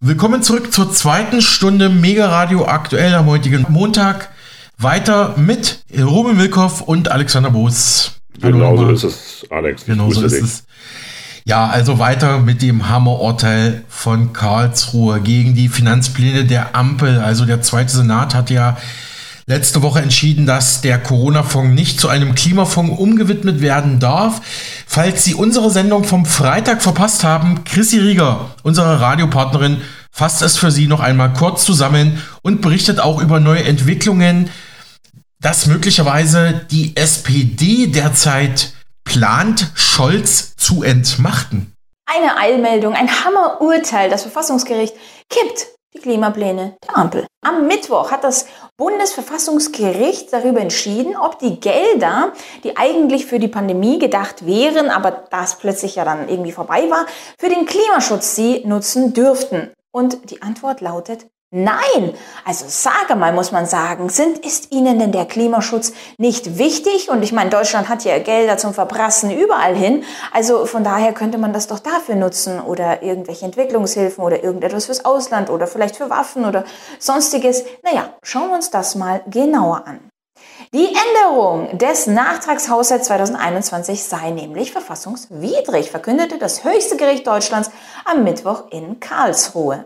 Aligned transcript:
Willkommen 0.00 0.42
zurück 0.42 0.74
zur 0.74 0.92
zweiten 0.92 1.40
Stunde 1.40 1.88
Mega 1.88 2.28
Radio 2.28 2.66
aktuell 2.66 3.14
am 3.14 3.24
heutigen 3.24 3.64
Montag. 3.70 4.28
Weiter 4.76 5.34
mit 5.38 5.84
Ruben 5.98 6.38
Wilkow 6.38 6.82
und 6.82 7.10
Alexander 7.10 7.50
Boos. 7.50 8.20
Genau 8.38 8.76
so 8.76 8.90
ist 8.90 9.04
es, 9.04 9.46
Alex. 9.48 9.86
Genau 9.86 10.10
so 10.10 10.20
ist 10.20 10.34
dich. 10.34 10.42
es. 10.42 10.64
Ja, 11.46 11.66
also 11.66 11.98
weiter 11.98 12.40
mit 12.40 12.60
dem 12.60 12.90
Hammerurteil 12.90 13.84
von 13.88 14.34
Karlsruhe 14.34 15.22
gegen 15.22 15.54
die 15.54 15.70
Finanzpläne 15.70 16.44
der 16.44 16.76
Ampel. 16.76 17.18
Also 17.18 17.46
der 17.46 17.62
zweite 17.62 17.96
Senat 17.96 18.34
hat 18.34 18.50
ja 18.50 18.76
letzte 19.46 19.82
Woche 19.82 20.00
entschieden, 20.00 20.44
dass 20.44 20.80
der 20.80 20.98
Corona-Fonds 20.98 21.74
nicht 21.74 22.00
zu 22.00 22.08
einem 22.08 22.34
Klimafonds 22.34 22.98
umgewidmet 22.98 23.60
werden 23.60 24.00
darf. 24.00 24.40
Falls 24.86 25.24
Sie 25.24 25.34
unsere 25.34 25.70
Sendung 25.70 26.04
vom 26.04 26.26
Freitag 26.26 26.82
verpasst 26.82 27.22
haben, 27.22 27.62
Chrissy 27.64 27.98
Rieger, 27.98 28.50
unsere 28.64 29.00
Radiopartnerin, 29.00 29.80
fasst 30.10 30.42
es 30.42 30.58
für 30.58 30.72
Sie 30.72 30.88
noch 30.88 31.00
einmal 31.00 31.32
kurz 31.32 31.64
zusammen 31.64 32.20
und 32.42 32.60
berichtet 32.60 32.98
auch 32.98 33.22
über 33.22 33.38
neue 33.38 33.62
Entwicklungen, 33.64 34.50
dass 35.40 35.66
möglicherweise 35.66 36.66
die 36.70 36.96
SPD 36.96 37.86
derzeit 37.86 38.72
plant, 39.04 39.70
Scholz 39.74 40.56
zu 40.56 40.82
entmachten. 40.82 41.72
Eine 42.08 42.36
Eilmeldung, 42.36 42.94
ein 42.94 43.08
Hammerurteil. 43.24 44.10
Das 44.10 44.22
Verfassungsgericht 44.22 44.94
kippt 45.28 45.66
die 45.94 46.00
Klimapläne 46.00 46.76
der 46.84 46.96
Ampel. 46.96 47.26
Am 47.44 47.66
Mittwoch 47.66 48.10
hat 48.10 48.24
das 48.24 48.46
Bundesverfassungsgericht 48.78 50.32
darüber 50.32 50.60
entschieden, 50.60 51.16
ob 51.16 51.38
die 51.38 51.60
Gelder, 51.60 52.32
die 52.62 52.76
eigentlich 52.76 53.24
für 53.24 53.38
die 53.38 53.48
Pandemie 53.48 53.98
gedacht 53.98 54.44
wären, 54.44 54.90
aber 54.90 55.10
das 55.30 55.56
plötzlich 55.58 55.96
ja 55.96 56.04
dann 56.04 56.28
irgendwie 56.28 56.52
vorbei 56.52 56.90
war, 56.90 57.06
für 57.38 57.48
den 57.48 57.64
Klimaschutz 57.64 58.34
sie 58.34 58.62
nutzen 58.66 59.14
dürften. 59.14 59.72
Und 59.92 60.30
die 60.30 60.42
Antwort 60.42 60.82
lautet 60.82 61.26
Nein, 61.52 62.12
also 62.44 62.64
sage 62.68 63.14
mal, 63.14 63.32
muss 63.32 63.52
man 63.52 63.66
sagen, 63.66 64.08
sind, 64.08 64.44
ist 64.44 64.72
Ihnen 64.72 64.98
denn 64.98 65.12
der 65.12 65.26
Klimaschutz 65.26 65.92
nicht 66.18 66.58
wichtig? 66.58 67.08
Und 67.08 67.22
ich 67.22 67.32
meine, 67.32 67.50
Deutschland 67.50 67.88
hat 67.88 68.04
ja 68.04 68.18
Gelder 68.18 68.58
zum 68.58 68.74
Verprassen 68.74 69.30
überall 69.30 69.76
hin. 69.76 70.02
Also 70.32 70.66
von 70.66 70.82
daher 70.82 71.12
könnte 71.12 71.38
man 71.38 71.52
das 71.52 71.68
doch 71.68 71.78
dafür 71.78 72.16
nutzen 72.16 72.60
oder 72.60 73.04
irgendwelche 73.04 73.44
Entwicklungshilfen 73.44 74.24
oder 74.24 74.42
irgendetwas 74.42 74.86
fürs 74.86 75.04
Ausland 75.04 75.48
oder 75.48 75.68
vielleicht 75.68 75.94
für 75.94 76.10
Waffen 76.10 76.44
oder 76.46 76.64
sonstiges. 76.98 77.64
Naja, 77.84 78.12
schauen 78.24 78.48
wir 78.48 78.56
uns 78.56 78.70
das 78.70 78.96
mal 78.96 79.22
genauer 79.28 79.86
an. 79.86 80.00
Die 80.74 80.88
Änderung 80.88 81.78
des 81.78 82.08
Nachtragshaushalts 82.08 83.06
2021 83.06 84.02
sei 84.02 84.30
nämlich 84.30 84.72
verfassungswidrig, 84.72 85.92
verkündete 85.92 86.38
das 86.38 86.64
höchste 86.64 86.96
Gericht 86.96 87.26
Deutschlands 87.26 87.70
am 88.04 88.24
Mittwoch 88.24 88.64
in 88.72 88.98
Karlsruhe. 88.98 89.84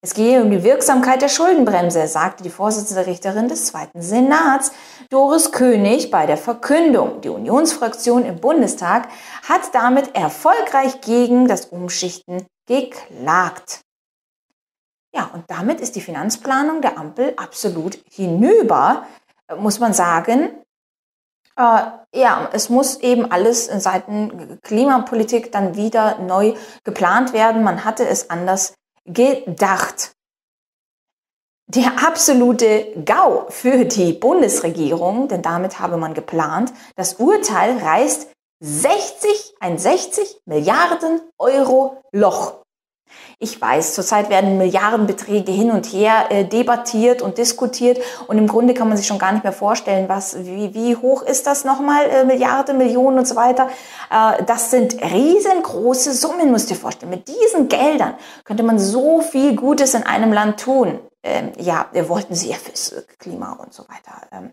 Es 0.00 0.14
gehe 0.14 0.42
um 0.42 0.50
die 0.50 0.62
Wirksamkeit 0.62 1.22
der 1.22 1.28
Schuldenbremse, 1.28 2.06
sagte 2.06 2.42
die 2.42 2.50
Vorsitzende 2.50 3.06
Richterin 3.06 3.48
des 3.48 3.66
Zweiten 3.66 4.00
Senats, 4.00 4.72
Doris 5.10 5.50
König, 5.50 6.10
bei 6.10 6.26
der 6.26 6.36
Verkündung. 6.36 7.20
Die 7.20 7.28
Unionsfraktion 7.28 8.24
im 8.24 8.40
Bundestag 8.40 9.08
hat 9.48 9.74
damit 9.74 10.14
erfolgreich 10.14 11.00
gegen 11.00 11.48
das 11.48 11.66
Umschichten 11.66 12.46
geklagt. 12.66 13.80
Ja, 15.14 15.30
und 15.32 15.44
damit 15.48 15.80
ist 15.80 15.96
die 15.96 16.00
Finanzplanung 16.00 16.80
der 16.80 16.98
Ampel 16.98 17.32
absolut 17.36 17.98
hinüber, 18.10 19.06
muss 19.56 19.80
man 19.80 19.92
sagen. 19.92 20.50
Äh, 21.56 21.80
ja, 22.14 22.48
es 22.52 22.68
muss 22.68 23.00
eben 23.00 23.30
alles 23.30 23.66
in 23.66 23.80
Seiten 23.80 24.60
Klimapolitik 24.62 25.50
dann 25.50 25.74
wieder 25.74 26.18
neu 26.18 26.54
geplant 26.84 27.32
werden. 27.32 27.64
Man 27.64 27.84
hatte 27.84 28.06
es 28.06 28.30
anders 28.30 28.74
gedacht. 29.08 30.12
Der 31.66 32.06
absolute 32.06 32.94
GAU 33.04 33.46
für 33.50 33.84
die 33.84 34.14
Bundesregierung, 34.14 35.28
denn 35.28 35.42
damit 35.42 35.80
habe 35.80 35.98
man 35.98 36.14
geplant, 36.14 36.72
das 36.96 37.14
Urteil 37.14 37.76
reißt 37.78 38.30
60, 38.60 39.54
ein 39.60 39.78
60 39.78 40.40
Milliarden 40.46 41.20
Euro 41.38 42.02
Loch 42.12 42.64
ich 43.38 43.60
weiß, 43.60 43.94
zurzeit 43.94 44.30
werden 44.30 44.58
Milliardenbeträge 44.58 45.52
hin 45.52 45.70
und 45.70 45.86
her 45.86 46.26
äh, 46.30 46.44
debattiert 46.44 47.22
und 47.22 47.38
diskutiert 47.38 47.98
und 48.26 48.38
im 48.38 48.48
Grunde 48.48 48.74
kann 48.74 48.88
man 48.88 48.96
sich 48.96 49.06
schon 49.06 49.18
gar 49.18 49.32
nicht 49.32 49.44
mehr 49.44 49.52
vorstellen, 49.52 50.08
was, 50.08 50.44
wie, 50.44 50.74
wie 50.74 50.96
hoch 50.96 51.22
ist 51.22 51.46
das 51.46 51.64
nochmal, 51.64 52.06
äh, 52.06 52.24
Milliarden, 52.24 52.78
Millionen 52.78 53.18
und 53.18 53.28
so 53.28 53.36
weiter. 53.36 53.68
Äh, 54.10 54.44
das 54.44 54.70
sind 54.70 54.94
riesengroße 55.02 56.12
Summen, 56.12 56.50
musst 56.50 56.70
du 56.70 56.74
dir 56.74 56.80
vorstellen. 56.80 57.10
Mit 57.10 57.28
diesen 57.28 57.68
Geldern 57.68 58.14
könnte 58.44 58.62
man 58.62 58.78
so 58.78 59.20
viel 59.20 59.54
Gutes 59.54 59.94
in 59.94 60.04
einem 60.04 60.32
Land 60.32 60.60
tun. 60.60 60.98
Ähm, 61.22 61.52
ja, 61.58 61.86
wir 61.92 62.08
wollten 62.08 62.34
sie 62.34 62.50
ja 62.50 62.56
fürs 62.56 62.94
Klima 63.18 63.52
und 63.52 63.74
so 63.74 63.82
weiter. 63.84 64.26
Ähm, 64.32 64.52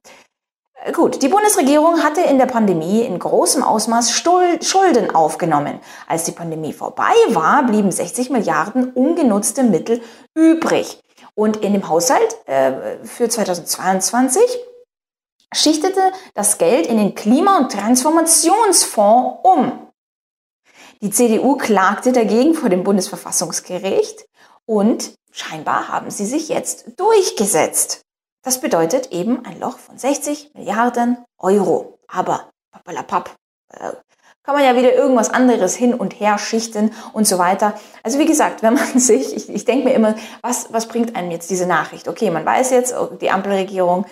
Gut, 0.94 1.22
die 1.22 1.30
Bundesregierung 1.30 2.04
hatte 2.04 2.22
in 2.22 2.38
der 2.38 2.46
Pandemie 2.46 3.02
in 3.02 3.18
großem 3.18 3.64
Ausmaß 3.64 4.12
Schulden 4.12 5.16
aufgenommen. 5.16 5.80
Als 6.06 6.26
die 6.26 6.32
Pandemie 6.32 6.74
vorbei 6.74 7.14
war, 7.30 7.64
blieben 7.64 7.92
60 7.92 8.30
Milliarden 8.30 8.92
ungenutzte 8.92 9.64
Mittel 9.64 10.02
übrig. 10.36 11.02
Und 11.34 11.58
in 11.58 11.74
dem 11.74 11.88
Haushalt 11.88 12.38
äh, 12.46 13.04
für 13.04 13.30
2022 13.30 14.42
schichtete 15.54 16.12
das 16.34 16.58
Geld 16.58 16.88
in 16.88 16.98
den 16.98 17.16
Klima- 17.16 17.58
und 17.58 17.72
Transformationsfonds 17.72 19.40
um. 19.44 19.92
Die 21.02 21.10
CDU 21.10 21.56
klagte 21.56 22.12
dagegen 22.12 22.54
vor 22.54 22.70
dem 22.70 22.84
Bundesverfassungsgericht 22.84 24.28
und 24.66 25.14
scheinbar 25.32 25.88
haben 25.90 26.12
sie 26.12 26.26
sich 26.26 26.50
jetzt 26.50 27.00
durchgesetzt. 27.00 28.05
Das 28.46 28.60
bedeutet 28.60 29.12
eben 29.12 29.44
ein 29.44 29.60
Loch 29.60 29.80
von 29.80 29.98
60 29.98 30.52
Milliarden 30.54 31.18
Euro. 31.40 31.98
Aber, 32.08 32.52
papalapap, 32.72 33.32
äh, 33.74 33.90
kann 34.44 34.54
man 34.54 34.64
ja 34.64 34.76
wieder 34.76 34.94
irgendwas 34.94 35.32
anderes 35.32 35.76
hin 35.76 35.96
und 35.96 36.20
her 36.20 36.38
schichten 36.38 36.94
und 37.14 37.28
so 37.28 37.40
weiter. 37.40 37.74
Also 38.04 38.20
wie 38.20 38.28
gesagt, 38.28 38.62
wenn 38.62 38.76
man 38.76 38.86
sich, 39.00 39.36
ich, 39.36 39.50
ich 39.50 39.66
denke 39.66 39.86
mir 39.86 39.96
immer, 39.96 40.14
was, 40.44 40.72
was 40.72 40.88
bringt 40.88 41.16
einem 41.16 41.32
jetzt 41.32 41.50
diese 41.50 41.66
Nachricht? 41.66 42.08
Okay, 42.08 42.30
man 42.30 42.46
weiß 42.46 42.70
jetzt, 42.70 42.94
oh, 42.96 43.10
die 43.20 43.32
Ampelregierung 43.32 44.06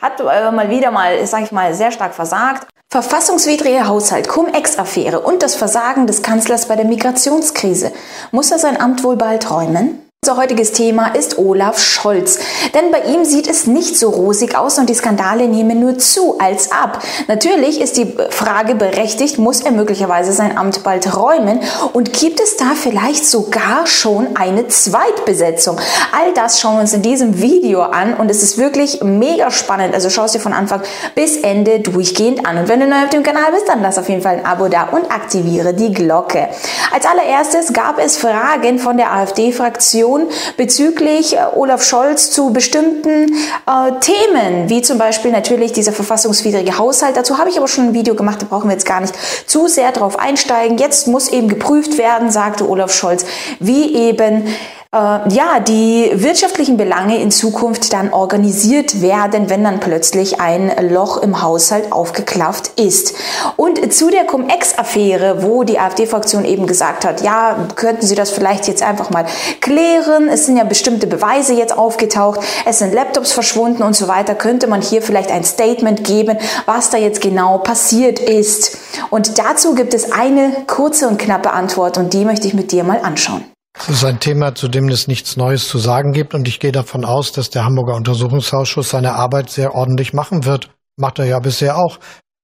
hat 0.00 0.20
äh, 0.20 0.52
mal 0.52 0.70
wieder 0.70 0.92
mal, 0.92 1.26
sage 1.26 1.42
ich 1.42 1.52
mal, 1.52 1.74
sehr 1.74 1.90
stark 1.90 2.14
versagt. 2.14 2.68
Verfassungswidrige 2.92 3.88
Haushalt, 3.88 4.28
Cum-Ex-Affäre 4.28 5.18
und 5.18 5.42
das 5.42 5.56
Versagen 5.56 6.06
des 6.06 6.22
Kanzlers 6.22 6.68
bei 6.68 6.76
der 6.76 6.84
Migrationskrise. 6.84 7.92
Muss 8.30 8.52
er 8.52 8.60
sein 8.60 8.80
Amt 8.80 9.02
wohl 9.02 9.16
bald 9.16 9.50
räumen? 9.50 10.09
Unser 10.22 10.36
heutiges 10.36 10.72
Thema 10.72 11.14
ist 11.14 11.38
Olaf 11.38 11.78
Scholz. 11.78 12.40
Denn 12.74 12.90
bei 12.90 13.04
ihm 13.10 13.24
sieht 13.24 13.48
es 13.48 13.66
nicht 13.66 13.96
so 13.96 14.10
rosig 14.10 14.54
aus 14.54 14.78
und 14.78 14.90
die 14.90 14.94
Skandale 14.94 15.48
nehmen 15.48 15.80
nur 15.80 15.96
zu 15.96 16.38
als 16.38 16.72
ab. 16.72 17.02
Natürlich 17.26 17.80
ist 17.80 17.96
die 17.96 18.14
Frage 18.28 18.74
berechtigt, 18.74 19.38
muss 19.38 19.62
er 19.62 19.72
möglicherweise 19.72 20.34
sein 20.34 20.58
Amt 20.58 20.84
bald 20.84 21.16
räumen 21.16 21.60
und 21.94 22.12
gibt 22.12 22.38
es 22.38 22.58
da 22.58 22.72
vielleicht 22.74 23.24
sogar 23.24 23.86
schon 23.86 24.36
eine 24.36 24.68
Zweitbesetzung? 24.68 25.78
All 26.14 26.34
das 26.34 26.60
schauen 26.60 26.74
wir 26.74 26.80
uns 26.82 26.92
in 26.92 27.00
diesem 27.00 27.40
Video 27.40 27.80
an 27.80 28.12
und 28.12 28.30
es 28.30 28.42
ist 28.42 28.58
wirklich 28.58 29.02
mega 29.02 29.50
spannend. 29.50 29.94
Also 29.94 30.10
schau 30.10 30.24
es 30.24 30.32
dir 30.32 30.40
von 30.40 30.52
Anfang 30.52 30.82
bis 31.14 31.38
Ende 31.38 31.80
durchgehend 31.80 32.44
an. 32.44 32.58
Und 32.58 32.68
wenn 32.68 32.80
du 32.80 32.86
neu 32.86 33.04
auf 33.04 33.08
dem 33.08 33.22
Kanal 33.22 33.52
bist, 33.52 33.70
dann 33.70 33.80
lass 33.80 33.96
auf 33.96 34.10
jeden 34.10 34.20
Fall 34.20 34.36
ein 34.36 34.44
Abo 34.44 34.68
da 34.68 34.90
und 34.92 35.10
aktiviere 35.10 35.72
die 35.72 35.94
Glocke. 35.94 36.50
Als 36.92 37.06
allererstes 37.06 37.72
gab 37.72 37.98
es 37.98 38.18
Fragen 38.18 38.78
von 38.78 38.98
der 38.98 39.14
AfD-Fraktion 39.14 40.09
Diskussion 40.10 40.28
bezüglich 40.56 41.36
äh, 41.36 41.40
Olaf 41.54 41.82
Scholz 41.82 42.30
zu 42.30 42.52
bestimmten 42.52 43.32
äh, 43.66 43.92
Themen, 44.00 44.68
wie 44.68 44.82
zum 44.82 44.98
Beispiel 44.98 45.30
natürlich 45.30 45.72
dieser 45.72 45.92
verfassungswidrige 45.92 46.78
Haushalt. 46.78 47.16
Dazu 47.16 47.38
habe 47.38 47.50
ich 47.50 47.58
aber 47.58 47.68
schon 47.68 47.88
ein 47.88 47.94
Video 47.94 48.14
gemacht, 48.14 48.42
da 48.42 48.46
brauchen 48.46 48.68
wir 48.68 48.72
jetzt 48.72 48.86
gar 48.86 49.00
nicht 49.00 49.14
zu 49.46 49.68
sehr 49.68 49.92
drauf 49.92 50.18
einsteigen. 50.18 50.78
Jetzt 50.78 51.06
muss 51.06 51.28
eben 51.28 51.48
geprüft 51.48 51.98
werden, 51.98 52.30
sagte 52.30 52.68
Olaf 52.68 52.92
Scholz, 52.92 53.24
wie 53.58 53.94
eben 53.94 54.46
äh, 54.92 54.98
ja, 54.98 55.60
die 55.60 56.10
wirtschaftlichen 56.14 56.76
Belange 56.76 57.20
in 57.20 57.30
Zukunft 57.30 57.92
dann 57.92 58.12
organisiert 58.12 59.00
werden, 59.00 59.48
wenn 59.48 59.62
dann 59.62 59.78
plötzlich 59.78 60.40
ein 60.40 60.72
Loch 60.90 61.18
im 61.18 61.42
Haushalt 61.42 61.92
aufgeklafft 61.92 62.72
ist. 62.80 63.14
Und 63.56 63.92
zu 63.92 64.10
der 64.10 64.24
Cum-Ex-Affäre, 64.24 65.44
wo 65.44 65.62
die 65.62 65.78
AfD-Fraktion 65.78 66.44
eben 66.44 66.66
gesagt 66.66 67.04
hat, 67.04 67.22
ja, 67.22 67.68
könnten 67.76 68.04
Sie 68.04 68.16
das 68.16 68.30
vielleicht 68.30 68.66
jetzt 68.66 68.82
einfach 68.82 69.10
mal 69.10 69.26
klären? 69.60 70.28
Es 70.28 70.46
sind 70.46 70.56
ja 70.56 70.64
bestimmte 70.64 71.06
Beweise 71.06 71.54
jetzt 71.54 71.76
aufgetaucht, 71.76 72.40
es 72.66 72.80
sind 72.80 72.92
Laptops 72.92 73.30
verschwunden 73.30 73.84
und 73.84 73.94
so 73.94 74.08
weiter. 74.08 74.34
Könnte 74.34 74.66
man 74.66 74.82
hier 74.82 75.02
vielleicht 75.02 75.30
ein 75.30 75.44
Statement 75.44 76.02
geben, 76.02 76.36
was 76.66 76.90
da 76.90 76.98
jetzt 76.98 77.20
genau 77.20 77.58
passiert 77.58 78.18
ist? 78.18 78.76
Und 79.10 79.38
dazu 79.38 79.74
gibt 79.76 79.94
es 79.94 80.10
eine 80.10 80.52
kurze 80.66 81.06
und 81.06 81.18
knappe 81.18 81.52
Antwort 81.52 81.96
und 81.96 82.12
die 82.12 82.24
möchte 82.24 82.48
ich 82.48 82.54
mit 82.54 82.72
dir 82.72 82.82
mal 82.82 82.98
anschauen. 83.02 83.44
Das 83.72 83.88
ist 83.88 84.04
ein 84.04 84.20
Thema, 84.20 84.54
zu 84.54 84.68
dem 84.68 84.88
es 84.88 85.06
nichts 85.06 85.36
Neues 85.36 85.68
zu 85.68 85.78
sagen 85.78 86.12
gibt. 86.12 86.34
Und 86.34 86.48
ich 86.48 86.60
gehe 86.60 86.72
davon 86.72 87.04
aus, 87.04 87.32
dass 87.32 87.50
der 87.50 87.64
Hamburger 87.64 87.94
Untersuchungsausschuss 87.94 88.90
seine 88.90 89.14
Arbeit 89.14 89.50
sehr 89.50 89.74
ordentlich 89.74 90.12
machen 90.12 90.44
wird. 90.44 90.70
Macht 90.96 91.18
er 91.18 91.24
ja 91.26 91.38
bisher 91.38 91.76
auch. 91.76 91.98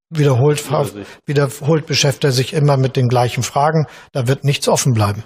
Wiederholt, 0.09 0.63
wiederholt 1.27 1.87
beschäftigt 1.87 2.25
er 2.25 2.33
sich 2.33 2.53
immer 2.53 2.77
mit 2.77 2.95
den 2.95 3.09
gleichen 3.09 3.43
Fragen. 3.43 3.87
Da 4.13 4.29
wird 4.29 4.45
nichts 4.45 4.69
offen 4.69 4.95
bleiben. 4.95 5.25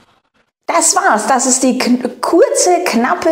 Das 0.76 0.94
war's. 0.94 1.26
Das 1.26 1.46
ist 1.46 1.62
die 1.64 1.78
kurze, 2.20 2.70
knappe, 2.84 3.28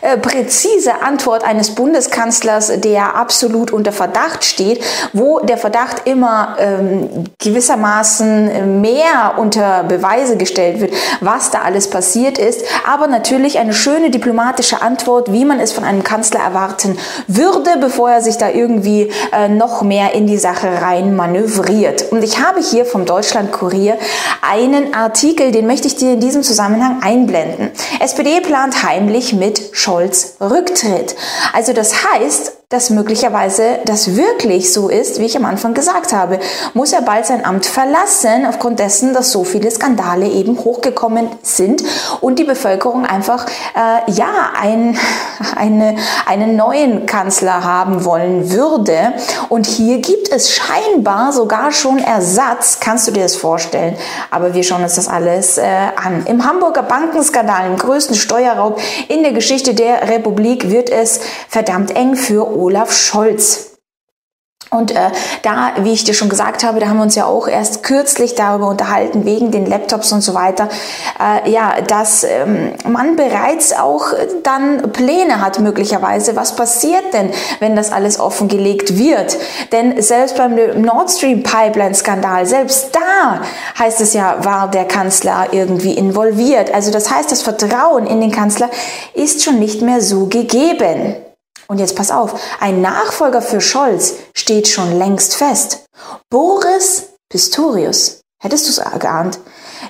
äh, 0.00 0.16
präzise 0.16 1.02
Antwort 1.02 1.44
eines 1.44 1.74
Bundeskanzlers, 1.74 2.80
der 2.80 3.14
absolut 3.14 3.70
unter 3.70 3.92
Verdacht 3.92 4.44
steht, 4.44 4.82
wo 5.12 5.38
der 5.40 5.58
Verdacht 5.58 6.06
immer 6.06 6.56
ähm, 6.58 7.26
gewissermaßen 7.38 8.80
mehr 8.80 9.34
unter 9.36 9.84
Beweise 9.84 10.36
gestellt 10.36 10.80
wird, 10.80 10.92
was 11.20 11.50
da 11.50 11.60
alles 11.62 11.88
passiert 11.88 12.38
ist. 12.38 12.62
Aber 12.90 13.06
natürlich 13.06 13.58
eine 13.58 13.74
schöne 13.74 14.10
diplomatische 14.10 14.82
Antwort, 14.82 15.32
wie 15.32 15.44
man 15.44 15.60
es 15.60 15.72
von 15.72 15.84
einem 15.84 16.02
Kanzler 16.02 16.40
erwarten 16.40 16.98
würde, 17.28 17.78
bevor 17.80 18.10
er 18.10 18.22
sich 18.22 18.38
da 18.38 18.50
irgendwie 18.50 19.12
äh, 19.32 19.48
noch 19.48 19.82
mehr 19.82 20.14
in 20.14 20.26
die 20.26 20.38
Sache 20.38 20.82
rein 20.82 21.14
manövriert. 21.14 22.10
Und 22.10 22.24
ich 22.24 22.40
habe 22.40 22.60
hier 22.60 22.84
vom 22.84 23.04
Deutschland 23.04 23.52
Kurier 23.52 23.98
einen 24.40 24.94
Artikel, 24.94 25.52
den 25.52 25.68
möchte 25.68 25.86
ich 25.86 25.94
dir 25.94 26.14
in 26.14 26.20
diesem 26.20 26.42
Zusammenhang 26.42 26.71
Zusammenhang 26.72 27.02
einblenden. 27.02 27.70
SPD 28.00 28.40
plant 28.40 28.82
heimlich 28.82 29.34
mit 29.34 29.60
Scholz 29.72 30.36
Rücktritt. 30.40 31.14
Also 31.52 31.74
das 31.74 32.04
heißt, 32.04 32.61
dass 32.72 32.88
möglicherweise 32.88 33.80
das 33.84 34.16
wirklich 34.16 34.72
so 34.72 34.88
ist, 34.88 35.20
wie 35.20 35.26
ich 35.26 35.36
am 35.36 35.44
Anfang 35.44 35.74
gesagt 35.74 36.12
habe, 36.12 36.38
muss 36.72 36.92
er 36.92 37.02
bald 37.02 37.26
sein 37.26 37.44
Amt 37.44 37.66
verlassen, 37.66 38.46
aufgrund 38.48 38.78
dessen, 38.78 39.12
dass 39.12 39.30
so 39.30 39.44
viele 39.44 39.70
Skandale 39.70 40.26
eben 40.26 40.58
hochgekommen 40.58 41.28
sind 41.42 41.82
und 42.22 42.38
die 42.38 42.44
Bevölkerung 42.44 43.04
einfach 43.04 43.46
äh, 43.46 44.10
ja 44.10 44.52
ein, 44.58 44.98
eine, 45.56 45.96
einen 46.26 46.56
neuen 46.56 47.04
Kanzler 47.04 47.62
haben 47.62 48.06
wollen 48.06 48.50
würde. 48.50 49.12
Und 49.50 49.66
hier 49.66 49.98
gibt 49.98 50.32
es 50.32 50.50
scheinbar 50.50 51.32
sogar 51.32 51.72
schon 51.72 51.98
Ersatz, 51.98 52.78
kannst 52.80 53.06
du 53.06 53.12
dir 53.12 53.24
das 53.24 53.36
vorstellen? 53.36 53.96
Aber 54.30 54.54
wir 54.54 54.62
schauen 54.62 54.82
uns 54.82 54.94
das 54.94 55.08
alles 55.08 55.58
äh, 55.58 55.64
an. 56.02 56.24
Im 56.26 56.46
Hamburger 56.46 56.82
Bankenskandal, 56.82 57.66
im 57.66 57.76
größten 57.76 58.16
Steuerraub 58.16 58.80
in 59.08 59.22
der 59.22 59.32
Geschichte 59.32 59.74
der 59.74 60.08
Republik, 60.08 60.70
wird 60.70 60.88
es 60.88 61.20
verdammt 61.48 61.94
eng 61.94 62.16
für 62.16 62.61
Olaf 62.62 62.92
Scholz. 62.92 63.72
Und 64.72 64.90
äh, 64.90 65.10
da, 65.42 65.72
wie 65.80 65.92
ich 65.92 66.04
dir 66.04 66.14
schon 66.14 66.30
gesagt 66.30 66.64
habe, 66.64 66.80
da 66.80 66.88
haben 66.88 66.96
wir 66.96 67.02
uns 67.02 67.14
ja 67.14 67.26
auch 67.26 67.46
erst 67.46 67.82
kürzlich 67.82 68.34
darüber 68.34 68.68
unterhalten, 68.68 69.26
wegen 69.26 69.50
den 69.50 69.66
Laptops 69.66 70.12
und 70.12 70.22
so 70.22 70.32
weiter, 70.32 70.70
äh, 71.20 71.50
ja, 71.50 71.82
dass 71.82 72.24
ähm, 72.24 72.72
man 72.88 73.16
bereits 73.16 73.74
auch 73.74 74.14
dann 74.42 74.90
Pläne 74.92 75.42
hat 75.42 75.60
möglicherweise. 75.60 76.36
Was 76.36 76.56
passiert 76.56 77.12
denn, 77.12 77.32
wenn 77.60 77.76
das 77.76 77.92
alles 77.92 78.18
offengelegt 78.18 78.96
wird? 78.96 79.36
Denn 79.72 80.00
selbst 80.00 80.38
beim 80.38 80.56
Nord 80.80 81.10
Stream 81.10 81.42
Pipeline 81.42 81.94
Skandal, 81.94 82.46
selbst 82.46 82.96
da 82.96 83.42
heißt 83.78 84.00
es 84.00 84.14
ja, 84.14 84.42
war 84.42 84.70
der 84.70 84.86
Kanzler 84.86 85.48
irgendwie 85.50 85.92
involviert. 85.92 86.72
Also 86.72 86.90
das 86.90 87.10
heißt, 87.10 87.30
das 87.30 87.42
Vertrauen 87.42 88.06
in 88.06 88.22
den 88.22 88.30
Kanzler 88.32 88.70
ist 89.12 89.44
schon 89.44 89.58
nicht 89.58 89.82
mehr 89.82 90.00
so 90.00 90.28
gegeben. 90.28 91.16
Und 91.72 91.78
jetzt 91.78 91.96
pass 91.96 92.10
auf, 92.10 92.38
ein 92.60 92.82
Nachfolger 92.82 93.40
für 93.40 93.62
Scholz 93.62 94.16
steht 94.34 94.68
schon 94.68 94.98
längst 94.98 95.34
fest. 95.34 95.86
Boris 96.28 97.14
Pistorius. 97.30 98.20
Hättest 98.42 98.66
du 98.66 98.70
es 98.72 99.00
geahnt? 99.00 99.38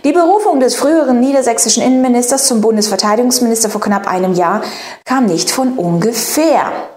Die 0.05 0.13
Berufung 0.13 0.61
des 0.61 0.77
früheren 0.77 1.19
niedersächsischen 1.19 1.83
Innenministers 1.83 2.47
zum 2.47 2.61
Bundesverteidigungsminister 2.61 3.69
vor 3.69 3.81
knapp 3.81 4.07
einem 4.07 4.35
Jahr 4.35 4.63
kam 5.05 5.27
nicht 5.27 5.51
von 5.51 5.77
ungefähr. 5.77 6.92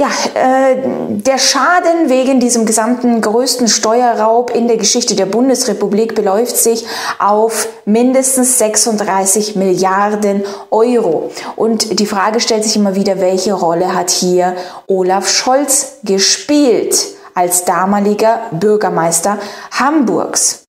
Ja, 0.00 0.10
äh, 0.34 0.76
der 1.08 1.38
Schaden 1.38 2.08
wegen 2.08 2.38
diesem 2.38 2.66
gesamten 2.66 3.20
größten 3.20 3.66
Steuerraub 3.66 4.54
in 4.54 4.68
der 4.68 4.76
Geschichte 4.76 5.16
der 5.16 5.26
Bundesrepublik 5.26 6.14
beläuft 6.14 6.56
sich 6.56 6.86
auf 7.18 7.66
mindestens 7.84 8.58
36 8.58 9.56
Milliarden 9.56 10.44
Euro. 10.70 11.32
Und 11.56 11.98
die 11.98 12.06
Frage 12.06 12.38
stellt 12.38 12.62
sich 12.62 12.76
immer 12.76 12.94
wieder, 12.94 13.20
welche 13.20 13.54
Rolle 13.54 13.92
hat 13.92 14.10
hier 14.10 14.54
Olaf 14.86 15.28
Scholz 15.28 15.96
gespielt 16.04 16.96
als 17.34 17.64
damaliger 17.64 18.42
Bürgermeister 18.52 19.36
Hamburgs? 19.72 20.62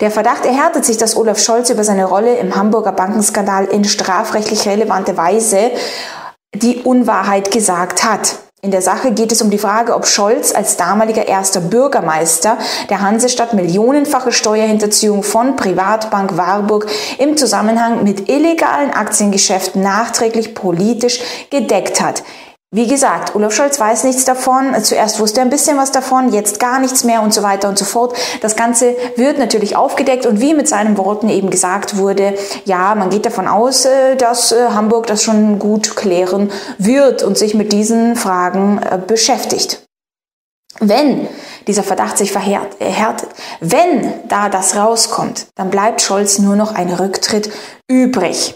Der 0.00 0.12
Verdacht 0.12 0.46
erhärtet 0.46 0.84
sich, 0.84 0.98
dass 0.98 1.16
Olaf 1.16 1.40
Scholz 1.40 1.68
über 1.68 1.82
seine 1.82 2.04
Rolle 2.04 2.36
im 2.36 2.54
Hamburger 2.54 2.92
Bankenskandal 2.92 3.64
in 3.64 3.82
strafrechtlich 3.82 4.68
relevante 4.68 5.16
Weise 5.16 5.72
die 6.54 6.76
Unwahrheit 6.76 7.50
gesagt 7.50 8.04
hat. 8.04 8.36
In 8.64 8.70
der 8.70 8.80
Sache 8.80 9.10
geht 9.10 9.32
es 9.32 9.42
um 9.42 9.50
die 9.50 9.58
Frage, 9.58 9.92
ob 9.92 10.06
Scholz 10.06 10.54
als 10.54 10.76
damaliger 10.76 11.26
erster 11.26 11.58
Bürgermeister 11.58 12.58
der 12.90 13.00
Hansestadt 13.00 13.54
millionenfache 13.54 14.30
Steuerhinterziehung 14.30 15.24
von 15.24 15.56
Privatbank 15.56 16.36
Warburg 16.36 16.86
im 17.18 17.36
Zusammenhang 17.36 18.04
mit 18.04 18.28
illegalen 18.28 18.92
Aktiengeschäften 18.92 19.82
nachträglich 19.82 20.54
politisch 20.54 21.20
gedeckt 21.50 22.00
hat. 22.00 22.22
Wie 22.74 22.86
gesagt, 22.86 23.34
Olaf 23.36 23.52
Scholz 23.52 23.78
weiß 23.78 24.04
nichts 24.04 24.24
davon. 24.24 24.74
Zuerst 24.82 25.20
wusste 25.20 25.40
er 25.40 25.44
ein 25.44 25.50
bisschen 25.50 25.76
was 25.76 25.92
davon, 25.92 26.32
jetzt 26.32 26.58
gar 26.58 26.78
nichts 26.78 27.04
mehr 27.04 27.20
und 27.20 27.34
so 27.34 27.42
weiter 27.42 27.68
und 27.68 27.78
so 27.78 27.84
fort. 27.84 28.16
Das 28.40 28.56
Ganze 28.56 28.96
wird 29.16 29.38
natürlich 29.38 29.76
aufgedeckt 29.76 30.24
und 30.24 30.40
wie 30.40 30.54
mit 30.54 30.68
seinen 30.68 30.96
Worten 30.96 31.28
eben 31.28 31.50
gesagt 31.50 31.98
wurde, 31.98 32.32
ja, 32.64 32.94
man 32.94 33.10
geht 33.10 33.26
davon 33.26 33.46
aus, 33.46 33.84
äh, 33.84 34.16
dass 34.16 34.52
äh, 34.52 34.70
Hamburg 34.70 35.06
das 35.06 35.22
schon 35.22 35.58
gut 35.58 35.96
klären 35.96 36.50
wird 36.78 37.22
und 37.22 37.36
sich 37.36 37.52
mit 37.52 37.74
diesen 37.74 38.16
Fragen 38.16 38.78
äh, 38.78 38.96
beschäftigt. 38.96 39.84
Wenn 40.80 41.28
dieser 41.66 41.82
Verdacht 41.82 42.16
sich 42.16 42.32
verhärtet, 42.32 43.28
wenn 43.60 44.14
da 44.28 44.48
das 44.48 44.76
rauskommt, 44.76 45.48
dann 45.56 45.68
bleibt 45.68 46.00
Scholz 46.00 46.38
nur 46.38 46.56
noch 46.56 46.74
ein 46.74 46.90
Rücktritt 46.90 47.50
übrig. 47.86 48.54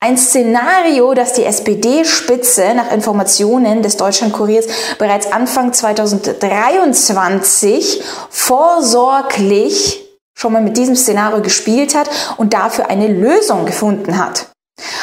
Ein 0.00 0.16
Szenario, 0.16 1.12
das 1.12 1.32
die 1.32 1.42
SPD-Spitze 1.42 2.72
nach 2.76 2.92
Informationen 2.92 3.82
des 3.82 3.96
Deutschlandkuriers 3.96 4.66
bereits 4.96 5.32
Anfang 5.32 5.72
2023 5.72 8.00
vorsorglich 8.30 10.04
schon 10.34 10.52
mal 10.52 10.62
mit 10.62 10.76
diesem 10.76 10.94
Szenario 10.94 11.42
gespielt 11.42 11.96
hat 11.96 12.08
und 12.36 12.54
dafür 12.54 12.88
eine 12.88 13.08
Lösung 13.08 13.66
gefunden 13.66 14.24
hat. 14.24 14.52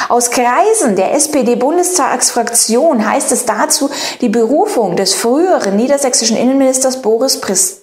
Aus 0.08 0.30
Kreisen 0.30 0.96
der 0.96 1.14
SPD-Bundestagsfraktion 1.14 3.08
heißt 3.08 3.32
es 3.32 3.44
dazu, 3.44 3.90
die 4.20 4.28
Berufung 4.28 4.96
des 4.96 5.14
früheren 5.14 5.76
niedersächsischen 5.76 6.36
Innenministers 6.36 7.02
Boris 7.02 7.40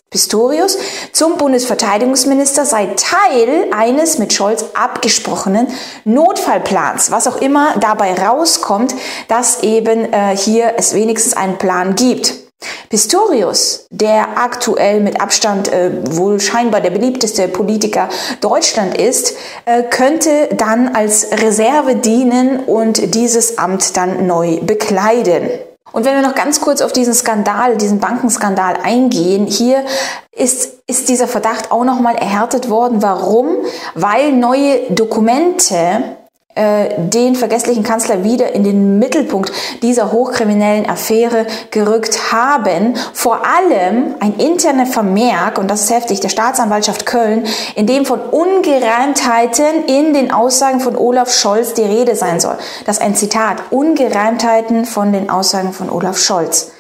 Pistorius 0.09 0.77
zum 1.11 1.37
Bundesverteidigungsminister 1.37 2.65
sei 2.65 2.87
Teil 2.95 3.67
eines 3.75 4.19
mit 4.19 4.31
Scholz 4.31 4.65
abgesprochenen 4.73 5.67
Notfallplans. 6.05 7.11
Was 7.11 7.27
auch 7.27 7.41
immer 7.41 7.75
dabei 7.79 8.13
rauskommt, 8.13 8.93
dass 9.27 9.63
eben 9.63 10.13
äh, 10.13 10.37
hier 10.37 10.73
es 10.77 10.93
wenigstens 10.93 11.35
einen 11.35 11.57
Plan 11.57 11.95
gibt. 11.95 12.42
Pistorius, 12.89 13.87
der 13.89 14.37
aktuell 14.37 14.99
mit 14.99 15.21
Abstand 15.21 15.71
äh, 15.71 15.91
wohl 16.15 16.39
scheinbar 16.39 16.81
der 16.81 16.91
beliebteste 16.91 17.47
Politiker 17.47 18.09
Deutschland 18.41 18.97
ist, 18.97 19.35
äh, 19.65 19.83
könnte 19.83 20.49
dann 20.55 20.95
als 20.95 21.27
Reserve 21.31 21.95
dienen 21.95 22.61
und 22.61 23.15
dieses 23.15 23.57
Amt 23.57 23.97
dann 23.97 24.27
neu 24.27 24.59
bekleiden. 24.61 25.49
Und 25.93 26.05
wenn 26.05 26.15
wir 26.15 26.27
noch 26.27 26.35
ganz 26.35 26.59
kurz 26.59 26.81
auf 26.81 26.91
diesen 26.91 27.13
Skandal, 27.13 27.77
diesen 27.77 27.99
Bankenskandal 27.99 28.77
eingehen, 28.83 29.45
hier 29.45 29.85
ist, 30.31 30.79
ist 30.87 31.07
dieser 31.07 31.27
Verdacht 31.27 31.71
auch 31.71 31.83
nochmal 31.83 32.15
erhärtet 32.15 32.67
worden. 32.69 33.03
Warum? 33.03 33.57
Weil 33.93 34.31
neue 34.31 34.89
Dokumente 34.89 36.17
den 36.55 37.35
vergesslichen 37.35 37.83
Kanzler 37.83 38.23
wieder 38.23 38.53
in 38.53 38.63
den 38.63 38.99
Mittelpunkt 38.99 39.51
dieser 39.81 40.11
hochkriminellen 40.11 40.87
Affäre 40.87 41.47
gerückt 41.71 42.31
haben. 42.31 42.95
Vor 43.13 43.41
allem 43.45 44.15
ein 44.19 44.35
interner 44.35 44.85
Vermerk, 44.85 45.57
und 45.57 45.71
das 45.71 45.81
ist 45.81 45.91
heftig, 45.91 46.19
der 46.19 46.29
Staatsanwaltschaft 46.29 47.07
Köln, 47.07 47.47
in 47.75 47.87
dem 47.87 48.05
von 48.05 48.19
Ungereimtheiten 48.19 49.85
in 49.87 50.13
den 50.13 50.31
Aussagen 50.31 50.79
von 50.79 50.95
Olaf 50.95 51.33
Scholz 51.33 51.73
die 51.73 51.81
Rede 51.81 52.15
sein 52.15 52.39
soll. 52.39 52.57
Das 52.85 52.97
ist 52.97 53.03
ein 53.03 53.15
Zitat. 53.15 53.57
Ungereimtheiten 53.71 54.85
von 54.85 55.11
den 55.11 55.31
Aussagen 55.31 55.73
von 55.73 55.89
Olaf 55.89 56.19
Scholz. 56.19 56.71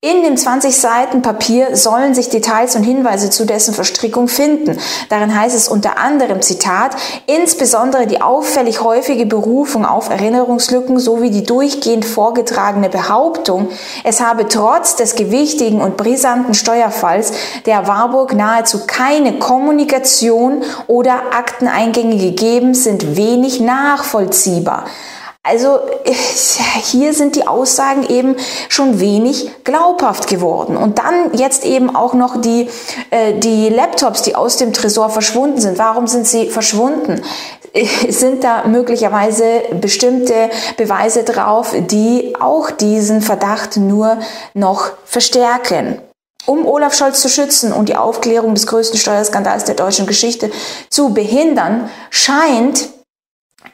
In 0.00 0.22
dem 0.22 0.36
20 0.36 0.76
Seiten 0.76 1.22
Papier 1.22 1.76
sollen 1.76 2.14
sich 2.14 2.28
Details 2.28 2.76
und 2.76 2.84
Hinweise 2.84 3.30
zu 3.30 3.44
dessen 3.44 3.74
Verstrickung 3.74 4.28
finden. 4.28 4.78
Darin 5.08 5.36
heißt 5.36 5.56
es 5.56 5.68
unter 5.68 5.98
anderem 5.98 6.40
Zitat, 6.40 6.94
insbesondere 7.26 8.06
die 8.06 8.22
auffällig 8.22 8.80
häufige 8.80 9.26
Berufung 9.26 9.84
auf 9.84 10.08
Erinnerungslücken 10.08 11.00
sowie 11.00 11.30
die 11.30 11.42
durchgehend 11.42 12.04
vorgetragene 12.04 12.88
Behauptung, 12.88 13.70
es 14.04 14.20
habe 14.20 14.46
trotz 14.46 14.94
des 14.94 15.16
gewichtigen 15.16 15.80
und 15.80 15.96
brisanten 15.96 16.54
Steuerfalls 16.54 17.32
der 17.66 17.88
Warburg 17.88 18.34
nahezu 18.34 18.86
keine 18.86 19.40
Kommunikation 19.40 20.62
oder 20.86 21.32
Akteneingänge 21.32 22.18
gegeben, 22.18 22.74
sind 22.74 23.16
wenig 23.16 23.58
nachvollziehbar. 23.58 24.84
Also 25.48 25.80
hier 26.82 27.14
sind 27.14 27.34
die 27.34 27.46
Aussagen 27.46 28.06
eben 28.06 28.36
schon 28.68 29.00
wenig 29.00 29.50
glaubhaft 29.64 30.28
geworden. 30.28 30.76
Und 30.76 30.98
dann 30.98 31.32
jetzt 31.32 31.64
eben 31.64 31.96
auch 31.96 32.12
noch 32.12 32.38
die, 32.42 32.68
äh, 33.10 33.32
die 33.38 33.70
Laptops, 33.70 34.20
die 34.22 34.34
aus 34.34 34.58
dem 34.58 34.74
Tresor 34.74 35.08
verschwunden 35.08 35.58
sind. 35.58 35.78
Warum 35.78 36.06
sind 36.06 36.26
sie 36.26 36.50
verschwunden? 36.50 37.22
Sind 38.08 38.44
da 38.44 38.66
möglicherweise 38.66 39.62
bestimmte 39.80 40.50
Beweise 40.76 41.24
drauf, 41.24 41.74
die 41.74 42.34
auch 42.38 42.70
diesen 42.70 43.22
Verdacht 43.22 43.78
nur 43.78 44.18
noch 44.52 44.90
verstärken? 45.04 45.98
Um 46.44 46.66
Olaf 46.66 46.94
Scholz 46.94 47.20
zu 47.20 47.28
schützen 47.28 47.72
und 47.72 47.88
die 47.88 47.96
Aufklärung 47.96 48.54
des 48.54 48.66
größten 48.66 48.98
Steuerskandals 48.98 49.64
der 49.64 49.74
deutschen 49.74 50.06
Geschichte 50.06 50.50
zu 50.90 51.10
behindern, 51.10 51.88
scheint 52.10 52.88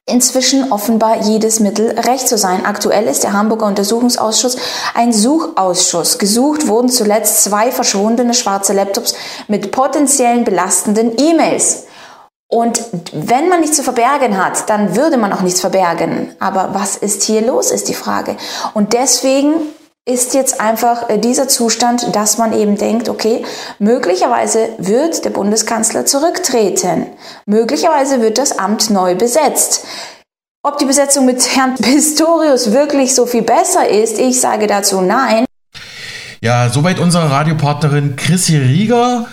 inzwischen 0.06 0.70
offenbar 0.70 1.22
jedes 1.22 1.60
Mittel 1.60 1.98
recht 1.98 2.28
zu 2.28 2.36
sein. 2.36 2.66
Aktuell 2.66 3.04
ist 3.04 3.24
der 3.24 3.32
Hamburger 3.32 3.66
Untersuchungsausschuss 3.66 4.56
ein 4.94 5.12
Suchausschuss. 5.12 6.18
Gesucht 6.18 6.68
wurden 6.68 6.90
zuletzt 6.90 7.42
zwei 7.42 7.72
verschwundene 7.72 8.34
schwarze 8.34 8.74
Laptops 8.74 9.14
mit 9.48 9.72
potenziellen 9.72 10.44
belastenden 10.44 11.12
E-Mails. 11.18 11.84
Und 12.48 12.84
wenn 13.12 13.48
man 13.48 13.60
nichts 13.60 13.76
zu 13.76 13.82
verbergen 13.82 14.36
hat, 14.42 14.68
dann 14.68 14.94
würde 14.94 15.16
man 15.16 15.32
auch 15.32 15.40
nichts 15.40 15.60
verbergen. 15.60 16.34
Aber 16.38 16.70
was 16.74 16.96
ist 16.96 17.22
hier 17.22 17.40
los, 17.40 17.70
ist 17.70 17.88
die 17.88 17.94
Frage. 17.94 18.36
Und 18.74 18.92
deswegen 18.92 19.54
ist 20.06 20.34
jetzt 20.34 20.60
einfach 20.60 21.08
äh, 21.08 21.18
dieser 21.18 21.48
Zustand, 21.48 22.14
dass 22.14 22.36
man 22.36 22.52
eben 22.52 22.76
denkt, 22.76 23.08
okay, 23.08 23.44
möglicherweise 23.78 24.68
wird 24.78 25.24
der 25.24 25.30
Bundeskanzler 25.30 26.04
zurücktreten. 26.04 27.06
Möglicherweise 27.46 28.20
wird 28.20 28.36
das 28.36 28.58
Amt 28.58 28.90
neu 28.90 29.14
besetzt. 29.14 29.86
Ob 30.62 30.78
die 30.78 30.84
Besetzung 30.84 31.24
mit 31.24 31.56
Herrn 31.56 31.74
Pistorius 31.80 32.72
wirklich 32.72 33.14
so 33.14 33.26
viel 33.26 33.42
besser 33.42 33.88
ist, 33.88 34.18
ich 34.18 34.40
sage 34.40 34.66
dazu 34.66 35.00
nein. 35.00 35.46
Ja, 36.42 36.68
soweit 36.68 36.98
unsere 36.98 37.30
Radiopartnerin 37.30 38.16
Chrissy 38.16 38.58
Rieger. 38.58 39.26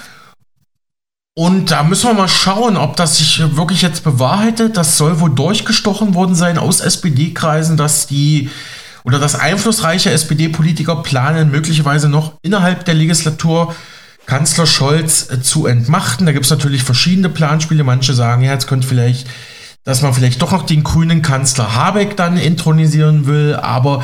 Und 1.36 1.72
da 1.72 1.84
müssen 1.84 2.10
wir 2.10 2.14
mal 2.14 2.30
schauen, 2.30 2.78
ob 2.78 2.96
das 2.96 3.18
sich 3.18 3.42
wirklich 3.58 3.82
jetzt 3.82 4.06
bewahrheitet. 4.06 4.78
Das 4.78 4.98
soll 4.98 5.20
wohl 5.20 5.34
durchgestochen 5.34 6.14
worden 6.14 6.36
sein 6.36 6.58
aus 6.58 6.80
SPD-Kreisen, 6.80 7.76
dass 7.76 8.08
die 8.08 8.50
oder 9.04 9.20
dass 9.20 9.36
einflussreiche 9.36 10.12
SPD-Politiker 10.12 10.98
planen, 10.98 11.52
möglicherweise 11.52 12.10
noch 12.10 12.34
innerhalb 12.42 12.86
der 12.86 12.94
Legislatur 12.94 13.76
Kanzler 14.26 14.66
Scholz 14.66 15.30
äh, 15.30 15.42
zu 15.42 15.66
entmachten. 15.66 16.26
Da 16.26 16.32
gibt 16.32 16.46
es 16.46 16.52
natürlich 16.52 16.84
verschiedene 16.84 17.30
Planspiele. 17.30 17.84
Manche 17.84 18.14
sagen, 18.14 18.44
ja, 18.44 18.54
jetzt 18.54 18.68
könnte 18.68 18.88
vielleicht, 18.88 19.28
dass 19.84 20.02
man 20.02 20.14
vielleicht 20.14 20.42
doch 20.42 20.52
noch 20.52 20.66
den 20.66 20.84
grünen 20.84 21.22
Kanzler 21.22 21.76
Habeck 21.76 22.16
dann 22.16 22.38
intronisieren 22.38 23.26
will, 23.26 23.56
aber 23.56 24.04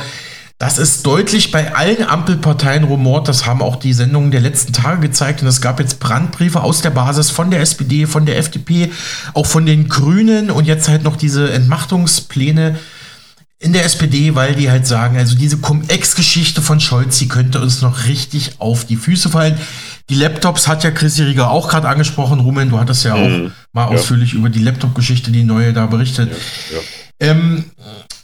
das 0.58 0.76
ist 0.78 1.06
deutlich 1.06 1.52
bei 1.52 1.76
allen 1.76 2.02
Ampelparteien 2.02 2.82
rumort. 2.82 3.28
Das 3.28 3.46
haben 3.46 3.62
auch 3.62 3.76
die 3.76 3.92
Sendungen 3.92 4.32
der 4.32 4.40
letzten 4.40 4.72
Tage 4.72 5.00
gezeigt. 5.00 5.40
Und 5.40 5.46
es 5.46 5.60
gab 5.60 5.78
jetzt 5.78 6.00
Brandbriefe 6.00 6.62
aus 6.62 6.82
der 6.82 6.90
Basis 6.90 7.30
von 7.30 7.52
der 7.52 7.60
SPD, 7.60 8.06
von 8.06 8.26
der 8.26 8.38
FDP, 8.38 8.90
auch 9.34 9.46
von 9.46 9.66
den 9.66 9.88
Grünen 9.88 10.50
und 10.50 10.64
jetzt 10.64 10.88
halt 10.88 11.04
noch 11.04 11.14
diese 11.14 11.52
Entmachtungspläne 11.52 12.76
in 13.60 13.72
der 13.72 13.84
SPD, 13.84 14.34
weil 14.34 14.54
die 14.54 14.70
halt 14.70 14.86
sagen, 14.86 15.16
also 15.16 15.36
diese 15.36 15.58
Cum-Ex-Geschichte 15.58 16.62
von 16.62 16.78
Scholz, 16.78 17.18
die 17.18 17.26
könnte 17.26 17.60
uns 17.60 17.82
noch 17.82 18.06
richtig 18.06 18.52
auf 18.58 18.84
die 18.84 18.96
Füße 18.96 19.30
fallen. 19.30 19.58
Die 20.08 20.14
Laptops 20.14 20.68
hat 20.68 20.84
ja 20.84 20.90
Chris 20.92 21.18
Rieger 21.18 21.50
auch 21.50 21.68
gerade 21.68 21.88
angesprochen. 21.88 22.40
Rumen, 22.40 22.70
du 22.70 22.78
hattest 22.78 23.04
ja 23.04 23.14
auch 23.14 23.28
mhm. 23.28 23.52
mal 23.72 23.90
ja. 23.90 23.98
ausführlich 23.98 24.32
über 24.34 24.48
die 24.48 24.60
Laptop-Geschichte, 24.60 25.32
die 25.32 25.42
neue 25.42 25.72
da 25.72 25.86
berichtet. 25.86 26.30
Ja. 26.30 26.76
Ja. 26.76 26.82
Ähm, 27.32 27.64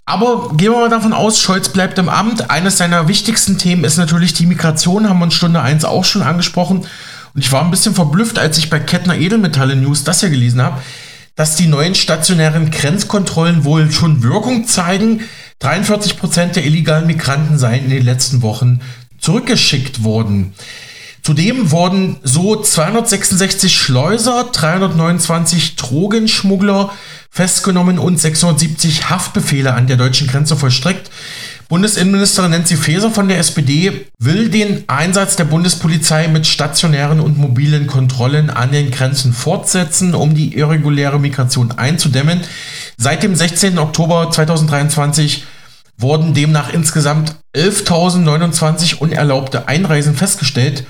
aber 0.07 0.55
gehen 0.55 0.71
wir 0.71 0.79
mal 0.79 0.89
davon 0.89 1.13
aus, 1.13 1.41
Scholz 1.41 1.69
bleibt 1.69 1.99
im 1.99 2.09
Amt. 2.09 2.51
Eines 2.51 2.79
seiner 2.79 3.09
wichtigsten 3.09 3.59
Themen 3.59 3.85
ist 3.85 3.97
natürlich 3.97 4.35
die 4.35 4.47
Migration, 4.47 5.09
haben 5.09 5.19
wir 5.19 5.25
in 5.25 5.31
Stunde 5.31 5.63
1 5.63 5.85
auch 5.85 6.05
schon 6.05 6.23
angesprochen. 6.23 6.87
Und 7.35 7.41
ich 7.41 7.51
war 7.51 7.65
ein 7.65 7.71
bisschen 7.73 7.95
verblüfft, 7.95 8.39
als 8.39 8.59
ich 8.59 8.71
bei 8.71 8.79
Kettner 8.79 9.17
Edelmetalle 9.17 9.75
News 9.75 10.05
das 10.05 10.21
hier 10.21 10.31
gelesen 10.31 10.63
habe 10.63 10.81
dass 11.37 11.57
die 11.57 11.67
neuen 11.67 11.95
stationären 11.95 12.71
Grenzkontrollen 12.71 13.65
wohl 13.65 13.91
schon 13.91 14.23
Wirkung 14.23 14.67
zeigen. 14.67 15.23
43 15.59 16.17
Prozent 16.17 16.57
der 16.57 16.65
illegalen 16.65 17.07
Migranten 17.07 17.59
seien 17.59 17.85
in 17.85 17.91
den 17.91 18.05
letzten 18.05 18.43
Wochen 18.43 18.81
zurückgeschickt 19.19 20.05
worden. 20.05 20.55
Zudem 21.23 21.71
wurden 21.71 22.19
so 22.23 22.61
266 22.61 23.75
Schleuser, 23.75 24.51
329 24.53 25.77
Drogenschmuggler 25.77 26.93
festgenommen 27.31 27.99
und 27.99 28.21
670 28.21 29.09
Haftbefehle 29.09 29.73
an 29.73 29.87
der 29.87 29.97
deutschen 29.97 30.27
Grenze 30.27 30.55
vollstreckt. 30.55 31.11
Bundesinnenministerin 31.69 32.51
Nancy 32.51 32.77
Faeser 32.77 33.11
von 33.11 33.29
der 33.29 33.39
SPD 33.39 34.07
will 34.19 34.51
den 34.51 34.85
Einsatz 34.87 35.37
der 35.37 35.45
Bundespolizei 35.45 36.29
mit 36.29 36.47
stationären 36.47 37.21
und 37.21 37.39
mobilen 37.39 37.87
Kontrollen 37.87 38.51
an 38.51 38.71
den 38.73 38.91
Grenzen 38.91 39.33
fortsetzen, 39.33 40.15
um 40.15 40.35
die 40.35 40.57
irreguläre 40.57 41.19
Migration 41.19 41.73
einzudämmen. 41.73 42.43
Seit 42.97 43.23
dem 43.23 43.35
16. 43.35 43.79
Oktober 43.79 44.31
2023 44.31 45.45
wurden 45.97 46.35
demnach 46.35 46.73
insgesamt 46.73 47.37
11.029 47.57 48.97
unerlaubte 48.99 49.69
Einreisen 49.69 50.15
festgestellt. 50.15 50.85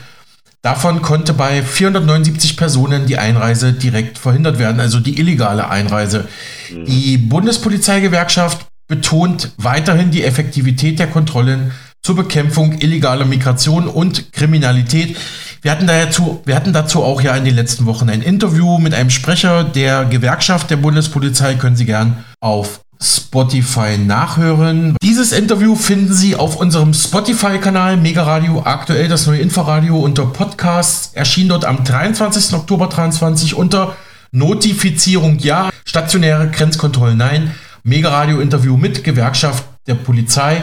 Davon 0.62 1.02
konnte 1.02 1.34
bei 1.34 1.62
479 1.62 2.56
Personen 2.56 3.06
die 3.06 3.18
Einreise 3.18 3.74
direkt 3.74 4.18
verhindert 4.18 4.58
werden, 4.58 4.80
also 4.80 4.98
die 4.98 5.18
illegale 5.18 5.68
Einreise. 5.68 6.26
Mhm. 6.72 6.86
Die 6.86 7.18
Bundespolizeigewerkschaft 7.18 8.66
betont 8.86 9.52
weiterhin 9.56 10.10
die 10.10 10.24
Effektivität 10.24 10.98
der 10.98 11.08
Kontrollen 11.08 11.72
zur 12.02 12.16
Bekämpfung 12.16 12.78
illegaler 12.80 13.24
Migration 13.24 13.88
und 13.88 14.32
Kriminalität. 14.32 15.16
Wir 15.62 15.70
hatten, 15.70 15.86
dazu, 15.86 16.42
wir 16.44 16.54
hatten 16.54 16.74
dazu 16.74 17.02
auch 17.02 17.22
ja 17.22 17.34
in 17.34 17.44
den 17.44 17.54
letzten 17.54 17.86
Wochen 17.86 18.10
ein 18.10 18.20
Interview 18.20 18.78
mit 18.78 18.92
einem 18.92 19.08
Sprecher 19.08 19.64
der 19.64 20.04
Gewerkschaft 20.04 20.68
der 20.70 20.76
Bundespolizei. 20.76 21.54
Können 21.54 21.76
Sie 21.76 21.86
gern 21.86 22.22
auf 22.40 22.80
Spotify 23.00 23.96
nachhören. 23.98 24.96
Dieses 25.02 25.32
Interview 25.32 25.74
finden 25.74 26.12
Sie 26.12 26.36
auf 26.36 26.56
unserem 26.56 26.92
Spotify-Kanal 26.92 27.96
Mega 27.96 28.22
Radio 28.22 28.62
aktuell 28.64 29.08
das 29.08 29.26
neue 29.26 29.40
Inforadio 29.40 29.98
unter 29.98 30.26
Podcasts. 30.26 31.14
Erschien 31.14 31.48
dort 31.48 31.64
am 31.64 31.84
23. 31.84 32.54
Oktober 32.54 32.88
23 32.88 33.54
unter 33.54 33.96
Notifizierung 34.32 35.38
ja, 35.38 35.70
stationäre 35.86 36.50
Grenzkontrollen 36.50 37.16
nein. 37.16 37.54
Mega-Radio-Interview 37.86 38.78
mit 38.78 39.04
Gewerkschaft 39.04 39.68
der 39.86 39.94
Polizei 39.94 40.62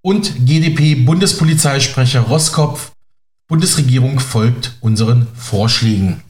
und 0.00 0.46
GdP-Bundespolizeisprecher 0.46 2.20
Roskopf. 2.20 2.92
Bundesregierung 3.48 4.20
folgt 4.20 4.78
unseren 4.80 5.26
Vorschlägen. 5.34 6.22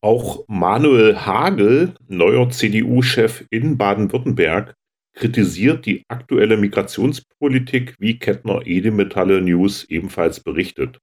Auch 0.00 0.44
Manuel 0.46 1.26
Hagel, 1.26 1.94
neuer 2.06 2.48
CDU-Chef 2.50 3.44
in 3.50 3.76
Baden-Württemberg, 3.78 4.74
kritisiert 5.12 5.86
die 5.86 6.04
aktuelle 6.06 6.56
Migrationspolitik, 6.56 7.96
wie 7.98 8.16
Kettner 8.16 8.60
Edemetalle 8.64 9.42
News 9.42 9.82
ebenfalls 9.88 10.38
berichtet. 10.38 11.00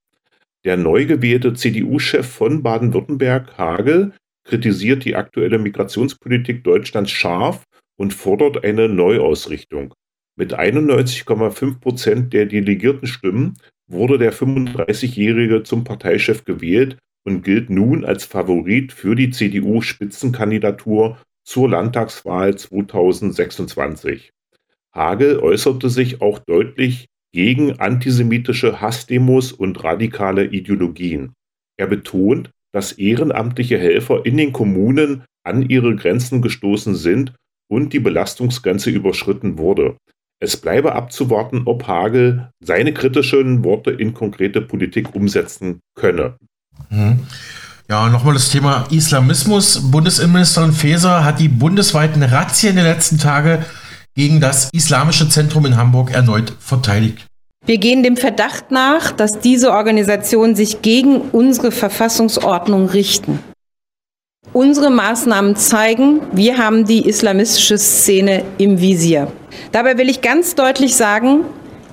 Der 0.63 0.77
neu 0.77 1.05
gewählte 1.05 1.53
CDU-Chef 1.53 2.25
von 2.25 2.63
Baden-Württemberg, 2.63 3.57
Hagel, 3.57 4.13
kritisiert 4.45 5.03
die 5.03 5.17
aktuelle 5.17 5.59
Migrationspolitik 5.59 6.63
Deutschlands 6.63 7.11
scharf 7.11 7.65
und 7.97 8.13
fordert 8.13 8.63
eine 8.63 8.87
Neuausrichtung. 8.87 9.93
Mit 10.37 10.57
91,5 10.57 11.79
Prozent 11.79 12.33
der 12.33 12.45
Delegiertenstimmen 12.45 13.57
wurde 13.87 14.17
der 14.17 14.33
35-Jährige 14.33 15.63
zum 15.63 15.83
Parteichef 15.83 16.45
gewählt 16.45 16.97
und 17.25 17.43
gilt 17.43 17.69
nun 17.69 18.05
als 18.05 18.25
Favorit 18.25 18.93
für 18.93 19.15
die 19.15 19.31
CDU-Spitzenkandidatur 19.31 21.17
zur 21.43 21.69
Landtagswahl 21.69 22.55
2026. 22.55 24.31
Hagel 24.93 25.39
äußerte 25.39 25.89
sich 25.89 26.21
auch 26.21 26.39
deutlich 26.39 27.07
gegen 27.33 27.79
antisemitische 27.79 28.81
Hassdemos 28.81 29.51
und 29.51 29.83
radikale 29.83 30.45
Ideologien. 30.45 31.33
Er 31.77 31.87
betont, 31.87 32.51
dass 32.71 32.93
ehrenamtliche 32.93 33.77
Helfer 33.77 34.25
in 34.25 34.37
den 34.37 34.53
Kommunen 34.53 35.23
an 35.43 35.69
ihre 35.69 35.95
Grenzen 35.95 36.41
gestoßen 36.41 36.95
sind 36.95 37.33
und 37.69 37.93
die 37.93 37.99
Belastungsgrenze 37.99 38.89
überschritten 38.89 39.57
wurde. 39.57 39.97
Es 40.39 40.57
bleibe 40.57 40.93
abzuwarten, 40.93 41.63
ob 41.65 41.87
Hagel 41.87 42.49
seine 42.59 42.93
kritischen 42.93 43.63
Worte 43.63 43.91
in 43.91 44.13
konkrete 44.13 44.61
Politik 44.61 45.15
umsetzen 45.15 45.79
könne. 45.95 46.35
Mhm. 46.89 47.19
Ja, 47.89 48.09
nochmal 48.09 48.33
das 48.33 48.49
Thema 48.49 48.85
Islamismus. 48.91 49.91
Bundesinnenministerin 49.91 50.73
Faeser 50.73 51.23
hat 51.23 51.39
die 51.39 51.47
bundesweiten 51.47 52.21
Razzien 52.21 52.75
der 52.75 52.83
letzten 52.83 53.17
Tage 53.17 53.65
gegen 54.13 54.41
das 54.41 54.69
Islamische 54.73 55.29
Zentrum 55.29 55.65
in 55.65 55.77
Hamburg 55.77 56.11
erneut 56.11 56.53
verteidigt. 56.59 57.25
Wir 57.65 57.77
gehen 57.77 58.03
dem 58.03 58.17
Verdacht 58.17 58.71
nach, 58.71 59.11
dass 59.11 59.39
diese 59.39 59.71
Organisationen 59.71 60.55
sich 60.55 60.81
gegen 60.81 61.21
unsere 61.21 61.71
Verfassungsordnung 61.71 62.89
richten. 62.89 63.39
Unsere 64.53 64.89
Maßnahmen 64.89 65.55
zeigen, 65.55 66.21
wir 66.31 66.57
haben 66.57 66.85
die 66.85 67.07
islamistische 67.07 67.77
Szene 67.77 68.43
im 68.57 68.79
Visier. 68.79 69.31
Dabei 69.71 69.97
will 69.97 70.09
ich 70.09 70.21
ganz 70.21 70.55
deutlich 70.55 70.95
sagen, 70.95 71.41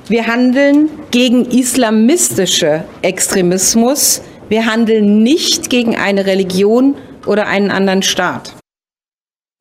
wir 0.09 0.27
handeln 0.27 0.89
gegen 1.11 1.47
islamistische 1.47 2.85
Extremismus. 3.03 4.23
Wir 4.49 4.67
handeln 4.67 5.23
nicht 5.23 5.71
gegen 5.71 5.97
eine 5.97 6.27
Religion 6.27 6.95
oder 7.27 7.47
einen 7.47 7.71
anderen 7.71 8.03
Staat. 8.03 8.55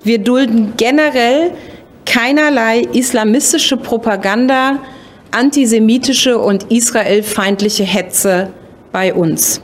Wir 0.04 0.20
dulden 0.20 0.74
generell 0.76 1.52
keinerlei 2.06 2.82
islamistische 2.92 3.78
Propaganda, 3.78 4.80
antisemitische 5.32 6.38
und 6.38 6.72
israelfeindliche 6.72 7.86
Hetze 7.86 8.52
bei 8.92 9.14
uns. 9.14 9.62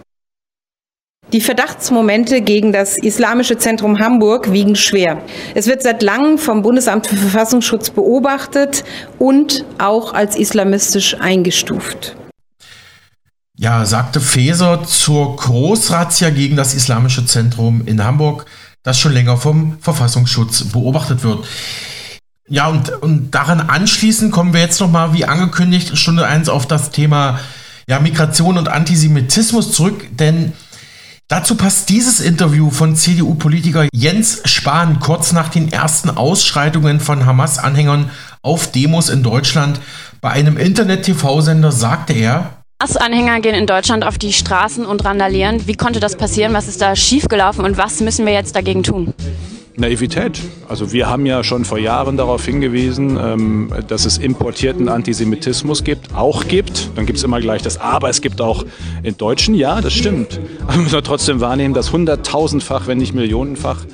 Die 1.31 1.41
Verdachtsmomente 1.41 2.41
gegen 2.41 2.71
das 2.71 2.97
Islamische 2.97 3.59
Zentrum 3.59 3.99
Hamburg 3.99 4.51
wiegen 4.51 4.75
schwer. 4.75 5.21
Es 5.53 5.67
wird 5.67 5.83
seit 5.83 6.01
langem 6.01 6.39
vom 6.39 6.63
Bundesamt 6.63 7.05
für 7.05 7.17
Verfassungsschutz 7.17 7.91
beobachtet 7.91 8.83
und 9.19 9.63
auch 9.77 10.13
als 10.15 10.35
islamistisch 10.35 11.15
eingestuft. 11.19 12.15
Ja, 13.55 13.85
sagte 13.85 14.21
Faeser 14.21 14.83
zur 14.85 15.35
Großrazzia 15.35 16.31
gegen 16.31 16.55
das 16.55 16.73
Islamische 16.73 17.25
Zentrum 17.27 17.83
in 17.85 18.03
Hamburg, 18.03 18.47
das 18.81 18.97
schon 18.97 19.13
länger 19.13 19.37
vom 19.37 19.77
Verfassungsschutz 19.81 20.63
beobachtet 20.71 21.23
wird. 21.23 21.45
Ja, 22.47 22.69
und, 22.69 22.89
und 23.03 23.35
daran 23.35 23.61
anschließend 23.61 24.31
kommen 24.31 24.53
wir 24.53 24.61
jetzt 24.61 24.79
nochmal, 24.79 25.13
wie 25.13 25.25
angekündigt, 25.25 25.95
Stunde 25.95 26.25
1 26.25 26.49
auf 26.49 26.65
das 26.65 26.89
Thema 26.89 27.39
ja, 27.87 27.99
Migration 27.99 28.57
und 28.57 28.67
Antisemitismus 28.67 29.73
zurück, 29.73 30.07
denn 30.17 30.53
dazu 31.29 31.55
passt 31.55 31.87
dieses 31.89 32.19
Interview 32.19 32.69
von 32.69 32.95
CDU-Politiker 32.95 33.87
Jens 33.93 34.41
Spahn 34.45 34.99
kurz 34.99 35.31
nach 35.31 35.47
den 35.47 35.71
ersten 35.71 36.09
Ausschreitungen 36.09 36.99
von 36.99 37.25
Hamas-Anhängern 37.25 38.09
auf 38.41 38.71
Demos 38.71 39.09
in 39.09 39.23
Deutschland. 39.23 39.79
Bei 40.19 40.31
einem 40.31 40.57
Internet-TV-Sender 40.57 41.71
sagte 41.71 42.13
er, 42.13 42.59
Hamas-Anhänger 42.81 43.41
gehen 43.41 43.55
in 43.55 43.67
Deutschland 43.67 44.05
auf 44.05 44.17
die 44.17 44.33
Straßen 44.33 44.85
und 44.85 45.05
randalieren. 45.05 45.67
Wie 45.67 45.75
konnte 45.75 45.99
das 45.99 46.15
passieren? 46.15 46.53
Was 46.53 46.67
ist 46.67 46.81
da 46.81 46.95
schiefgelaufen 46.95 47.65
und 47.65 47.77
was 47.77 47.99
müssen 47.99 48.25
wir 48.25 48.33
jetzt 48.33 48.55
dagegen 48.55 48.83
tun? 48.83 49.13
Naivität. 49.79 50.41
Also 50.67 50.91
wir 50.91 51.09
haben 51.09 51.25
ja 51.25 51.43
schon 51.43 51.65
vor 51.65 51.77
Jahren 51.77 52.17
darauf 52.17 52.45
hingewiesen, 52.45 53.17
ähm, 53.21 53.73
dass 53.87 54.05
es 54.05 54.17
importierten 54.17 54.89
Antisemitismus 54.89 55.83
gibt, 55.83 56.13
auch 56.13 56.47
gibt. 56.47 56.89
Dann 56.95 57.05
gibt 57.05 57.17
es 57.17 57.23
immer 57.23 57.39
gleich 57.39 57.61
das 57.61 57.77
Aber, 57.77 58.09
es 58.09 58.21
gibt 58.21 58.41
auch 58.41 58.65
in 59.03 59.17
Deutschen, 59.17 59.55
ja, 59.55 59.81
das 59.81 59.93
stimmt. 59.93 60.39
Aber 60.63 60.75
wir 60.75 60.81
müssen 60.83 61.01
trotzdem 61.03 61.39
wahrnehmen, 61.39 61.73
dass 61.73 61.91
hunderttausendfach, 61.91 62.87
wenn 62.87 62.97
nicht 62.97 63.13
millionenfach 63.13 63.85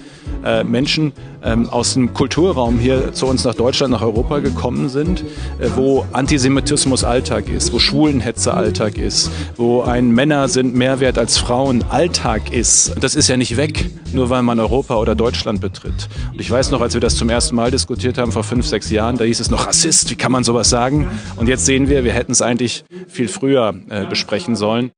äh, 0.43 0.63
Menschen 0.63 1.13
ähm, 1.43 1.69
aus 1.69 1.93
dem 1.93 2.13
Kulturraum 2.13 2.79
hier 2.79 3.13
zu 3.13 3.27
uns 3.27 3.43
nach 3.43 3.55
Deutschland, 3.55 3.91
nach 3.91 4.01
Europa 4.01 4.39
gekommen 4.39 4.89
sind, 4.89 5.21
äh, 5.59 5.69
wo 5.75 6.05
Antisemitismus 6.11 7.03
Alltag 7.03 7.49
ist, 7.49 7.71
wo 7.73 7.79
Schwulenhetze 7.79 8.53
Alltag 8.53 8.97
ist, 8.97 9.31
wo 9.55 9.81
ein 9.81 10.11
Männer 10.11 10.47
sind 10.47 10.75
mehr 10.75 10.99
wert 10.99 11.17
als 11.17 11.37
Frauen 11.37 11.83
Alltag 11.89 12.51
ist. 12.51 12.95
Das 12.99 13.15
ist 13.15 13.27
ja 13.27 13.37
nicht 13.37 13.57
weg, 13.57 13.89
nur 14.13 14.29
weil 14.29 14.41
man 14.41 14.59
Europa 14.59 14.95
oder 14.95 15.15
Deutschland 15.15 15.61
betritt. 15.61 16.09
Und 16.31 16.41
ich 16.41 16.49
weiß 16.49 16.71
noch, 16.71 16.81
als 16.81 16.93
wir 16.93 17.01
das 17.01 17.15
zum 17.15 17.29
ersten 17.29 17.55
Mal 17.55 17.71
diskutiert 17.71 18.17
haben 18.17 18.31
vor 18.31 18.43
fünf, 18.43 18.65
sechs 18.65 18.89
Jahren, 18.89 19.17
da 19.17 19.23
hieß 19.23 19.39
es 19.39 19.49
noch 19.49 19.67
Rassist, 19.67 20.09
wie 20.09 20.15
kann 20.15 20.31
man 20.31 20.43
sowas 20.43 20.69
sagen? 20.69 21.07
Und 21.35 21.47
jetzt 21.47 21.65
sehen 21.65 21.89
wir, 21.89 22.03
wir 22.03 22.13
hätten 22.13 22.31
es 22.31 22.41
eigentlich 22.41 22.85
viel 23.07 23.27
früher 23.27 23.73
äh, 23.89 24.05
besprechen 24.05 24.55
sollen. 24.55 24.91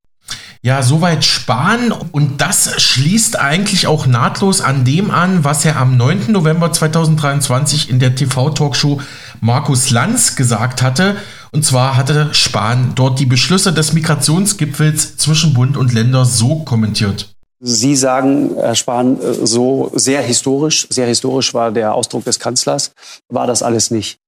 Ja, 0.62 0.82
soweit 0.82 1.24
Spahn 1.24 1.92
und 1.92 2.42
das 2.42 2.82
schließt 2.82 3.40
eigentlich 3.40 3.88
auch 3.88 4.08
nahtlos 4.08 4.62
an 4.62 4.86
dem 4.86 5.12
an, 5.12 5.44
was 5.44 5.64
er 5.66 5.78
am 5.78 5.98
9. 5.98 6.32
November 6.32 6.72
2023 6.72 7.90
in 7.90 8.00
der 8.00 8.16
TV-Talkshow 8.16 9.02
Markus 9.40 9.92
Lanz 9.92 10.36
gesagt 10.36 10.82
hatte. 10.82 11.16
Und 11.52 11.64
zwar 11.64 11.96
hatte 11.96 12.34
Spahn 12.34 12.94
dort 12.96 13.20
die 13.20 13.26
Beschlüsse 13.26 13.72
des 13.72 13.94
Migrationsgipfels 13.94 15.18
zwischen 15.18 15.54
Bund 15.54 15.78
und 15.78 15.94
Länder 15.94 16.26
so 16.26 16.64
kommentiert. 16.64 17.30
Sie 17.60 17.96
sagen, 17.96 18.56
Herr 18.56 18.76
Spahn, 18.76 19.18
so 19.44 19.92
sehr 19.96 20.22
historisch, 20.22 20.88
sehr 20.90 21.08
historisch 21.08 21.54
war 21.54 21.72
der 21.72 21.96
Ausdruck 21.96 22.24
des 22.26 22.40
Kanzlers, 22.40 22.92
war 23.30 23.48
das 23.48 23.64
alles 23.64 23.90
nicht. 23.90 24.20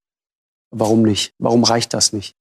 Warum 0.71 1.03
nicht? 1.03 1.33
Warum 1.37 1.63
reicht 1.63 1.93
das 1.93 2.13
nicht? 2.13 2.33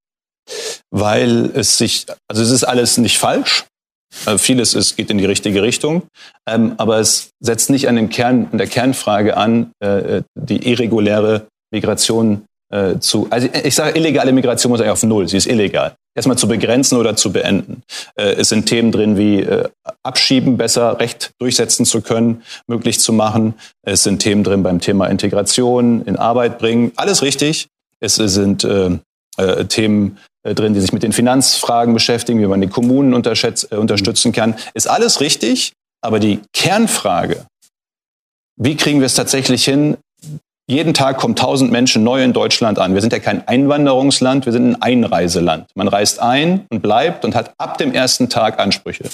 Weil 0.90 1.50
es 1.54 1.76
sich, 1.76 2.06
also 2.26 2.42
es 2.42 2.50
ist 2.50 2.64
alles 2.64 2.96
nicht 2.96 3.18
falsch, 3.18 3.66
äh, 4.26 4.38
vieles 4.38 4.74
ist, 4.74 4.96
geht 4.96 5.10
in 5.10 5.18
die 5.18 5.24
richtige 5.24 5.62
Richtung, 5.62 6.02
ähm, 6.46 6.74
aber 6.76 6.98
es 6.98 7.30
setzt 7.40 7.70
nicht 7.70 7.88
an, 7.88 7.96
dem 7.96 8.08
Kern, 8.08 8.48
an 8.52 8.58
der 8.58 8.66
Kernfrage 8.66 9.36
an, 9.36 9.72
äh, 9.80 10.22
die 10.34 10.70
irreguläre 10.70 11.46
Migration 11.70 12.42
äh, 12.70 12.98
zu. 12.98 13.26
Also 13.30 13.48
ich 13.64 13.74
sage, 13.74 13.98
illegale 13.98 14.32
Migration 14.32 14.70
muss 14.70 14.80
eigentlich 14.80 14.92
auf 14.92 15.02
Null, 15.02 15.28
sie 15.28 15.36
ist 15.36 15.46
illegal. 15.46 15.94
Erstmal 16.14 16.36
zu 16.36 16.48
begrenzen 16.48 16.98
oder 16.98 17.16
zu 17.16 17.32
beenden. 17.32 17.82
Äh, 18.16 18.34
es 18.34 18.48
sind 18.48 18.66
Themen 18.66 18.92
drin 18.92 19.16
wie 19.16 19.40
äh, 19.40 19.68
Abschieben 20.02 20.56
besser, 20.56 20.98
Recht 21.00 21.30
durchsetzen 21.38 21.86
zu 21.86 22.02
können, 22.02 22.42
möglich 22.66 23.00
zu 23.00 23.12
machen. 23.12 23.54
Es 23.82 24.02
sind 24.02 24.18
Themen 24.18 24.44
drin 24.44 24.62
beim 24.62 24.80
Thema 24.80 25.06
Integration, 25.06 26.02
in 26.04 26.16
Arbeit 26.16 26.58
bringen. 26.58 26.92
Alles 26.96 27.22
richtig. 27.22 27.68
Es 28.00 28.16
sind 28.16 28.64
äh, 28.64 28.98
äh, 29.38 29.64
Themen 29.64 30.18
äh, 30.37 30.37
drin, 30.54 30.74
die 30.74 30.80
sich 30.80 30.92
mit 30.92 31.02
den 31.02 31.12
Finanzfragen 31.12 31.94
beschäftigen, 31.94 32.40
wie 32.40 32.46
man 32.46 32.60
die 32.60 32.68
Kommunen 32.68 33.12
äh, 33.12 33.76
unterstützen 33.76 34.32
kann. 34.32 34.54
Ist 34.74 34.88
alles 34.88 35.20
richtig, 35.20 35.72
aber 36.02 36.20
die 36.20 36.40
Kernfrage, 36.52 37.46
wie 38.56 38.76
kriegen 38.76 39.00
wir 39.00 39.06
es 39.06 39.14
tatsächlich 39.14 39.64
hin? 39.64 39.96
Jeden 40.70 40.92
Tag 40.92 41.16
kommen 41.16 41.34
tausend 41.34 41.72
Menschen 41.72 42.04
neu 42.04 42.22
in 42.22 42.34
Deutschland 42.34 42.78
an. 42.78 42.92
Wir 42.92 43.00
sind 43.00 43.14
ja 43.14 43.20
kein 43.20 43.48
Einwanderungsland, 43.48 44.44
wir 44.44 44.52
sind 44.52 44.72
ein 44.72 44.82
Einreiseland. 44.82 45.66
Man 45.74 45.88
reist 45.88 46.20
ein 46.20 46.66
und 46.68 46.82
bleibt 46.82 47.24
und 47.24 47.34
hat 47.34 47.54
ab 47.56 47.78
dem 47.78 47.94
ersten 47.94 48.28
Tag 48.28 48.60
Ansprüche. 48.60 49.04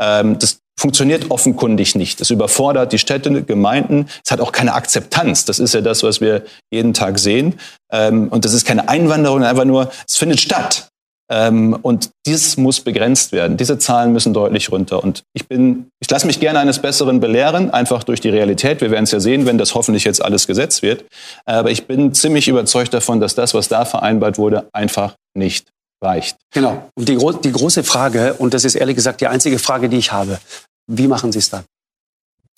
Ähm, 0.00 0.38
das 0.38 0.60
funktioniert 0.80 1.30
offenkundig 1.30 1.94
nicht. 1.94 2.22
Es 2.22 2.30
überfordert 2.30 2.92
die 2.92 2.98
Städte, 2.98 3.42
Gemeinden. 3.42 4.06
Es 4.24 4.30
hat 4.30 4.40
auch 4.40 4.50
keine 4.50 4.72
Akzeptanz. 4.72 5.44
Das 5.44 5.58
ist 5.58 5.74
ja 5.74 5.82
das, 5.82 6.02
was 6.02 6.22
wir 6.22 6.46
jeden 6.70 6.94
Tag 6.94 7.18
sehen. 7.18 7.60
Ähm, 7.92 8.28
und 8.28 8.46
das 8.46 8.54
ist 8.54 8.66
keine 8.66 8.88
Einwanderung, 8.88 9.44
einfach 9.44 9.66
nur, 9.66 9.90
es 10.08 10.16
findet 10.16 10.40
statt. 10.40 10.88
Ähm, 11.30 11.78
und 11.80 12.10
dies 12.26 12.56
muss 12.56 12.80
begrenzt 12.80 13.32
werden. 13.32 13.56
Diese 13.56 13.78
Zahlen 13.78 14.12
müssen 14.12 14.34
deutlich 14.34 14.70
runter. 14.70 15.02
Und 15.02 15.22
ich 15.32 15.48
bin, 15.48 15.88
ich 16.00 16.10
lasse 16.10 16.26
mich 16.26 16.38
gerne 16.38 16.58
eines 16.58 16.80
Besseren 16.80 17.20
belehren, 17.20 17.70
einfach 17.70 18.04
durch 18.04 18.20
die 18.20 18.28
Realität. 18.28 18.80
Wir 18.80 18.90
werden 18.90 19.04
es 19.04 19.10
ja 19.10 19.20
sehen, 19.20 19.46
wenn 19.46 19.56
das 19.56 19.74
hoffentlich 19.74 20.04
jetzt 20.04 20.22
alles 20.22 20.46
gesetzt 20.46 20.82
wird. 20.82 21.04
Aber 21.46 21.70
ich 21.70 21.86
bin 21.86 22.12
ziemlich 22.12 22.48
überzeugt 22.48 22.92
davon, 22.92 23.20
dass 23.20 23.34
das, 23.34 23.54
was 23.54 23.68
da 23.68 23.84
vereinbart 23.84 24.36
wurde, 24.36 24.68
einfach 24.72 25.14
nicht 25.34 25.68
reicht. 26.02 26.36
Genau. 26.52 26.90
Und 26.94 27.08
die, 27.08 27.18
die 27.42 27.52
große 27.52 27.84
Frage, 27.84 28.34
und 28.34 28.52
das 28.52 28.64
ist 28.64 28.74
ehrlich 28.74 28.96
gesagt 28.96 29.20
die 29.20 29.26
einzige 29.26 29.58
Frage, 29.58 29.88
die 29.88 29.96
ich 29.96 30.12
habe, 30.12 30.38
wie 30.86 31.08
machen 31.08 31.32
Sie 31.32 31.38
es 31.38 31.48
dann? 31.48 31.64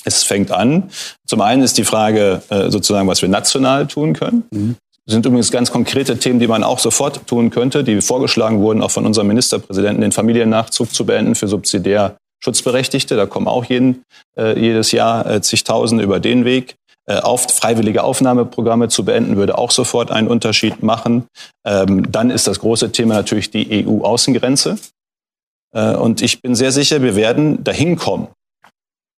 Es 0.04 0.22
fängt 0.22 0.52
an. 0.52 0.90
Zum 1.26 1.40
einen 1.40 1.62
ist 1.62 1.78
die 1.78 1.84
Frage 1.84 2.42
äh, 2.48 2.70
sozusagen, 2.70 3.08
was 3.08 3.22
wir 3.22 3.28
national 3.28 3.86
tun 3.86 4.12
können. 4.12 4.44
Mhm. 4.50 4.76
Sind 5.08 5.24
übrigens 5.24 5.52
ganz 5.52 5.70
konkrete 5.70 6.18
Themen, 6.18 6.40
die 6.40 6.48
man 6.48 6.64
auch 6.64 6.80
sofort 6.80 7.26
tun 7.28 7.50
könnte, 7.50 7.84
die 7.84 8.00
vorgeschlagen 8.00 8.60
wurden, 8.60 8.82
auch 8.82 8.90
von 8.90 9.06
unserem 9.06 9.28
Ministerpräsidenten, 9.28 10.00
den 10.00 10.12
Familiennachzug 10.12 10.92
zu 10.92 11.06
beenden 11.06 11.36
für 11.36 11.46
subsidiär 11.46 12.16
Schutzberechtigte. 12.42 13.16
Da 13.16 13.26
kommen 13.26 13.46
auch 13.46 13.64
jeden, 13.64 14.02
äh, 14.36 14.58
jedes 14.58 14.90
Jahr 14.92 15.26
äh, 15.26 15.40
zigtausende 15.40 16.02
über 16.02 16.18
den 16.18 16.44
Weg. 16.44 16.74
Äh, 17.08 17.20
auf, 17.20 17.42
freiwillige 17.42 18.02
Aufnahmeprogramme 18.02 18.88
zu 18.88 19.04
beenden, 19.04 19.36
würde 19.36 19.56
auch 19.56 19.70
sofort 19.70 20.10
einen 20.10 20.26
Unterschied 20.26 20.82
machen. 20.82 21.28
Ähm, 21.64 22.10
dann 22.10 22.30
ist 22.30 22.48
das 22.48 22.58
große 22.58 22.90
Thema 22.90 23.14
natürlich 23.14 23.50
die 23.52 23.86
EU-Außengrenze. 23.86 24.76
Äh, 25.72 25.94
und 25.94 26.20
ich 26.20 26.42
bin 26.42 26.56
sehr 26.56 26.72
sicher, 26.72 27.02
wir 27.02 27.14
werden 27.14 27.62
dahin 27.62 27.94
kommen. 27.94 28.26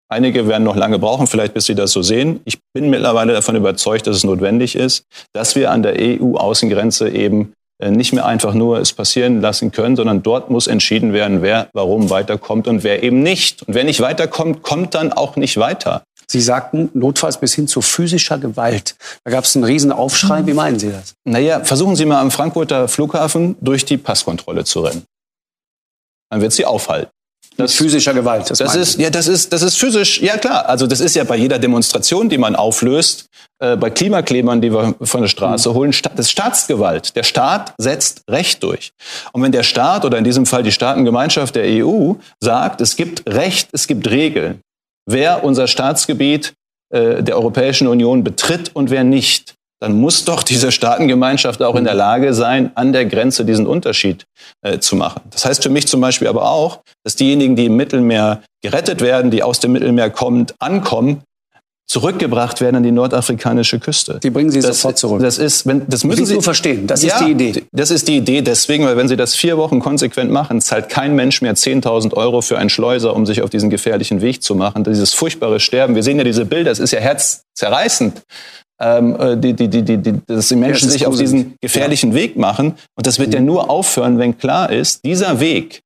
Einige 0.09 0.47
werden 0.47 0.63
noch 0.63 0.75
lange 0.75 0.99
brauchen, 0.99 1.27
vielleicht 1.27 1.53
bis 1.53 1.65
sie 1.65 1.75
das 1.75 1.91
so 1.91 2.01
sehen. 2.01 2.39
Ich 2.45 2.59
bin 2.73 2.89
mittlerweile 2.89 3.33
davon 3.33 3.55
überzeugt, 3.55 4.07
dass 4.07 4.15
es 4.15 4.23
notwendig 4.23 4.75
ist, 4.75 5.03
dass 5.33 5.55
wir 5.55 5.71
an 5.71 5.83
der 5.83 5.95
EU-Außengrenze 5.97 7.09
eben 7.09 7.53
äh, 7.79 7.91
nicht 7.91 8.13
mehr 8.13 8.25
einfach 8.25 8.53
nur 8.53 8.79
es 8.79 8.93
passieren 8.93 9.41
lassen 9.41 9.71
können, 9.71 9.95
sondern 9.95 10.23
dort 10.23 10.49
muss 10.49 10.67
entschieden 10.67 11.11
werden, 11.13 11.41
wer 11.41 11.69
warum 11.73 12.09
weiterkommt 12.09 12.67
und 12.67 12.83
wer 12.83 13.03
eben 13.03 13.21
nicht. 13.21 13.63
Und 13.63 13.73
wer 13.75 13.83
nicht 13.83 13.99
weiterkommt, 13.99 14.63
kommt 14.63 14.95
dann 14.95 15.11
auch 15.11 15.35
nicht 15.35 15.57
weiter. 15.57 16.03
Sie 16.29 16.41
sagten 16.41 16.89
notfalls 16.93 17.37
bis 17.39 17.53
hin 17.53 17.67
zu 17.67 17.81
physischer 17.81 18.37
Gewalt. 18.37 18.95
Da 19.23 19.31
gab 19.31 19.45
es 19.45 19.55
einen 19.55 19.63
riesen 19.63 19.91
Aufschrei. 19.91 20.45
Wie 20.45 20.53
meinen 20.53 20.79
Sie 20.79 20.91
das? 20.91 21.13
Naja, 21.25 21.63
versuchen 21.63 21.95
Sie 21.95 22.05
mal 22.05 22.19
am 22.19 22.31
Frankfurter 22.31 22.87
Flughafen 22.87 23.55
durch 23.61 23.85
die 23.85 23.97
Passkontrolle 23.97 24.65
zu 24.65 24.81
rennen. 24.81 25.03
Dann 26.29 26.41
wird 26.41 26.51
sie 26.51 26.65
aufhalten. 26.65 27.11
Das, 27.57 27.71
Mit 27.71 27.89
physischer 27.89 28.13
Gewalt. 28.13 28.49
Das, 28.49 28.59
das 28.59 28.75
ist, 28.75 28.99
ja, 28.99 29.09
das 29.09 29.27
ist, 29.27 29.51
das 29.51 29.63
ist 29.63 29.77
physisch, 29.77 30.21
ja 30.21 30.37
klar. 30.37 30.69
Also 30.69 30.85
das 30.85 30.99
ist 30.99 31.15
ja 31.15 31.23
bei 31.23 31.35
jeder 31.35 31.57
Demonstration, 31.57 32.29
die 32.29 32.37
man 32.37 32.55
auflöst, 32.55 33.25
äh, 33.59 33.75
bei 33.75 33.89
Klimaklebern, 33.89 34.61
die 34.61 34.71
wir 34.71 34.93
von 35.01 35.21
der 35.21 35.27
Straße 35.27 35.69
mhm. 35.69 35.73
holen, 35.73 35.91
das 35.91 36.27
ist 36.27 36.31
Staatsgewalt. 36.31 37.15
Der 37.15 37.23
Staat 37.23 37.73
setzt 37.79 38.21
Recht 38.29 38.61
durch. 38.61 38.91
Und 39.33 39.41
wenn 39.41 39.51
der 39.51 39.63
Staat 39.63 40.05
oder 40.05 40.19
in 40.19 40.23
diesem 40.23 40.45
Fall 40.45 40.61
die 40.61 40.71
Staatengemeinschaft 40.71 41.55
der 41.55 41.65
EU 41.83 42.13
sagt, 42.39 42.81
es 42.81 42.95
gibt 42.95 43.27
Recht, 43.27 43.69
es 43.71 43.87
gibt 43.87 44.07
Regeln, 44.07 44.61
wer 45.09 45.43
unser 45.43 45.65
Staatsgebiet 45.65 46.53
äh, 46.93 47.23
der 47.23 47.35
Europäischen 47.35 47.87
Union 47.87 48.23
betritt 48.23 48.75
und 48.75 48.91
wer 48.91 49.03
nicht, 49.03 49.55
dann 49.79 49.99
muss 49.99 50.25
doch 50.25 50.43
diese 50.43 50.71
Staatengemeinschaft 50.71 51.61
auch 51.61 51.75
in 51.75 51.83
der 51.83 51.93
Lage 51.93 52.33
sein, 52.33 52.71
an 52.75 52.93
der 52.93 53.05
Grenze 53.05 53.45
diesen 53.45 53.67
Unterschied 53.67 54.25
äh, 54.61 54.79
zu 54.79 54.95
machen. 54.95 55.21
Das 55.29 55.45
heißt 55.45 55.63
für 55.63 55.69
mich 55.69 55.87
zum 55.87 56.01
Beispiel 56.01 56.27
aber 56.27 56.49
auch, 56.49 56.81
dass 57.03 57.15
diejenigen, 57.15 57.55
die 57.55 57.65
im 57.65 57.75
Mittelmeer 57.75 58.41
gerettet 58.63 59.01
werden, 59.01 59.29
die 59.29 59.43
aus 59.43 59.59
dem 59.59 59.73
Mittelmeer 59.73 60.09
kommend 60.09 60.55
ankommen, 60.59 61.21
zurückgebracht 61.89 62.59
werden 62.59 62.75
an 62.75 62.83
die 62.83 62.91
nordafrikanische 62.91 63.79
Küste. 63.79 64.19
Die 64.21 64.29
bringen 64.29 64.51
sie 64.51 64.59
das, 64.59 64.81
sofort 64.81 64.97
zurück. 64.97 65.21
Das 65.21 65.37
ist, 65.37 65.65
wenn, 65.65 65.87
das 65.87 66.03
müssen 66.03 66.25
Sie 66.25 66.35
Sie 66.35 66.41
verstehen. 66.41 66.85
Das 66.85 67.01
ist 67.01 67.11
ja, 67.11 67.25
die 67.25 67.31
Idee. 67.31 67.63
Das 67.71 67.91
ist 67.91 68.09
die 68.09 68.17
Idee 68.17 68.41
deswegen, 68.41 68.83
weil 68.83 68.97
wenn 68.97 69.07
Sie 69.07 69.15
das 69.15 69.35
vier 69.35 69.57
Wochen 69.57 69.79
konsequent 69.79 70.29
machen, 70.29 70.59
zahlt 70.59 70.89
kein 70.89 71.15
Mensch 71.15 71.41
mehr 71.41 71.55
10.000 71.55 72.13
Euro 72.13 72.41
für 72.41 72.57
einen 72.57 72.69
Schleuser, 72.69 73.15
um 73.15 73.25
sich 73.25 73.41
auf 73.41 73.49
diesen 73.49 73.69
gefährlichen 73.69 74.19
Weg 74.19 74.43
zu 74.43 74.53
machen. 74.53 74.83
Dieses 74.83 75.13
furchtbare 75.13 75.61
Sterben. 75.61 75.95
Wir 75.95 76.03
sehen 76.03 76.17
ja 76.17 76.25
diese 76.25 76.43
Bilder. 76.43 76.71
Es 76.71 76.79
ist 76.79 76.91
ja 76.91 76.99
herzzerreißend. 76.99 78.21
Ähm, 78.79 79.19
äh, 79.19 79.37
die, 79.37 79.53
die, 79.53 79.67
die, 79.69 79.97
die, 79.97 80.21
dass 80.27 80.49
die 80.49 80.55
Menschen 80.55 80.87
Ja, 80.89 80.91
sich 80.91 81.07
auf 81.07 81.17
diesen 81.17 81.55
gefährlichen 81.61 82.13
Weg 82.13 82.37
machen. 82.37 82.75
Und 82.95 83.07
das 83.07 83.17
wird 83.17 83.29
Mhm. 83.29 83.33
ja 83.33 83.41
nur 83.41 83.69
aufhören, 83.69 84.19
wenn 84.19 84.37
klar 84.37 84.71
ist, 84.71 85.03
dieser 85.03 85.39
Weg 85.39 85.81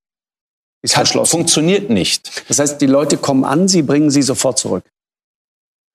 Ist 0.83 0.97
hat, 0.97 1.07
funktioniert 1.27 1.89
nicht. 1.89 2.43
Das 2.49 2.59
heißt, 2.59 2.81
die 2.81 2.87
Leute 2.87 3.17
kommen 3.17 3.45
an, 3.45 3.67
sie 3.67 3.81
bringen 3.81 4.09
sie 4.11 4.21
sofort 4.21 4.59
zurück. 4.59 4.83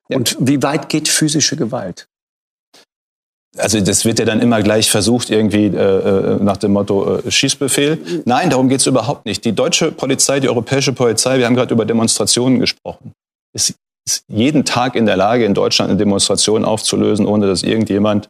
Und 0.08 0.36
wie 0.40 0.62
weit 0.62 0.88
geht 0.88 1.08
physische 1.08 1.56
Gewalt? 1.56 2.06
also 3.58 3.80
das 3.80 4.04
wird 4.04 4.18
ja 4.18 4.24
dann 4.24 4.40
immer 4.40 4.62
gleich 4.62 4.90
versucht, 4.90 5.30
irgendwie 5.30 5.66
äh, 5.66 5.70
äh, 5.70 6.42
nach 6.42 6.56
dem 6.56 6.72
Motto 6.72 7.18
äh, 7.18 7.30
Schießbefehl. 7.30 8.22
Nein, 8.24 8.50
darum 8.50 8.68
geht 8.68 8.80
es 8.80 8.86
überhaupt 8.86 9.26
nicht. 9.26 9.44
Die 9.44 9.52
deutsche 9.52 9.92
Polizei, 9.92 10.40
die 10.40 10.48
europäische 10.48 10.92
Polizei, 10.92 11.38
wir 11.38 11.46
haben 11.46 11.56
gerade 11.56 11.72
über 11.72 11.84
Demonstrationen 11.84 12.60
gesprochen, 12.60 13.12
ist 13.54 13.74
jeden 14.28 14.64
Tag 14.64 14.94
in 14.94 15.06
der 15.06 15.16
Lage, 15.16 15.44
in 15.44 15.54
Deutschland 15.54 15.90
eine 15.90 15.98
Demonstration 15.98 16.64
aufzulösen, 16.64 17.26
ohne 17.26 17.46
dass 17.46 17.62
irgendjemand 17.62 18.28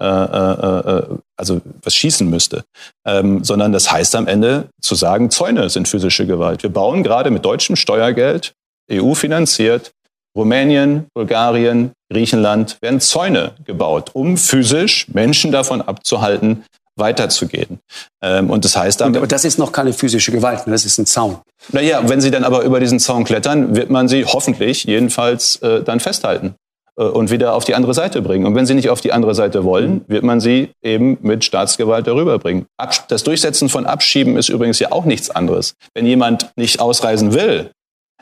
äh, 0.00 0.04
äh, 0.04 0.98
äh, 0.98 1.18
also 1.36 1.60
was 1.82 1.94
schießen 1.94 2.28
müsste. 2.30 2.64
Ähm, 3.04 3.42
sondern 3.42 3.72
das 3.72 3.90
heißt 3.90 4.14
am 4.14 4.28
Ende 4.28 4.68
zu 4.80 4.94
sagen, 4.94 5.30
Zäune 5.30 5.68
sind 5.70 5.88
physische 5.88 6.26
Gewalt. 6.26 6.62
Wir 6.62 6.70
bauen 6.70 7.02
gerade 7.02 7.30
mit 7.30 7.44
deutschem 7.44 7.74
Steuergeld, 7.74 8.52
EU 8.92 9.14
finanziert, 9.14 9.90
Rumänien, 10.36 11.06
Bulgarien, 11.14 11.90
Griechenland 12.12 12.78
werden 12.80 13.00
Zäune 13.00 13.52
gebaut, 13.64 14.10
um 14.12 14.36
physisch 14.36 15.08
Menschen 15.08 15.50
davon 15.50 15.82
abzuhalten, 15.82 16.64
weiterzugehen. 16.98 17.80
Ähm, 18.22 18.50
und 18.50 18.64
das 18.64 18.76
heißt 18.76 19.00
dann, 19.00 19.16
aber 19.16 19.26
das 19.26 19.44
ist 19.44 19.58
noch 19.58 19.72
keine 19.72 19.92
physische 19.92 20.32
Gewalt, 20.32 20.66
ne? 20.66 20.72
das 20.72 20.84
ist 20.84 20.98
ein 20.98 21.06
Zaun. 21.06 21.38
naja, 21.72 22.00
wenn 22.08 22.20
sie 22.20 22.30
dann 22.30 22.44
aber 22.44 22.62
über 22.62 22.80
diesen 22.80 23.00
Zaun 23.00 23.24
klettern, 23.24 23.74
wird 23.74 23.90
man 23.90 24.08
sie 24.08 24.24
hoffentlich 24.24 24.84
jedenfalls 24.84 25.56
äh, 25.56 25.82
dann 25.82 26.00
festhalten 26.00 26.54
äh, 26.98 27.04
und 27.04 27.30
wieder 27.30 27.54
auf 27.54 27.64
die 27.64 27.74
andere 27.74 27.94
Seite 27.94 28.20
bringen. 28.22 28.46
Und 28.46 28.54
wenn 28.54 28.66
sie 28.66 28.74
nicht 28.74 28.90
auf 28.90 29.00
die 29.00 29.12
andere 29.12 29.34
Seite 29.34 29.64
wollen, 29.64 30.04
wird 30.08 30.24
man 30.24 30.40
sie 30.40 30.70
eben 30.82 31.18
mit 31.22 31.44
Staatsgewalt 31.44 32.06
darüber 32.06 32.38
bringen. 32.38 32.66
Das 33.08 33.24
Durchsetzen 33.24 33.68
von 33.68 33.86
Abschieben 33.86 34.36
ist 34.36 34.48
übrigens 34.48 34.78
ja 34.78 34.92
auch 34.92 35.04
nichts 35.04 35.30
anderes. 35.30 35.74
Wenn 35.94 36.06
jemand 36.06 36.50
nicht 36.56 36.80
ausreisen 36.80 37.32
will, 37.32 37.70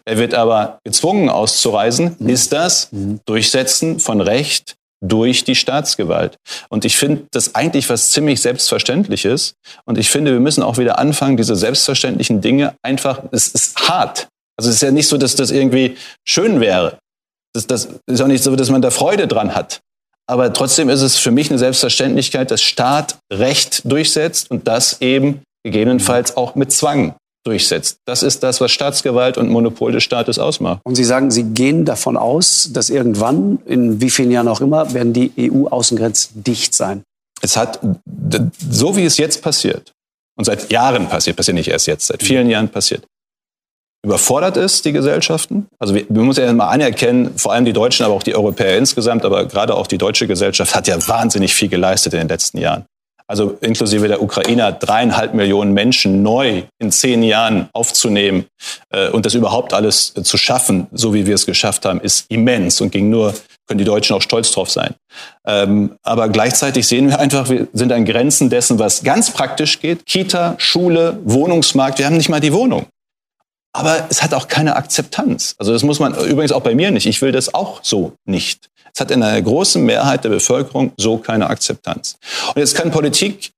er 0.08 0.18
wird 0.18 0.34
aber 0.34 0.78
gezwungen 0.84 1.28
auszureisen, 1.28 2.16
ist 2.20 2.52
das 2.52 2.90
Durchsetzen 3.24 3.98
von 3.98 4.20
Recht 4.20 4.75
durch 5.04 5.44
die 5.44 5.54
Staatsgewalt. 5.54 6.36
Und 6.68 6.84
ich 6.84 6.96
finde 6.96 7.26
das 7.30 7.54
eigentlich 7.54 7.88
was 7.90 8.10
ziemlich 8.10 8.40
Selbstverständliches. 8.40 9.54
Und 9.84 9.98
ich 9.98 10.10
finde, 10.10 10.32
wir 10.32 10.40
müssen 10.40 10.62
auch 10.62 10.78
wieder 10.78 10.98
anfangen, 10.98 11.36
diese 11.36 11.56
selbstverständlichen 11.56 12.40
Dinge 12.40 12.74
einfach, 12.82 13.22
es 13.32 13.48
ist 13.48 13.88
hart. 13.88 14.28
Also 14.58 14.70
es 14.70 14.76
ist 14.76 14.82
ja 14.82 14.90
nicht 14.90 15.08
so, 15.08 15.18
dass 15.18 15.36
das 15.36 15.50
irgendwie 15.50 15.96
schön 16.26 16.60
wäre. 16.60 16.98
Das, 17.54 17.66
das 17.66 17.88
ist 18.06 18.20
auch 18.20 18.26
nicht 18.26 18.42
so, 18.42 18.56
dass 18.56 18.70
man 18.70 18.82
da 18.82 18.90
Freude 18.90 19.28
dran 19.28 19.54
hat. 19.54 19.80
Aber 20.28 20.52
trotzdem 20.52 20.88
ist 20.88 21.02
es 21.02 21.16
für 21.18 21.30
mich 21.30 21.50
eine 21.50 21.58
Selbstverständlichkeit, 21.58 22.50
dass 22.50 22.62
Staat 22.62 23.18
Recht 23.32 23.82
durchsetzt 23.84 24.50
und 24.50 24.66
das 24.66 25.00
eben 25.00 25.42
gegebenenfalls 25.64 26.36
auch 26.36 26.54
mit 26.54 26.72
Zwang 26.72 27.14
durchsetzt. 27.46 27.98
Das 28.04 28.22
ist 28.22 28.42
das, 28.42 28.60
was 28.60 28.72
Staatsgewalt 28.72 29.38
und 29.38 29.48
Monopol 29.48 29.92
des 29.92 30.02
Staates 30.02 30.38
ausmacht. 30.38 30.80
Und 30.84 30.96
Sie 30.96 31.04
sagen, 31.04 31.30
Sie 31.30 31.44
gehen 31.44 31.84
davon 31.84 32.16
aus, 32.16 32.70
dass 32.72 32.90
irgendwann, 32.90 33.58
in 33.66 34.00
wie 34.00 34.10
vielen 34.10 34.30
Jahren 34.30 34.48
auch 34.48 34.60
immer, 34.60 34.92
werden 34.92 35.12
die 35.12 35.32
EU-Außengrenzen 35.38 36.42
dicht 36.42 36.74
sein. 36.74 37.02
Es 37.42 37.56
hat, 37.56 37.80
so 38.70 38.96
wie 38.96 39.04
es 39.04 39.16
jetzt 39.18 39.42
passiert, 39.42 39.92
und 40.36 40.44
seit 40.44 40.70
Jahren 40.70 41.08
passiert, 41.08 41.36
passiert 41.36 41.54
nicht 41.54 41.68
erst 41.68 41.86
jetzt, 41.86 42.08
seit 42.08 42.22
vielen 42.22 42.50
Jahren 42.50 42.68
passiert, 42.68 43.04
überfordert 44.04 44.56
es 44.56 44.82
die 44.82 44.92
Gesellschaften. 44.92 45.66
Also 45.78 45.94
wir, 45.94 46.06
wir 46.08 46.22
müssen 46.22 46.44
ja 46.44 46.52
mal 46.52 46.68
anerkennen, 46.68 47.36
vor 47.36 47.52
allem 47.52 47.64
die 47.64 47.72
Deutschen, 47.72 48.04
aber 48.04 48.14
auch 48.14 48.22
die 48.22 48.34
Europäer 48.34 48.78
insgesamt, 48.78 49.24
aber 49.24 49.46
gerade 49.46 49.74
auch 49.74 49.86
die 49.86 49.98
deutsche 49.98 50.26
Gesellschaft 50.26 50.74
hat 50.74 50.86
ja 50.86 50.96
wahnsinnig 51.08 51.54
viel 51.54 51.68
geleistet 51.68 52.12
in 52.12 52.20
den 52.20 52.28
letzten 52.28 52.58
Jahren. 52.58 52.84
Also 53.28 53.58
inklusive 53.60 54.06
der 54.06 54.22
Ukrainer, 54.22 54.70
dreieinhalb 54.70 55.34
Millionen 55.34 55.72
Menschen 55.72 56.22
neu 56.22 56.62
in 56.78 56.92
zehn 56.92 57.24
Jahren 57.24 57.68
aufzunehmen 57.72 58.46
äh, 58.90 59.08
und 59.08 59.26
das 59.26 59.34
überhaupt 59.34 59.72
alles 59.72 60.12
äh, 60.16 60.22
zu 60.22 60.36
schaffen, 60.36 60.86
so 60.92 61.12
wie 61.12 61.26
wir 61.26 61.34
es 61.34 61.44
geschafft 61.44 61.84
haben, 61.84 62.00
ist 62.00 62.30
immens 62.30 62.80
und 62.80 62.92
ging 62.92 63.10
nur, 63.10 63.34
können 63.66 63.78
die 63.78 63.84
Deutschen 63.84 64.14
auch 64.14 64.22
stolz 64.22 64.52
drauf 64.52 64.70
sein. 64.70 64.94
Ähm, 65.44 65.96
aber 66.04 66.28
gleichzeitig 66.28 66.86
sehen 66.86 67.08
wir 67.08 67.18
einfach, 67.18 67.48
wir 67.50 67.66
sind 67.72 67.92
an 67.92 68.04
Grenzen 68.04 68.48
dessen, 68.48 68.78
was 68.78 69.02
ganz 69.02 69.32
praktisch 69.32 69.80
geht. 69.80 70.06
Kita, 70.06 70.54
Schule, 70.58 71.18
Wohnungsmarkt, 71.24 71.98
wir 71.98 72.06
haben 72.06 72.16
nicht 72.16 72.28
mal 72.28 72.40
die 72.40 72.52
Wohnung. 72.52 72.86
Aber 73.72 74.06
es 74.08 74.22
hat 74.22 74.32
auch 74.32 74.48
keine 74.48 74.76
Akzeptanz. 74.76 75.54
Also 75.58 75.72
das 75.72 75.82
muss 75.82 75.98
man 75.98 76.14
übrigens 76.14 76.52
auch 76.52 76.62
bei 76.62 76.74
mir 76.74 76.92
nicht. 76.92 77.06
Ich 77.06 77.20
will 77.20 77.32
das 77.32 77.52
auch 77.52 77.80
so 77.82 78.12
nicht. 78.24 78.70
Es 78.96 79.00
hat 79.00 79.10
in 79.10 79.22
einer 79.22 79.42
großen 79.42 79.84
Mehrheit 79.84 80.24
der 80.24 80.30
Bevölkerung 80.30 80.90
so 80.96 81.18
keine 81.18 81.50
Akzeptanz. 81.50 82.16
Und 82.48 82.56
jetzt 82.56 82.74
kann 82.74 82.90
Politik 82.90 83.52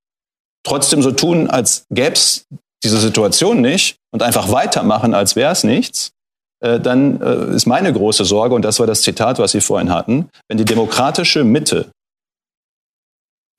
trotzdem 0.65 1.01
so 1.01 1.13
tun, 1.13 1.49
als 1.49 1.85
gäbe 1.91 2.15
es 2.15 2.45
diese 2.83 2.99
Situation 2.99 3.61
nicht 3.61 3.99
und 4.11 4.25
einfach 4.25 4.51
weitermachen, 4.51 5.15
als 5.15 5.37
wäre 5.37 5.53
es 5.53 5.63
nichts. 5.63 6.11
Äh, 6.61 6.81
dann 6.81 7.23
äh, 7.23 7.55
ist 7.55 7.67
meine 7.67 7.93
große 7.93 8.25
Sorge, 8.25 8.57
und 8.57 8.63
das 8.63 8.81
war 8.81 8.89
das 8.89 9.03
Zitat, 9.03 9.39
was 9.39 9.53
Sie 9.53 9.61
vorhin 9.61 9.93
hatten, 9.93 10.29
wenn 10.49 10.59
die 10.59 10.65
demokratische 10.65 11.45
Mitte 11.45 11.89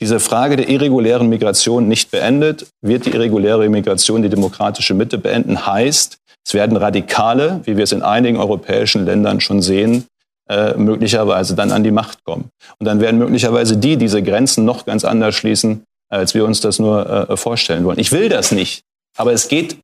diese 0.01 0.19
Frage 0.19 0.57
der 0.57 0.67
irregulären 0.67 1.29
Migration 1.29 1.87
nicht 1.87 2.11
beendet, 2.11 2.67
wird 2.81 3.05
die 3.05 3.11
irreguläre 3.11 3.69
Migration 3.69 4.21
die 4.21 4.29
demokratische 4.29 4.93
Mitte 4.93 5.17
beenden. 5.17 5.65
Heißt, 5.65 6.17
es 6.45 6.53
werden 6.53 6.75
Radikale, 6.75 7.61
wie 7.63 7.77
wir 7.77 7.85
es 7.85 7.93
in 7.93 8.01
einigen 8.01 8.37
europäischen 8.37 9.05
Ländern 9.05 9.39
schon 9.39 9.61
sehen, 9.61 10.08
äh, 10.49 10.73
möglicherweise 10.75 11.55
dann 11.55 11.71
an 11.71 11.83
die 11.83 11.91
Macht 11.91 12.23
kommen. 12.23 12.49
Und 12.79 12.85
dann 12.85 12.99
werden 12.99 13.17
möglicherweise 13.17 13.77
die 13.77 13.97
diese 13.97 14.23
Grenzen 14.23 14.65
noch 14.65 14.85
ganz 14.85 15.05
anders 15.05 15.35
schließen, 15.35 15.83
als 16.11 16.33
wir 16.33 16.45
uns 16.45 16.59
das 16.61 16.79
nur 16.79 17.29
äh, 17.29 17.37
vorstellen 17.37 17.85
wollen. 17.85 17.99
Ich 17.99 18.11
will 18.11 18.29
das 18.29 18.51
nicht, 18.51 18.81
aber 19.17 19.33
es 19.33 19.47
geht, 19.47 19.77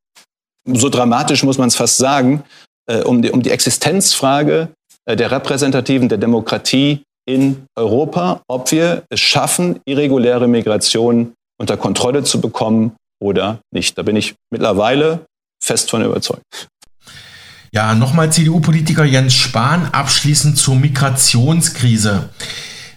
so 0.68 0.90
dramatisch 0.90 1.44
muss 1.44 1.58
man 1.58 1.68
es 1.68 1.76
fast 1.76 1.98
sagen, 1.98 2.44
äh, 2.90 3.02
um, 3.02 3.22
die, 3.22 3.32
um 3.32 3.42
die 3.42 3.52
Existenzfrage 3.52 4.70
äh, 5.06 5.16
der 5.16 5.32
repräsentativen, 5.32 6.10
der 6.10 6.18
Demokratie 6.18 7.04
in 7.28 7.66
Europa, 7.76 8.42
ob 8.48 8.72
wir 8.72 9.04
es 9.10 9.20
schaffen, 9.20 9.80
irreguläre 9.86 10.48
Migration 10.48 11.34
unter 11.60 11.78
Kontrolle 11.78 12.24
zu 12.24 12.42
bekommen 12.42 12.96
oder 13.22 13.60
nicht. 13.72 13.98
Da 13.98 14.04
bin 14.04 14.16
ich 14.16 14.36
mittlerweile 14.52 15.26
fest 15.64 15.90
von 15.90 16.04
überzeugt. 16.04 16.44
Ja, 17.76 17.94
nochmal 17.94 18.32
CDU-Politiker 18.32 19.04
Jens 19.04 19.34
Spahn 19.34 19.90
abschließend 19.92 20.58
zur 20.58 20.78
Migrationskrise. 20.78 22.30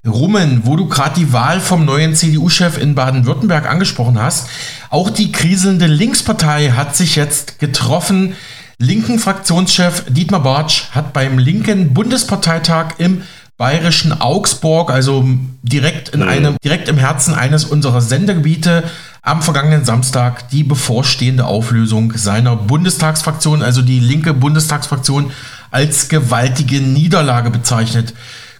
Rummen, 0.06 0.60
wo 0.66 0.76
du 0.76 0.86
gerade 0.86 1.18
die 1.18 1.32
Wahl 1.32 1.58
vom 1.58 1.84
neuen 1.84 2.14
CDU-Chef 2.14 2.78
in 2.78 2.94
Baden-Württemberg 2.94 3.68
angesprochen 3.68 4.22
hast, 4.22 4.48
auch 4.90 5.10
die 5.10 5.32
kriselnde 5.32 5.88
Linkspartei 5.88 6.70
hat 6.76 6.94
sich 6.94 7.16
jetzt 7.16 7.58
getroffen. 7.58 8.34
Linken 8.78 9.18
Fraktionschef 9.18 10.04
Dietmar 10.10 10.44
Bartsch 10.44 10.90
hat 10.92 11.12
beim 11.12 11.40
linken 11.40 11.92
Bundesparteitag 11.92 12.98
im 12.98 13.22
bayerischen 13.56 14.20
Augsburg, 14.20 14.92
also 14.92 15.28
direkt 15.62 16.10
in 16.10 16.22
einem, 16.22 16.56
direkt 16.62 16.88
im 16.88 16.98
Herzen 16.98 17.34
eines 17.34 17.64
unserer 17.64 18.00
Sendegebiete, 18.00 18.84
am 19.28 19.42
vergangenen 19.42 19.84
Samstag 19.84 20.48
die 20.48 20.64
bevorstehende 20.64 21.44
Auflösung 21.44 22.14
seiner 22.16 22.56
Bundestagsfraktion, 22.56 23.62
also 23.62 23.82
die 23.82 24.00
linke 24.00 24.32
Bundestagsfraktion, 24.32 25.32
als 25.70 26.08
gewaltige 26.08 26.80
Niederlage 26.80 27.50
bezeichnet. 27.50 28.14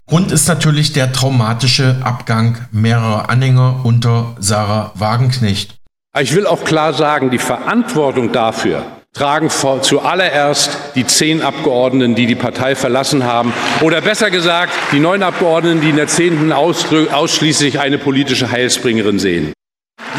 Grund 0.07 0.31
ist 0.31 0.47
natürlich 0.47 0.93
der 0.93 1.13
traumatische 1.13 1.97
Abgang 2.03 2.59
mehrerer 2.71 3.31
Anhänger 3.31 3.81
unter 3.85 4.37
Sarah 4.41 4.93
Wagenknecht. 4.95 5.77
Ich 6.21 6.35
will 6.35 6.47
auch 6.47 6.65
klar 6.65 6.93
sagen, 6.93 7.31
die 7.31 7.39
Verantwortung 7.39 8.33
dafür 8.33 8.85
tragen 9.15 9.49
zuallererst 9.51 10.77
die 10.95 11.07
zehn 11.07 11.43
Abgeordneten, 11.43 12.15
die 12.15 12.27
die 12.27 12.35
Partei 12.35 12.77
verlassen 12.77 13.25
haben. 13.25 13.53
Oder 13.81 14.01
besser 14.01 14.31
gesagt, 14.31 14.73
die 14.93 15.01
neun 15.01 15.23
Abgeordneten, 15.23 15.81
die 15.81 15.91
in 15.91 15.97
der 15.97 16.09
zehnten 16.09 16.53
ausschließlich 16.53 17.81
eine 17.81 17.99
politische 17.99 18.51
Heilsbringerin 18.51 19.19
sehen. 19.19 19.53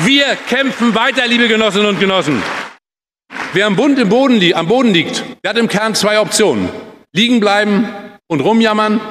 Wir 0.05 0.37
kämpfen 0.47 0.95
weiter, 0.95 1.27
liebe 1.27 1.49
Genossinnen 1.49 1.87
und 1.87 1.99
Genossen. 1.99 2.41
Wer 3.51 3.65
am, 3.65 3.75
Bund 3.75 3.99
im 3.99 4.07
Boden 4.07 4.53
am 4.53 4.67
Boden 4.67 4.93
liegt, 4.93 5.25
der 5.43 5.49
hat 5.49 5.57
im 5.57 5.67
Kern 5.67 5.93
zwei 5.93 6.19
Optionen. 6.21 6.69
Liegen 7.11 7.41
bleiben 7.41 7.89
und 8.27 8.39
rumjammern 8.39 9.01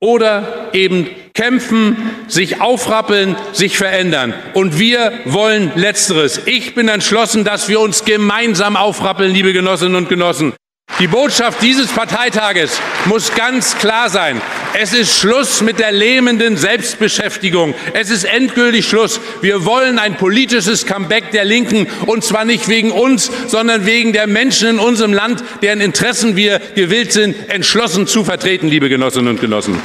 oder 0.00 0.68
eben 0.74 1.08
kämpfen, 1.32 1.96
sich 2.28 2.60
aufrappeln, 2.60 3.36
sich 3.52 3.78
verändern. 3.78 4.34
Und 4.52 4.78
wir 4.78 5.12
wollen 5.24 5.72
Letzteres. 5.76 6.42
Ich 6.44 6.74
bin 6.74 6.88
entschlossen, 6.88 7.44
dass 7.44 7.68
wir 7.68 7.80
uns 7.80 8.04
gemeinsam 8.04 8.76
aufrappeln, 8.76 9.32
liebe 9.32 9.54
Genossinnen 9.54 9.96
und 9.96 10.10
Genossen. 10.10 10.52
Die 10.98 11.06
Botschaft 11.06 11.62
dieses 11.62 11.90
Parteitages 11.90 12.78
muss 13.06 13.34
ganz 13.34 13.78
klar 13.78 14.10
sein. 14.10 14.42
Es 14.76 14.92
ist 14.92 15.16
Schluss 15.16 15.60
mit 15.60 15.78
der 15.78 15.92
lähmenden 15.92 16.56
Selbstbeschäftigung. 16.56 17.74
Es 17.92 18.10
ist 18.10 18.24
endgültig 18.24 18.88
Schluss. 18.88 19.20
Wir 19.40 19.64
wollen 19.64 20.00
ein 20.00 20.16
politisches 20.16 20.84
Comeback 20.84 21.30
der 21.30 21.44
Linken 21.44 21.86
und 22.06 22.24
zwar 22.24 22.44
nicht 22.44 22.66
wegen 22.66 22.90
uns, 22.90 23.30
sondern 23.46 23.86
wegen 23.86 24.12
der 24.12 24.26
Menschen 24.26 24.70
in 24.70 24.78
unserem 24.80 25.12
Land, 25.12 25.44
deren 25.62 25.80
Interessen 25.80 26.34
wir 26.34 26.60
gewillt 26.74 27.12
sind, 27.12 27.36
entschlossen 27.48 28.08
zu 28.08 28.24
vertreten, 28.24 28.66
liebe 28.66 28.88
Genossinnen 28.88 29.28
und 29.28 29.40
Genossen. 29.40 29.80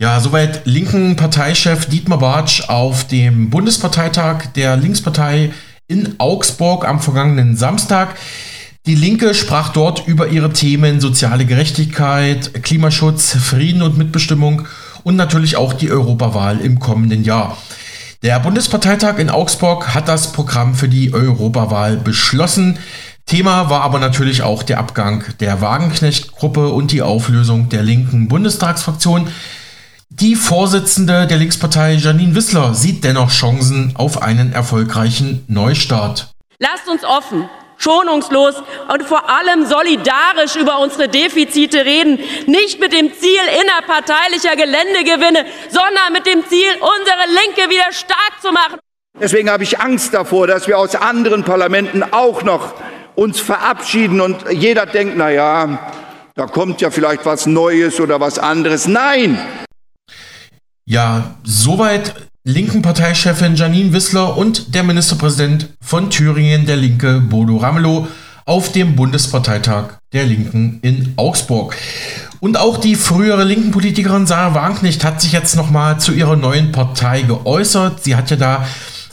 Ja, 0.00 0.18
soweit 0.18 0.62
linken 0.64 1.14
Parteichef 1.14 1.86
Dietmar 1.86 2.18
Bartsch 2.18 2.68
auf 2.68 3.06
dem 3.06 3.50
Bundesparteitag 3.50 4.46
der 4.56 4.76
Linkspartei 4.76 5.52
in 5.86 6.16
Augsburg 6.18 6.88
am 6.88 7.00
vergangenen 7.00 7.56
Samstag. 7.56 8.16
Die 8.86 8.94
Linke 8.94 9.34
sprach 9.34 9.68
dort 9.68 10.08
über 10.08 10.28
ihre 10.28 10.54
Themen 10.54 11.00
soziale 11.00 11.44
Gerechtigkeit, 11.44 12.64
Klimaschutz, 12.64 13.36
Frieden 13.36 13.82
und 13.82 13.98
Mitbestimmung 13.98 14.66
und 15.04 15.16
natürlich 15.16 15.56
auch 15.56 15.74
die 15.74 15.90
Europawahl 15.90 16.60
im 16.60 16.80
kommenden 16.80 17.22
Jahr. 17.22 17.58
Der 18.22 18.40
Bundesparteitag 18.40 19.18
in 19.18 19.28
Augsburg 19.28 19.94
hat 19.94 20.08
das 20.08 20.32
Programm 20.32 20.74
für 20.74 20.88
die 20.88 21.12
Europawahl 21.12 21.98
beschlossen. 21.98 22.78
Thema 23.26 23.68
war 23.68 23.82
aber 23.82 23.98
natürlich 23.98 24.42
auch 24.42 24.62
der 24.62 24.78
Abgang 24.78 25.24
der 25.40 25.60
Wagenknecht-Gruppe 25.60 26.68
und 26.70 26.90
die 26.90 27.02
Auflösung 27.02 27.68
der 27.68 27.82
linken 27.82 28.28
Bundestagsfraktion. 28.28 29.28
Die 30.08 30.36
Vorsitzende 30.36 31.26
der 31.26 31.36
Linkspartei 31.36 31.94
Janine 31.94 32.34
Wissler 32.34 32.74
sieht 32.74 33.04
dennoch 33.04 33.30
Chancen 33.30 33.92
auf 33.94 34.22
einen 34.22 34.52
erfolgreichen 34.52 35.44
Neustart. 35.48 36.32
Lasst 36.58 36.88
uns 36.88 37.04
offen 37.04 37.48
schonungslos 37.80 38.62
und 38.92 39.02
vor 39.04 39.28
allem 39.28 39.66
solidarisch 39.66 40.56
über 40.56 40.78
unsere 40.78 41.08
Defizite 41.08 41.84
reden. 41.84 42.20
Nicht 42.46 42.78
mit 42.78 42.92
dem 42.92 43.12
Ziel 43.12 43.40
innerparteilicher 43.62 44.54
Geländegewinne, 44.54 45.46
sondern 45.70 46.12
mit 46.12 46.26
dem 46.26 46.46
Ziel, 46.46 46.70
unsere 46.74 47.26
Linke 47.26 47.70
wieder 47.70 47.90
stark 47.92 48.40
zu 48.40 48.52
machen. 48.52 48.78
Deswegen 49.18 49.50
habe 49.50 49.64
ich 49.64 49.80
Angst 49.80 50.14
davor, 50.14 50.46
dass 50.46 50.68
wir 50.68 50.78
aus 50.78 50.94
anderen 50.94 51.42
Parlamenten 51.42 52.02
auch 52.02 52.42
noch 52.42 52.74
uns 53.16 53.40
verabschieden 53.40 54.20
und 54.20 54.44
jeder 54.50 54.86
denkt, 54.86 55.14
na 55.16 55.30
ja, 55.30 55.90
da 56.34 56.46
kommt 56.46 56.80
ja 56.80 56.90
vielleicht 56.90 57.26
was 57.26 57.46
Neues 57.46 58.00
oder 58.00 58.20
was 58.20 58.38
anderes. 58.38 58.86
Nein! 58.86 59.38
Ja, 60.86 61.34
soweit 61.44 62.14
linken 62.44 62.80
Parteichefin 62.80 63.54
Janine 63.54 63.92
Wissler 63.92 64.36
und 64.36 64.74
der 64.74 64.82
Ministerpräsident 64.82 65.68
von 65.80 66.08
Thüringen, 66.08 66.64
der 66.64 66.76
Linke 66.76 67.20
Bodo 67.20 67.58
Ramelow, 67.58 68.08
auf 68.46 68.72
dem 68.72 68.96
Bundesparteitag 68.96 69.98
der 70.14 70.24
Linken 70.24 70.78
in 70.80 71.12
Augsburg. 71.16 71.76
Und 72.40 72.58
auch 72.58 72.78
die 72.78 72.94
frühere 72.94 73.44
linken 73.44 73.70
Politikerin 73.70 74.26
Sarah 74.26 74.54
Wagenknecht 74.54 75.04
hat 75.04 75.20
sich 75.20 75.32
jetzt 75.32 75.54
nochmal 75.54 76.00
zu 76.00 76.12
ihrer 76.12 76.36
neuen 76.36 76.72
Partei 76.72 77.22
geäußert. 77.22 78.02
Sie 78.02 78.16
hat 78.16 78.30
ja 78.30 78.36
da 78.36 78.66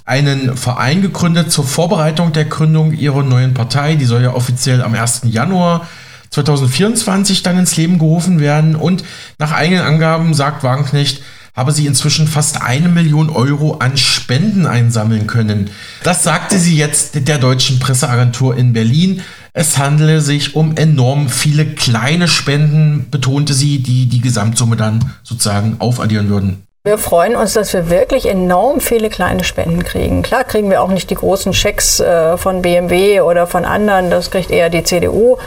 einen 0.05 0.55
Verein 0.55 1.01
gegründet 1.01 1.51
zur 1.51 1.65
Vorbereitung 1.65 2.31
der 2.31 2.45
Gründung 2.45 2.93
ihrer 2.93 3.23
neuen 3.23 3.53
Partei. 3.53 3.95
Die 3.95 4.05
soll 4.05 4.23
ja 4.23 4.33
offiziell 4.33 4.81
am 4.81 4.95
1. 4.95 5.23
Januar 5.25 5.85
2024 6.29 7.43
dann 7.43 7.59
ins 7.59 7.75
Leben 7.75 7.99
gerufen 7.99 8.39
werden. 8.39 8.77
Und 8.77 9.03
nach 9.37 9.51
eigenen 9.51 9.83
Angaben 9.83 10.33
sagt 10.33 10.63
Wagenknecht, 10.63 11.21
habe 11.57 11.71
sie 11.71 11.87
inzwischen 11.87 12.27
fast 12.27 12.61
eine 12.61 12.87
Million 12.87 13.31
Euro 13.31 13.77
an 13.79 13.97
Spenden 13.97 14.67
einsammeln 14.67 15.25
können. 15.25 15.71
Das 16.03 16.23
sagte 16.23 16.59
sie 16.59 16.77
jetzt 16.77 17.27
der 17.27 17.39
deutschen 17.39 17.79
Presseagentur 17.79 18.55
in 18.55 18.73
Berlin. 18.73 19.23
Es 19.53 19.79
handele 19.79 20.21
sich 20.21 20.55
um 20.55 20.77
enorm 20.77 21.29
viele 21.29 21.65
kleine 21.65 22.27
Spenden, 22.27 23.07
betonte 23.09 23.55
sie, 23.55 23.79
die 23.79 24.05
die 24.05 24.21
Gesamtsumme 24.21 24.75
dann 24.75 25.11
sozusagen 25.23 25.77
aufaddieren 25.79 26.29
würden. 26.29 26.63
Wir 26.83 26.99
freuen 26.99 27.35
uns, 27.35 27.53
dass 27.53 27.73
wir 27.73 27.89
wirklich 27.89 28.27
enorm 28.27 28.79
viele 28.79 29.09
kleine 29.09 29.43
Spenden 29.43 29.83
kriegen. 29.83 30.21
Klar 30.21 30.43
kriegen 30.43 30.69
wir 30.69 30.83
auch 30.83 30.89
nicht 30.89 31.09
die 31.09 31.15
großen 31.15 31.53
Schecks 31.53 31.99
äh, 31.99 32.37
von 32.37 32.61
BMW 32.61 33.19
oder 33.21 33.47
von 33.47 33.65
anderen, 33.65 34.11
das 34.11 34.29
kriegt 34.29 34.51
eher 34.51 34.69
die 34.69 34.83
CDU. 34.83 35.37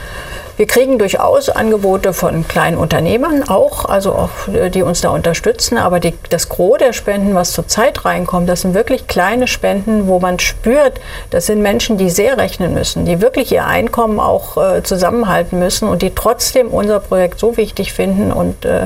Wir 0.61 0.67
kriegen 0.67 0.99
durchaus 0.99 1.49
Angebote 1.49 2.13
von 2.13 2.47
kleinen 2.47 2.77
Unternehmern 2.77 3.49
auch, 3.49 3.85
also 3.85 4.13
auch, 4.13 4.29
die 4.47 4.83
uns 4.83 5.01
da 5.01 5.09
unterstützen. 5.09 5.79
Aber 5.79 5.99
die, 5.99 6.13
das 6.29 6.49
Gros 6.49 6.77
der 6.77 6.93
Spenden, 6.93 7.33
was 7.33 7.53
zurzeit 7.53 8.05
reinkommt, 8.05 8.47
das 8.47 8.61
sind 8.61 8.75
wirklich 8.75 9.07
kleine 9.07 9.47
Spenden, 9.47 10.05
wo 10.05 10.19
man 10.19 10.37
spürt, 10.37 11.01
das 11.31 11.47
sind 11.47 11.63
Menschen, 11.63 11.97
die 11.97 12.11
sehr 12.11 12.37
rechnen 12.37 12.75
müssen, 12.75 13.05
die 13.05 13.21
wirklich 13.21 13.51
ihr 13.51 13.65
Einkommen 13.65 14.19
auch 14.19 14.55
äh, 14.57 14.83
zusammenhalten 14.83 15.57
müssen 15.57 15.87
und 15.89 16.03
die 16.03 16.13
trotzdem 16.13 16.67
unser 16.67 16.99
Projekt 16.99 17.39
so 17.39 17.57
wichtig 17.57 17.91
finden 17.91 18.31
und 18.31 18.63
äh, 18.63 18.85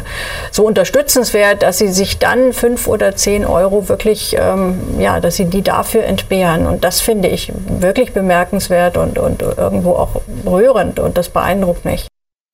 so 0.51 0.65
unterstützenswert, 0.65 1.61
dass 1.61 1.77
sie 1.77 1.89
sich 1.89 2.19
dann 2.19 2.53
fünf 2.53 2.87
oder 2.87 3.17
zehn 3.17 3.45
Euro 3.45 3.89
wirklich, 3.89 4.37
ähm, 4.39 4.79
ja, 4.97 5.19
dass 5.19 5.35
sie 5.35 5.43
die 5.43 5.61
dafür 5.61 6.05
entbehren. 6.05 6.67
Und 6.67 6.85
das 6.85 7.01
finde 7.01 7.27
ich 7.27 7.51
wirklich 7.67 8.13
bemerkenswert 8.13 8.95
und, 8.95 9.19
und 9.19 9.41
irgendwo 9.41 9.91
auch 9.91 10.21
rührend 10.45 11.01
und 11.01 11.17
das 11.17 11.27
beeindruckt 11.27 11.64
beeindruckt 11.65 11.85
mich. 11.85 12.07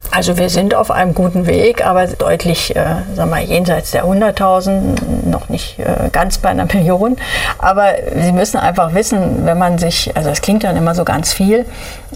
Also 0.09 0.37
wir 0.37 0.49
sind 0.49 0.73
auf 0.73 0.89
einem 0.89 1.13
guten 1.13 1.45
Weg, 1.45 1.85
aber 1.85 2.07
deutlich, 2.07 2.75
äh, 2.75 2.95
sagen 3.13 3.29
wir, 3.29 3.39
jenseits 3.41 3.91
der 3.91 4.03
100.000, 4.03 5.29
noch 5.29 5.47
nicht 5.47 5.77
äh, 5.77 6.09
ganz 6.11 6.39
bei 6.39 6.49
einer 6.49 6.65
Million. 6.73 7.17
Aber 7.59 7.93
Sie 8.15 8.31
müssen 8.31 8.57
einfach 8.57 8.95
wissen, 8.95 9.45
wenn 9.45 9.59
man 9.59 9.77
sich, 9.77 10.11
also 10.17 10.31
es 10.31 10.41
klingt 10.41 10.63
dann 10.63 10.75
immer 10.75 10.95
so 10.95 11.05
ganz 11.05 11.31
viel, 11.31 11.65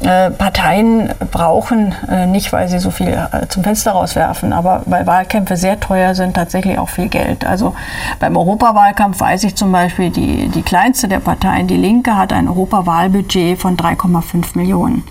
äh, 0.01 0.31
Parteien 0.31 1.13
brauchen 1.31 1.93
äh, 2.09 2.25
nicht, 2.25 2.51
weil 2.51 2.67
sie 2.67 2.79
so 2.79 2.89
viel 2.89 3.09
äh, 3.09 3.47
zum 3.49 3.63
Fenster 3.63 3.91
rauswerfen, 3.91 4.51
aber 4.51 4.81
weil 4.87 5.05
Wahlkämpfe 5.05 5.55
sehr 5.55 5.79
teuer 5.79 6.15
sind, 6.15 6.33
tatsächlich 6.33 6.79
auch 6.79 6.89
viel 6.89 7.07
Geld. 7.07 7.45
Also 7.45 7.75
beim 8.19 8.35
Europawahlkampf 8.35 9.19
weiß 9.19 9.43
ich 9.43 9.55
zum 9.55 9.71
Beispiel, 9.71 10.09
die, 10.09 10.49
die 10.49 10.63
kleinste 10.63 11.07
der 11.07 11.19
Parteien, 11.19 11.67
die 11.67 11.77
Linke, 11.77 12.17
hat 12.17 12.33
ein 12.33 12.49
Europawahlbudget 12.49 13.59
von 13.59 13.77
3,5 13.77 14.57
Millionen. 14.57 15.03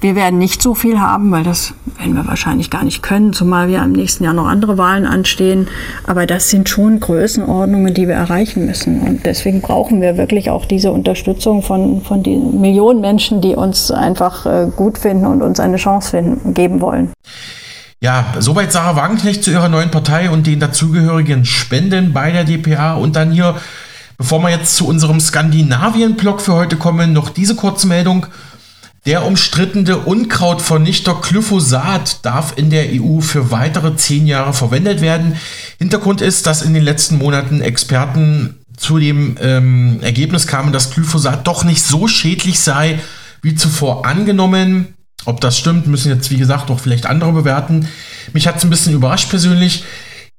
Wir 0.00 0.16
werden 0.16 0.38
nicht 0.38 0.60
so 0.60 0.74
viel 0.74 1.00
haben, 1.00 1.30
weil 1.30 1.44
das 1.44 1.72
werden 1.96 2.14
wir 2.14 2.26
wahrscheinlich 2.26 2.70
gar 2.70 2.84
nicht 2.84 3.02
können, 3.02 3.32
zumal 3.32 3.68
wir 3.68 3.82
im 3.82 3.92
nächsten 3.92 4.24
Jahr 4.24 4.34
noch 4.34 4.46
andere 4.46 4.76
Wahlen 4.76 5.06
anstehen. 5.06 5.68
Aber 6.06 6.26
das 6.26 6.50
sind 6.50 6.68
schon 6.68 7.00
Größenordnungen, 7.00 7.94
die 7.94 8.06
wir 8.06 8.14
erreichen 8.14 8.66
müssen. 8.66 9.00
Und 9.00 9.24
deswegen 9.24 9.62
brauchen 9.62 10.02
wir 10.02 10.18
wirklich 10.18 10.50
auch 10.50 10.66
diese 10.66 10.92
Unterstützung 10.92 11.62
von, 11.62 12.02
von 12.02 12.22
den 12.22 12.60
Millionen 12.60 13.00
Menschen, 13.00 13.40
die 13.40 13.54
uns 13.54 13.90
einfach 13.90 14.44
äh, 14.44 14.68
gut 14.74 14.98
finden 14.98 15.26
und 15.26 15.42
uns 15.42 15.58
eine 15.58 15.76
Chance 15.76 16.10
finden, 16.10 16.52
geben 16.52 16.80
wollen. 16.80 17.12
Ja, 18.04 18.34
soweit 18.38 18.70
Sarah 18.70 18.96
Wagenknecht 18.96 19.42
zu 19.42 19.50
ihrer 19.50 19.70
neuen 19.70 19.90
Partei 19.90 20.28
und 20.28 20.46
den 20.46 20.60
dazugehörigen 20.60 21.46
Spenden 21.46 22.12
bei 22.12 22.32
der 22.32 22.44
DPA. 22.44 22.96
Und 22.96 23.16
dann 23.16 23.32
hier, 23.32 23.54
bevor 24.18 24.42
wir 24.42 24.50
jetzt 24.50 24.76
zu 24.76 24.86
unserem 24.86 25.20
Skandinavien-Blog 25.20 26.42
für 26.42 26.52
heute 26.52 26.76
kommen, 26.76 27.14
noch 27.14 27.30
diese 27.30 27.54
Kurzmeldung. 27.54 28.26
Der 29.06 29.26
umstrittene 29.26 29.98
Unkrautvernichter 29.98 31.16
Glyphosat 31.20 32.24
darf 32.24 32.54
in 32.56 32.70
der 32.70 32.86
EU 32.90 33.20
für 33.20 33.50
weitere 33.50 33.96
zehn 33.96 34.26
Jahre 34.26 34.54
verwendet 34.54 35.02
werden. 35.02 35.36
Hintergrund 35.78 36.22
ist, 36.22 36.46
dass 36.46 36.62
in 36.62 36.72
den 36.72 36.82
letzten 36.82 37.18
Monaten 37.18 37.60
Experten 37.60 38.64
zu 38.78 38.98
dem 38.98 39.36
ähm, 39.42 39.98
Ergebnis 40.00 40.46
kamen, 40.46 40.72
dass 40.72 40.90
Glyphosat 40.90 41.46
doch 41.46 41.64
nicht 41.64 41.82
so 41.82 42.08
schädlich 42.08 42.60
sei 42.60 42.98
wie 43.42 43.54
zuvor 43.54 44.06
angenommen. 44.06 44.94
Ob 45.26 45.38
das 45.42 45.58
stimmt, 45.58 45.86
müssen 45.86 46.10
jetzt 46.10 46.30
wie 46.30 46.38
gesagt 46.38 46.70
auch 46.70 46.80
vielleicht 46.80 47.04
andere 47.04 47.32
bewerten. 47.32 47.88
Mich 48.32 48.46
hat 48.46 48.56
es 48.56 48.64
ein 48.64 48.70
bisschen 48.70 48.94
überrascht 48.94 49.28
persönlich. 49.28 49.84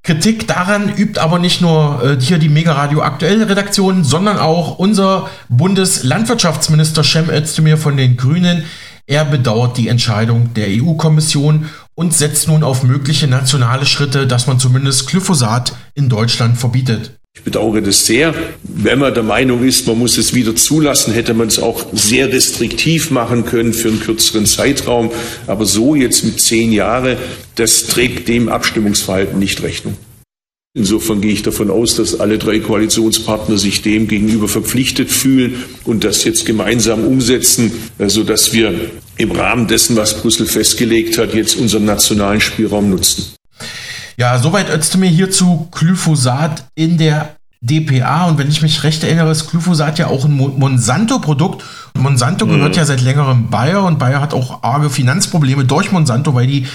Kritik 0.05 0.47
daran 0.47 0.95
übt 0.95 1.19
aber 1.19 1.39
nicht 1.39 1.61
nur 1.61 2.03
äh, 2.03 2.21
hier 2.21 2.37
die 2.37 2.47
Mega 2.47 2.73
Radio 2.73 3.01
aktuelle 3.01 3.49
Redaktion, 3.49 4.03
sondern 4.03 4.37
auch 4.37 4.77
unser 4.77 5.31
Bundeslandwirtschaftsminister 5.49 7.03
Cem 7.03 7.27
Özdemir 7.31 7.79
von 7.79 7.97
den 7.97 8.15
Grünen. 8.15 8.65
Er 9.07 9.25
bedauert 9.25 9.77
die 9.77 9.87
Entscheidung 9.87 10.53
der 10.53 10.67
EU-Kommission 10.69 11.69
und 11.95 12.13
setzt 12.13 12.47
nun 12.47 12.63
auf 12.63 12.83
mögliche 12.83 13.27
nationale 13.27 13.87
Schritte, 13.87 14.27
dass 14.27 14.45
man 14.45 14.59
zumindest 14.59 15.07
Glyphosat 15.07 15.73
in 15.95 16.07
Deutschland 16.07 16.59
verbietet. 16.59 17.17
Ich 17.35 17.43
bedauere 17.43 17.81
das 17.81 18.05
sehr. 18.05 18.33
Wenn 18.63 18.99
man 18.99 19.13
der 19.13 19.21
Meinung 19.21 19.63
ist, 19.63 19.85
man 19.87 19.99
muss 19.99 20.17
es 20.17 20.33
wieder 20.33 20.55
zulassen, 20.55 21.13
hätte 21.13 21.33
man 21.33 21.47
es 21.47 21.59
auch 21.59 21.85
sehr 21.93 22.31
restriktiv 22.31 23.11
machen 23.11 23.45
können 23.45 23.73
für 23.73 23.89
einen 23.89 23.99
kürzeren 23.99 24.45
Zeitraum. 24.45 25.11
Aber 25.45 25.65
so 25.65 25.95
jetzt 25.95 26.23
mit 26.23 26.39
zehn 26.39 26.71
Jahren, 26.71 27.17
das 27.55 27.87
trägt 27.87 28.29
dem 28.29 28.49
Abstimmungsverhalten 28.49 29.37
nicht 29.37 29.61
Rechnung. 29.61 29.97
Insofern 30.77 31.21
gehe 31.21 31.31
ich 31.31 31.43
davon 31.43 31.69
aus, 31.69 31.95
dass 31.95 32.19
alle 32.19 32.37
drei 32.37 32.59
Koalitionspartner 32.59 33.57
sich 33.57 33.81
dem 33.81 34.07
gegenüber 34.07 34.47
verpflichtet 34.47 35.09
fühlen 35.09 35.63
und 35.83 36.03
das 36.03 36.23
jetzt 36.23 36.45
gemeinsam 36.45 37.05
umsetzen, 37.05 37.71
sodass 37.97 38.51
wir 38.53 38.91
im 39.17 39.31
Rahmen 39.31 39.67
dessen, 39.67 39.95
was 39.95 40.21
Brüssel 40.21 40.47
festgelegt 40.47 41.17
hat, 41.17 41.33
jetzt 41.33 41.55
unseren 41.55 41.85
nationalen 41.85 42.41
Spielraum 42.41 42.89
nutzen. 42.89 43.34
Ja, 44.17 44.39
soweit 44.39 44.69
Özdemir 44.69 45.09
hierzu 45.09 45.67
Glyphosat 45.71 46.65
in 46.75 46.97
der 46.97 47.35
DPA. 47.61 48.25
Und 48.25 48.37
wenn 48.37 48.49
ich 48.49 48.61
mich 48.61 48.83
recht 48.83 49.03
erinnere, 49.03 49.31
ist 49.31 49.49
Glyphosat 49.49 49.99
ja 49.99 50.07
auch 50.07 50.25
ein 50.25 50.33
Monsanto-Produkt. 50.33 51.63
Monsanto 51.97 52.45
gehört 52.45 52.73
mhm. 52.73 52.77
ja 52.77 52.85
seit 52.85 53.01
längerem 53.01 53.49
Bayer 53.49 53.83
und 53.83 53.99
Bayer 53.99 54.21
hat 54.21 54.33
auch 54.33 54.63
arge 54.63 54.89
Finanzprobleme 54.89 55.65
durch 55.65 55.91
Monsanto, 55.91 56.33
weil 56.33 56.47
die 56.47 56.67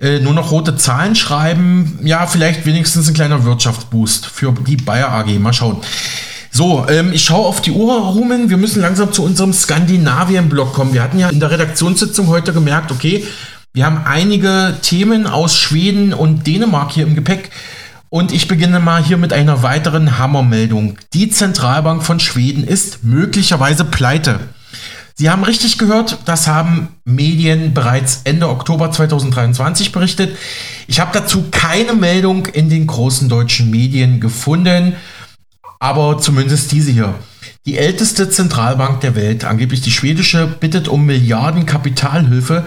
äh, 0.00 0.20
nur 0.20 0.32
noch 0.32 0.50
rote 0.50 0.76
Zahlen 0.76 1.14
schreiben. 1.14 1.98
Ja, 2.02 2.26
vielleicht 2.26 2.66
wenigstens 2.66 3.08
ein 3.08 3.14
kleiner 3.14 3.44
Wirtschaftsboost 3.44 4.26
für 4.26 4.52
die 4.52 4.76
Bayer 4.76 5.10
AG. 5.10 5.38
Mal 5.38 5.52
schauen. 5.52 5.78
So, 6.50 6.86
ähm, 6.88 7.12
ich 7.12 7.24
schaue 7.24 7.46
auf 7.46 7.60
die 7.60 7.72
Uhr, 7.72 7.94
Rumen. 7.94 8.48
Wir 8.48 8.56
müssen 8.56 8.80
langsam 8.80 9.12
zu 9.12 9.22
unserem 9.22 9.52
Skandinavien-Block 9.52 10.72
kommen. 10.72 10.94
Wir 10.94 11.02
hatten 11.02 11.18
ja 11.18 11.28
in 11.28 11.40
der 11.40 11.50
Redaktionssitzung 11.50 12.28
heute 12.28 12.52
gemerkt, 12.52 12.90
okay, 12.90 13.26
wir 13.78 13.86
haben 13.86 14.02
einige 14.06 14.76
Themen 14.82 15.28
aus 15.28 15.56
Schweden 15.56 16.12
und 16.12 16.48
Dänemark 16.48 16.90
hier 16.90 17.06
im 17.06 17.14
Gepäck. 17.14 17.50
Und 18.08 18.32
ich 18.32 18.48
beginne 18.48 18.80
mal 18.80 19.04
hier 19.04 19.18
mit 19.18 19.32
einer 19.32 19.62
weiteren 19.62 20.18
Hammermeldung. 20.18 20.98
Die 21.14 21.30
Zentralbank 21.30 22.02
von 22.02 22.18
Schweden 22.18 22.64
ist 22.64 23.04
möglicherweise 23.04 23.84
pleite. 23.84 24.40
Sie 25.14 25.30
haben 25.30 25.44
richtig 25.44 25.78
gehört, 25.78 26.18
das 26.24 26.48
haben 26.48 26.88
Medien 27.04 27.72
bereits 27.72 28.22
Ende 28.24 28.48
Oktober 28.48 28.90
2023 28.90 29.92
berichtet. 29.92 30.36
Ich 30.88 30.98
habe 30.98 31.12
dazu 31.12 31.44
keine 31.52 31.92
Meldung 31.92 32.46
in 32.46 32.70
den 32.70 32.84
großen 32.84 33.28
deutschen 33.28 33.70
Medien 33.70 34.18
gefunden, 34.18 34.96
aber 35.78 36.18
zumindest 36.18 36.72
diese 36.72 36.90
hier. 36.90 37.14
Die 37.64 37.78
älteste 37.78 38.28
Zentralbank 38.28 39.02
der 39.02 39.14
Welt, 39.14 39.44
angeblich 39.44 39.82
die 39.82 39.92
schwedische, 39.92 40.48
bittet 40.48 40.88
um 40.88 41.06
Milliarden 41.06 41.64
Kapitalhilfe. 41.64 42.64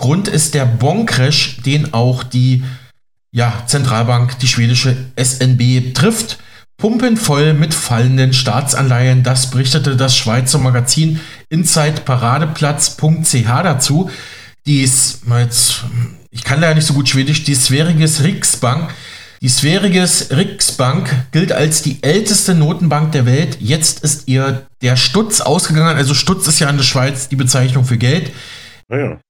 Grund 0.00 0.26
ist 0.28 0.54
der 0.54 0.64
Boncrash, 0.64 1.58
den 1.66 1.92
auch 1.92 2.22
die 2.22 2.64
ja, 3.32 3.52
Zentralbank, 3.66 4.38
die 4.38 4.48
schwedische 4.48 4.96
SNB, 5.14 5.92
trifft. 5.92 6.38
Pumpenvoll 6.78 7.52
mit 7.52 7.74
fallenden 7.74 8.32
Staatsanleihen, 8.32 9.22
das 9.22 9.50
berichtete 9.50 9.96
das 9.96 10.16
Schweizer 10.16 10.58
Magazin 10.58 11.20
InsideParadeplatz.ch 11.50 13.44
dazu. 13.44 14.10
Die 14.64 14.80
ist, 14.80 15.20
ich 16.30 16.44
kann 16.44 16.62
leider 16.62 16.76
nicht 16.76 16.86
so 16.86 16.94
gut 16.94 17.10
Schwedisch, 17.10 17.44
die 17.44 17.54
Sveriges 17.54 18.22
Riksbank. 18.22 18.94
Die 19.42 19.50
Sveriges 19.50 20.30
Riksbank 20.30 21.14
gilt 21.32 21.52
als 21.52 21.82
die 21.82 22.02
älteste 22.02 22.54
Notenbank 22.54 23.12
der 23.12 23.26
Welt. 23.26 23.58
Jetzt 23.60 24.02
ist 24.02 24.28
ihr 24.28 24.66
der 24.80 24.96
Stutz 24.96 25.42
ausgegangen. 25.42 25.98
Also 25.98 26.14
Stutz 26.14 26.46
ist 26.46 26.58
ja 26.58 26.70
in 26.70 26.78
der 26.78 26.84
Schweiz 26.84 27.28
die 27.28 27.36
Bezeichnung 27.36 27.84
für 27.84 27.98
Geld. 27.98 28.32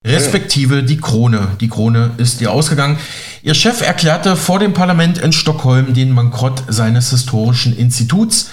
Respektive 0.04 0.82
die 0.82 0.96
Krone. 0.96 1.48
Die 1.60 1.68
Krone 1.68 2.12
ist 2.16 2.40
ihr 2.40 2.50
ausgegangen. 2.50 2.98
Ihr 3.42 3.54
Chef 3.54 3.82
erklärte 3.82 4.36
vor 4.36 4.58
dem 4.58 4.72
Parlament 4.72 5.18
in 5.18 5.32
Stockholm 5.32 5.92
den 5.92 6.14
Bankrott 6.14 6.64
seines 6.68 7.10
historischen 7.10 7.76
Instituts. 7.76 8.50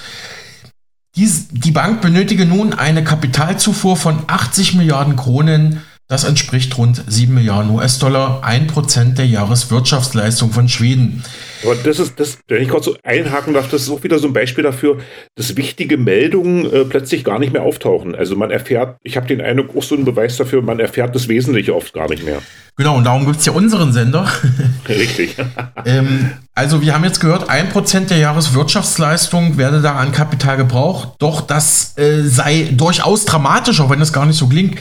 Dies, 1.15 1.47
die 1.49 1.71
Bank 1.71 2.01
benötige 2.01 2.45
nun 2.45 2.73
eine 2.73 3.03
Kapitalzufuhr 3.03 3.95
von 3.95 4.19
80 4.27 4.75
Milliarden 4.75 5.15
Kronen 5.15 5.81
das 6.07 6.23
entspricht 6.23 6.77
rund 6.77 7.03
7 7.05 7.33
Milliarden 7.33 7.71
US-Dollar, 7.71 8.41
1% 8.43 9.15
der 9.15 9.25
Jahreswirtschaftsleistung 9.25 10.51
von 10.51 10.69
Schweden. 10.69 11.23
Aber 11.63 11.75
das 11.75 11.99
ist, 11.99 12.17
das, 12.17 12.37
wenn 12.47 12.61
ich 12.61 12.69
kurz 12.69 12.85
so 12.85 12.95
einhaken 13.03 13.53
darf, 13.53 13.69
das 13.69 13.81
ist 13.81 13.89
auch 13.89 14.03
wieder 14.03 14.17
so 14.17 14.27
ein 14.27 14.33
Beispiel 14.33 14.63
dafür, 14.63 14.99
dass 15.35 15.57
wichtige 15.57 15.97
Meldungen 15.97 16.71
äh, 16.71 16.85
plötzlich 16.85 17.25
gar 17.25 17.39
nicht 17.39 17.51
mehr 17.51 17.63
auftauchen. 17.63 18.15
Also 18.15 18.37
man 18.37 18.51
erfährt, 18.51 18.97
ich 19.03 19.17
habe 19.17 19.27
den 19.27 19.41
Eindruck, 19.41 19.75
auch 19.75 19.83
so 19.83 19.95
ein 19.95 20.05
Beweis 20.05 20.37
dafür, 20.37 20.61
man 20.61 20.79
erfährt 20.79 21.13
das 21.13 21.27
Wesentliche 21.27 21.75
oft 21.75 21.93
gar 21.93 22.09
nicht 22.09 22.23
mehr. 22.23 22.41
Genau, 22.77 22.95
und 22.95 23.03
darum 23.03 23.25
gibt 23.25 23.39
es 23.39 23.45
ja 23.45 23.51
unseren 23.51 23.91
Sender. 23.91 24.31
Richtig. 24.87 25.35
ähm, 25.85 26.31
also 26.53 26.81
wir 26.81 26.93
haben 26.93 27.03
jetzt 27.03 27.19
gehört, 27.19 27.49
1% 27.49 28.07
der 28.07 28.19
Jahreswirtschaftsleistung 28.19 29.57
werde 29.57 29.81
da 29.81 29.95
an 29.95 30.13
Kapital 30.13 30.55
gebraucht. 30.55 31.15
Doch 31.19 31.41
das 31.41 31.97
äh, 31.97 32.21
sei 32.21 32.69
durchaus 32.71 33.25
dramatisch, 33.25 33.81
auch 33.81 33.89
wenn 33.89 33.99
das 33.99 34.13
gar 34.13 34.25
nicht 34.25 34.37
so 34.37 34.47
klingt. 34.47 34.79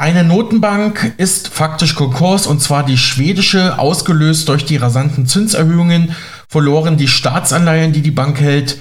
Eine 0.00 0.22
Notenbank 0.22 1.14
ist 1.16 1.48
faktisch 1.48 1.96
Konkurs 1.96 2.46
und 2.46 2.62
zwar 2.62 2.86
die 2.86 2.96
schwedische, 2.96 3.80
ausgelöst 3.80 4.48
durch 4.48 4.64
die 4.64 4.76
rasanten 4.76 5.26
Zinserhöhungen, 5.26 6.14
verloren 6.48 6.96
die 6.96 7.08
Staatsanleihen, 7.08 7.92
die 7.92 8.00
die 8.00 8.12
Bank 8.12 8.40
hält, 8.40 8.78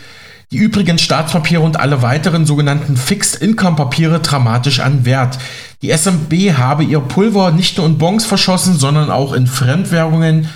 die 0.52 0.58
übrigen 0.58 1.00
Staatspapiere 1.00 1.64
und 1.64 1.80
alle 1.80 2.04
weiteren 2.04 2.46
sogenannten 2.46 2.98
Fixed-Income-Papiere 2.98 4.20
dramatisch 4.20 4.80
an 4.80 5.06
Wert. 5.06 5.40
Die 5.82 5.90
SMB 5.90 6.56
habe 6.56 6.84
ihr 6.84 7.00
Pulver 7.00 7.50
nicht 7.50 7.80
nur 7.80 7.88
in 7.88 7.98
Bonds 7.98 8.28
verschossen, 8.28 8.78
sondern 8.78 9.10
auch 9.10 9.34
in 9.34 9.48
Fremdwährungen. 9.48 10.50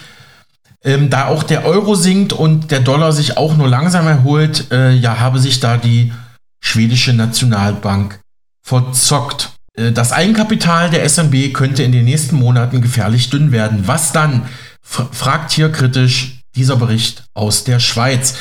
Ähm, 0.83 1.09
da 1.09 1.25
auch 1.25 1.41
der 1.41 1.65
Euro 1.65 1.95
sinkt 1.95 2.33
und 2.33 2.69
der 2.69 2.81
Dollar 2.81 3.13
sich 3.13 3.35
auch 3.35 3.57
nur 3.57 3.67
langsam 3.67 4.05
erholt, 4.05 4.71
äh, 4.71 4.91
ja, 4.91 5.19
habe 5.19 5.39
sich 5.39 5.59
da 5.59 5.77
die 5.77 6.13
schwedische 6.59 7.13
Nationalbank 7.13 8.19
verzockt. 8.61 9.49
Äh, 9.75 9.91
das 9.91 10.11
Eigenkapital 10.11 10.89
der 10.89 11.03
SMB 11.07 11.53
könnte 11.53 11.83
in 11.83 11.91
den 11.91 12.05
nächsten 12.05 12.35
Monaten 12.35 12.81
gefährlich 12.81 13.29
dünn 13.29 13.51
werden. 13.51 13.87
Was 13.87 14.11
dann? 14.11 14.43
fragt 14.83 15.51
hier 15.51 15.71
kritisch 15.71 16.41
dieser 16.55 16.75
Bericht 16.75 17.23
aus 17.33 17.63
der 17.63 17.79
Schweiz. 17.79 18.35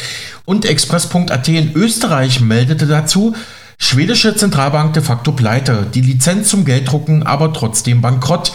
Und 0.45 0.65
Express.at 0.65 1.49
in 1.49 1.75
Österreich 1.75 2.41
meldete 2.41 2.87
dazu, 2.87 3.37
schwedische 3.79 4.35
Zentralbank 4.35 4.95
de 4.95 5.03
facto 5.03 5.33
pleite, 5.33 5.87
die 5.95 6.01
Lizenz 6.01 6.49
zum 6.49 6.65
Gelddrucken 6.65 7.23
aber 7.25 7.53
trotzdem 7.53 8.01
bankrott. 8.01 8.53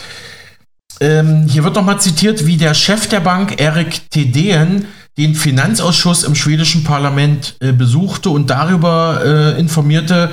Ähm, 1.00 1.46
hier 1.48 1.64
wird 1.64 1.76
nochmal 1.76 2.00
zitiert, 2.02 2.46
wie 2.46 2.58
der 2.58 2.74
Chef 2.74 3.08
der 3.08 3.20
Bank, 3.22 3.62
Erik 3.62 4.10
Tedeen, 4.10 4.88
den 5.18 5.36
Finanzausschuss 5.36 6.24
im 6.24 6.36
schwedischen 6.36 6.84
Parlament 6.84 7.56
äh, 7.60 7.72
besuchte 7.72 8.30
und 8.30 8.50
darüber 8.50 9.22
äh, 9.24 9.60
informierte, 9.60 10.32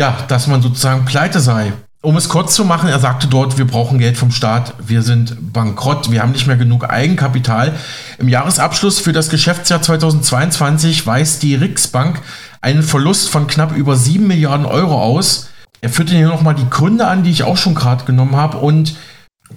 ja, 0.00 0.16
dass 0.28 0.46
man 0.46 0.62
sozusagen 0.62 1.04
pleite 1.04 1.40
sei. 1.40 1.74
Um 2.00 2.16
es 2.16 2.30
kurz 2.30 2.54
zu 2.54 2.64
machen, 2.64 2.88
er 2.88 2.98
sagte 2.98 3.26
dort, 3.26 3.58
wir 3.58 3.66
brauchen 3.66 3.98
Geld 3.98 4.16
vom 4.16 4.30
Staat, 4.30 4.72
wir 4.78 5.02
sind 5.02 5.52
bankrott, 5.52 6.10
wir 6.10 6.22
haben 6.22 6.32
nicht 6.32 6.46
mehr 6.46 6.56
genug 6.56 6.88
Eigenkapital. 6.88 7.74
Im 8.16 8.30
Jahresabschluss 8.30 8.98
für 8.98 9.12
das 9.12 9.28
Geschäftsjahr 9.28 9.82
2022 9.82 11.06
weist 11.06 11.42
die 11.42 11.54
Riksbank 11.54 12.22
einen 12.62 12.82
Verlust 12.82 13.28
von 13.28 13.46
knapp 13.46 13.76
über 13.76 13.94
7 13.94 14.26
Milliarden 14.26 14.64
Euro 14.64 14.98
aus. 14.98 15.50
Er 15.82 15.90
führte 15.90 16.14
hier 16.14 16.28
nochmal 16.28 16.54
die 16.54 16.70
Gründe 16.70 17.06
an, 17.06 17.22
die 17.22 17.30
ich 17.30 17.42
auch 17.42 17.58
schon 17.58 17.74
gerade 17.74 18.06
genommen 18.06 18.36
habe. 18.36 18.56
Und 18.56 18.94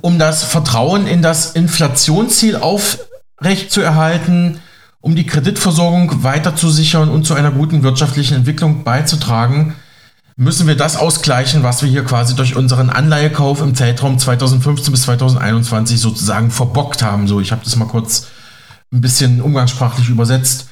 um 0.01 0.19
das 0.19 0.43
Vertrauen 0.43 1.07
in 1.07 1.21
das 1.21 1.53
Inflationsziel 1.53 2.57
aufrechtzuerhalten, 2.57 4.59
um 4.99 5.15
die 5.15 5.25
Kreditversorgung 5.25 6.23
weiter 6.23 6.57
zu 6.57 6.69
sichern 6.69 7.07
und 7.07 7.25
zu 7.25 7.33
einer 7.33 7.51
guten 7.51 7.83
wirtschaftlichen 7.83 8.35
Entwicklung 8.35 8.83
beizutragen, 8.83 9.75
müssen 10.35 10.67
wir 10.67 10.75
das 10.75 10.95
ausgleichen, 10.95 11.63
was 11.63 11.83
wir 11.83 11.89
hier 11.89 12.03
quasi 12.03 12.35
durch 12.35 12.55
unseren 12.55 12.89
Anleihekauf 12.89 13.61
im 13.61 13.75
Zeitraum 13.75 14.17
2015 14.17 14.91
bis 14.91 15.03
2021 15.03 15.99
sozusagen 15.99 16.49
verbockt 16.49 17.03
haben. 17.03 17.27
So, 17.27 17.39
ich 17.39 17.51
habe 17.51 17.63
das 17.63 17.75
mal 17.75 17.87
kurz 17.87 18.27
ein 18.91 19.01
bisschen 19.01 19.41
umgangssprachlich 19.41 20.09
übersetzt. 20.09 20.67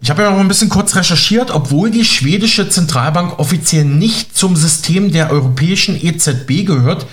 Ich 0.00 0.10
habe 0.10 0.22
ja 0.22 0.30
noch 0.30 0.38
ein 0.38 0.48
bisschen 0.48 0.68
kurz 0.68 0.96
recherchiert, 0.96 1.50
obwohl 1.50 1.90
die 1.90 2.04
schwedische 2.04 2.68
Zentralbank 2.68 3.38
offiziell 3.38 3.84
nicht 3.84 4.36
zum 4.36 4.56
System 4.56 5.12
der 5.12 5.30
europäischen 5.30 5.98
EZB 6.02 6.66
gehört, 6.66 7.06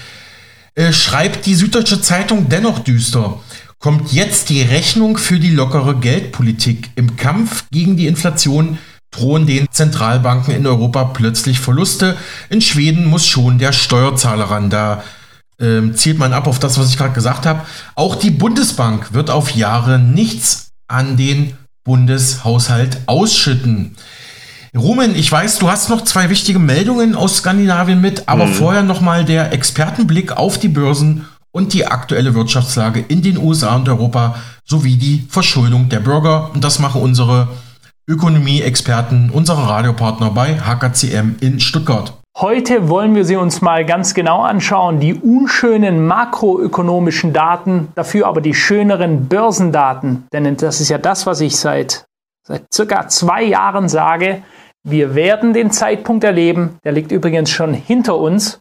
äh, 0.75 0.91
schreibt 0.91 1.45
die 1.45 1.56
Süddeutsche 1.56 2.01
Zeitung 2.01 2.49
dennoch 2.49 2.80
düster. 2.80 3.39
Kommt 3.80 4.12
jetzt 4.12 4.49
die 4.49 4.62
Rechnung 4.62 5.17
für 5.17 5.39
die 5.39 5.51
lockere 5.51 5.95
Geldpolitik 5.95 6.91
im 6.95 7.15
Kampf 7.15 7.65
gegen 7.71 7.97
die 7.97 8.08
Inflation 8.08 8.77
drohen 9.12 9.45
den 9.45 9.67
Zentralbanken 9.69 10.56
in 10.56 10.65
Europa 10.65 11.04
plötzlich 11.06 11.60
Verluste. 11.60 12.17
In 12.50 12.62
Schweden 12.62 13.06
muss 13.06 13.28
schon 13.28 13.60
der 13.60 13.74
Steuerzahler 13.74 14.45
ran. 14.45 14.69
Da 14.69 15.04
ähm, 15.60 15.95
zielt 15.95 16.17
man 16.17 16.34
ab 16.34 16.47
auf 16.47 16.60
das, 16.60 16.80
was 16.80 16.89
ich 16.89 16.97
gerade 16.97 17.13
gesagt 17.13 17.45
habe. 17.45 17.62
Auch 17.95 18.15
die 18.15 18.32
Bundesbank 18.32 19.13
wird 19.13 19.30
auf 19.30 19.52
Jahre 19.52 20.00
nichts 20.00 20.71
an 20.88 21.17
den 21.17 21.54
Bundeshaushalt 21.84 23.02
ausschütten. 23.06 23.95
Rumen, 24.76 25.15
ich 25.15 25.30
weiß, 25.30 25.60
du 25.60 25.69
hast 25.69 25.89
noch 25.89 26.06
zwei 26.06 26.30
wichtige 26.30 26.60
Meldungen 26.60 27.15
aus 27.15 27.38
Skandinavien 27.38 28.00
mit, 28.00 28.30
aber 28.30 28.45
mhm. 28.45 28.54
vorher 28.54 28.84
nochmal 28.84 29.26
der 29.26 29.52
Expertenblick 29.52 30.32
auf 30.32 30.58
die 30.58 30.69
Börsen 30.69 31.26
und 31.52 31.74
die 31.74 31.88
aktuelle 31.88 32.34
Wirtschaftslage 32.34 33.03
in 33.05 33.22
den 33.22 33.38
USA 33.38 33.76
und 33.76 33.89
Europa 33.89 34.36
sowie 34.64 34.95
die 34.95 35.28
Verschuldung 35.30 35.89
der 35.89 35.99
Bürger. 35.99 36.51
Und 36.53 36.64
das 36.64 36.80
machen 36.80 37.01
unsere 37.01 37.49
Ökonomie-Experten, 38.08 39.30
unsere 39.32 39.68
Radiopartner 39.68 40.32
bei 40.32 40.60
HKCM 40.60 41.36
in 41.39 41.60
Stuttgart. 41.60 42.14
Heute 42.38 42.89
wollen 42.89 43.14
wir 43.14 43.26
sie 43.26 43.36
uns 43.36 43.62
mal 43.62 43.86
ganz 43.86 44.14
genau 44.14 44.41
anschauen, 44.41 44.99
die 44.99 45.14
unschönen 45.14 46.08
makroökonomischen 46.08 47.34
Daten, 47.34 47.89
dafür 47.93 48.28
aber 48.28 48.41
die 48.41 48.54
schöneren 48.54 49.28
Börsendaten. 49.28 50.26
Denn 50.34 50.58
das 50.58 50.82
ist 50.82 50.89
ja 50.89 50.97
das, 50.97 51.26
was 51.26 51.41
ich 51.41 51.58
seit, 51.58 52.06
seit 52.47 52.64
circa 52.74 53.08
zwei 53.10 53.43
Jahren 53.43 53.89
sage. 53.89 54.43
Wir 54.84 55.14
werden 55.14 55.54
den 55.54 55.72
Zeitpunkt 55.72 56.24
erleben, 56.24 56.80
der 56.84 56.93
liegt 56.93 57.12
übrigens 57.12 57.52
schon 57.52 57.74
hinter 57.74 58.18
uns, 58.18 58.60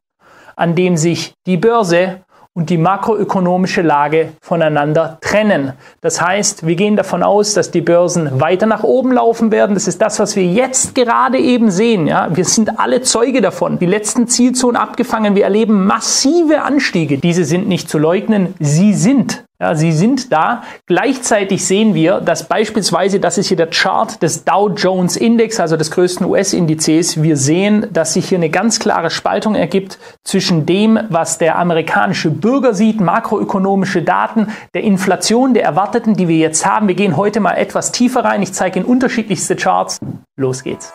an 0.57 0.74
dem 0.74 0.97
sich 0.97 1.32
die 1.47 1.57
Börse 1.57 2.20
und 2.55 2.68
die 2.68 2.78
makroökonomische 2.78 3.80
Lage 3.82 4.32
voneinander 4.42 5.18
trennen. 5.20 5.72
Das 6.01 6.20
heißt, 6.20 6.66
wir 6.66 6.74
gehen 6.74 6.96
davon 6.96 7.22
aus, 7.22 7.55
dass 7.55 7.70
die 7.70 7.80
Börsen 7.80 8.40
weiter 8.40 8.66
nach 8.66 8.82
oben 8.82 9.12
laufen 9.12 9.53
werden. 9.53 9.74
Das 9.74 9.86
ist 9.86 10.03
das, 10.03 10.18
was 10.18 10.34
wir 10.34 10.44
jetzt 10.44 10.94
gerade 10.94 11.38
eben 11.38 11.70
sehen. 11.70 12.09
Ja, 12.09 12.28
wir 12.34 12.44
sind 12.44 12.80
alle 12.80 13.03
Zeuge 13.03 13.40
davon. 13.40 13.78
Die 13.78 13.86
letzten 13.86 14.26
Zielzonen 14.26 14.76
abgefangen. 14.76 15.36
Wir 15.36 15.44
erleben 15.44 15.86
massive 15.86 16.62
Anstiege. 16.62 17.18
Diese 17.18 17.44
sind 17.44 17.68
nicht 17.68 17.88
zu 17.88 17.98
leugnen. 17.98 18.55
Sie 18.59 18.94
sind 18.94 19.44
ja, 19.61 19.74
sie 19.74 19.92
sind 19.92 20.32
da. 20.32 20.62
Gleichzeitig 20.86 21.66
sehen 21.66 21.94
wir, 21.94 22.20
dass 22.20 22.48
beispielsweise, 22.48 23.20
das 23.20 23.36
ist 23.36 23.48
hier 23.48 23.58
der 23.58 23.68
Chart 23.68 24.22
des 24.22 24.44
Dow 24.44 24.70
Jones 24.70 25.16
Index, 25.16 25.61
also 25.61 25.76
des 25.76 25.90
größten 25.90 26.26
US-Indizes. 26.26 27.22
Wir 27.22 27.36
sehen, 27.36 27.86
dass 27.92 28.14
sich 28.14 28.30
hier 28.30 28.38
eine 28.38 28.48
ganz 28.48 28.80
klare 28.80 29.11
Spaltung 29.11 29.54
ergibt 29.54 29.98
zwischen 30.24 30.64
dem, 30.64 30.98
was 31.11 31.36
der 31.36 31.58
amerikanische 31.58 32.30
Bürger 32.30 32.72
sieht, 32.72 33.00
makroökonomische 33.00 34.02
Daten, 34.02 34.48
der 34.74 34.82
Inflation, 34.82 35.52
der 35.52 35.64
erwarteten, 35.64 36.14
die 36.14 36.28
wir 36.28 36.38
jetzt 36.38 36.64
haben. 36.64 36.88
Wir 36.88 36.94
gehen 36.94 37.18
heute 37.18 37.40
mal 37.40 37.54
etwas 37.54 37.92
tiefer 37.92 38.24
rein. 38.24 38.42
Ich 38.42 38.54
zeige 38.54 38.78
Ihnen 38.78 38.88
unterschiedlichste 38.88 39.56
Charts. 39.56 39.98
Los 40.36 40.62
geht's. 40.62 40.90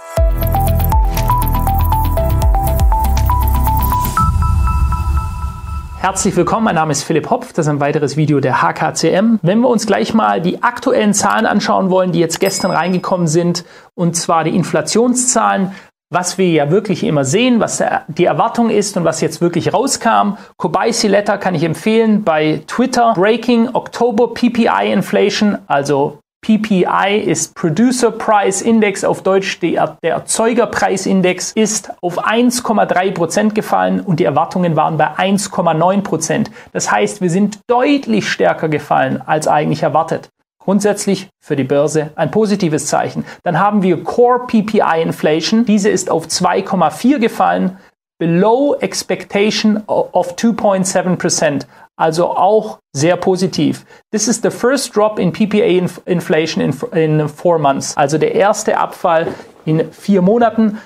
Herzlich 6.05 6.35
willkommen, 6.35 6.65
mein 6.65 6.75
Name 6.75 6.91
ist 6.91 7.01
Philipp 7.01 7.31
Hopf, 7.31 7.51
das 7.51 7.65
ist 7.65 7.69
ein 7.71 7.79
weiteres 7.79 8.15
Video 8.15 8.39
der 8.39 8.61
HKCM. 8.61 9.39
Wenn 9.41 9.59
wir 9.61 9.69
uns 9.69 9.87
gleich 9.87 10.13
mal 10.13 10.39
die 10.39 10.61
aktuellen 10.61 11.15
Zahlen 11.15 11.47
anschauen 11.47 11.89
wollen, 11.89 12.11
die 12.11 12.19
jetzt 12.19 12.39
gestern 12.39 12.69
reingekommen 12.69 13.25
sind, 13.25 13.65
und 13.95 14.15
zwar 14.15 14.43
die 14.43 14.55
Inflationszahlen, 14.55 15.71
was 16.11 16.37
wir 16.37 16.47
ja 16.47 16.69
wirklich 16.69 17.03
immer 17.03 17.25
sehen, 17.25 17.59
was 17.59 17.83
die 18.07 18.25
Erwartung 18.25 18.69
ist 18.69 18.95
und 18.97 19.03
was 19.03 19.19
jetzt 19.19 19.41
wirklich 19.41 19.73
rauskam. 19.73 20.37
Kobayashi 20.57 21.07
Letter 21.07 21.39
kann 21.39 21.55
ich 21.55 21.63
empfehlen 21.63 22.23
bei 22.23 22.61
Twitter. 22.67 23.13
Breaking 23.15 23.69
October 23.73 24.31
PPI 24.31 24.93
Inflation, 24.93 25.57
also 25.65 26.19
PPI 26.45 27.23
ist 27.25 27.55
Producer 27.55 28.11
Price 28.11 28.61
Index, 28.61 29.03
auf 29.03 29.23
Deutsch 29.23 29.59
der, 29.61 29.97
der 30.03 30.13
Erzeugerpreisindex, 30.13 31.53
ist 31.53 31.91
auf 32.03 32.23
1,3 32.23 33.13
Prozent 33.13 33.55
gefallen 33.55 33.99
und 33.99 34.19
die 34.19 34.25
Erwartungen 34.25 34.75
waren 34.75 34.95
bei 34.95 35.07
1,9 35.07 36.01
Prozent. 36.01 36.51
Das 36.71 36.91
heißt, 36.91 37.19
wir 37.21 37.31
sind 37.31 37.61
deutlich 37.65 38.29
stärker 38.29 38.69
gefallen 38.69 39.23
als 39.25 39.47
eigentlich 39.47 39.81
erwartet. 39.81 40.29
Grundsätzlich 40.59 41.29
für 41.43 41.55
die 41.55 41.63
Börse 41.63 42.11
ein 42.15 42.29
positives 42.29 42.85
Zeichen. 42.85 43.25
Dann 43.41 43.57
haben 43.57 43.81
wir 43.81 44.03
Core 44.03 44.45
PPI 44.45 45.01
Inflation. 45.01 45.65
Diese 45.65 45.89
ist 45.89 46.11
auf 46.11 46.27
2,4 46.27 47.17
gefallen, 47.17 47.79
below 48.19 48.75
expectation 48.81 49.81
of 49.87 50.35
2.7 50.35 51.15
Prozent 51.15 51.65
also 51.97 52.35
auch 52.35 52.79
sehr 52.93 53.17
positiv. 53.17 53.85
This 54.11 54.27
is 54.27 54.41
the 54.41 54.49
first 54.49 54.95
drop 54.95 55.19
in 55.19 55.31
PPA 55.31 55.65
inf 55.65 56.01
inflation 56.05 56.61
in, 56.61 56.73
in 56.91 57.29
four 57.29 57.59
months, 57.59 57.95
also 57.97 58.17
der 58.17 58.35
erste 58.35 58.77
Abfall 58.77 59.27
in 59.65 59.91
vier 59.91 60.21
Monaten. 60.21 60.81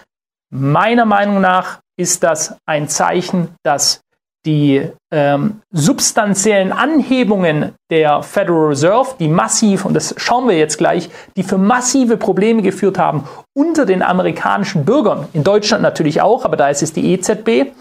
Meiner 0.52 1.06
Meinung 1.06 1.42
nach 1.42 1.80
ist 1.98 2.24
das 2.24 2.56
ein 2.66 2.88
Zeichen, 2.88 3.50
dass 3.64 4.02
die 4.46 4.90
ähm, 5.12 5.62
substanziellen 5.72 6.72
Anhebungen 6.72 7.74
der 7.92 8.24
Federal 8.24 8.68
Reserve, 8.68 9.16
die 9.20 9.28
massiv, 9.28 9.84
und 9.84 9.94
das 9.94 10.16
schauen 10.18 10.48
wir 10.48 10.58
jetzt 10.58 10.78
gleich, 10.78 11.10
die 11.36 11.44
für 11.44 11.58
massive 11.58 12.16
Probleme 12.16 12.62
geführt 12.62 12.98
haben 12.98 13.26
unter 13.54 13.86
den 13.86 14.02
amerikanischen 14.02 14.86
Bürgern, 14.86 15.28
in 15.34 15.44
Deutschland 15.44 15.84
natürlich 15.84 16.22
auch, 16.22 16.46
aber 16.46 16.56
da 16.56 16.70
ist 16.70 16.82
es 16.82 16.94
die 16.94 17.12
EZB, 17.12 17.74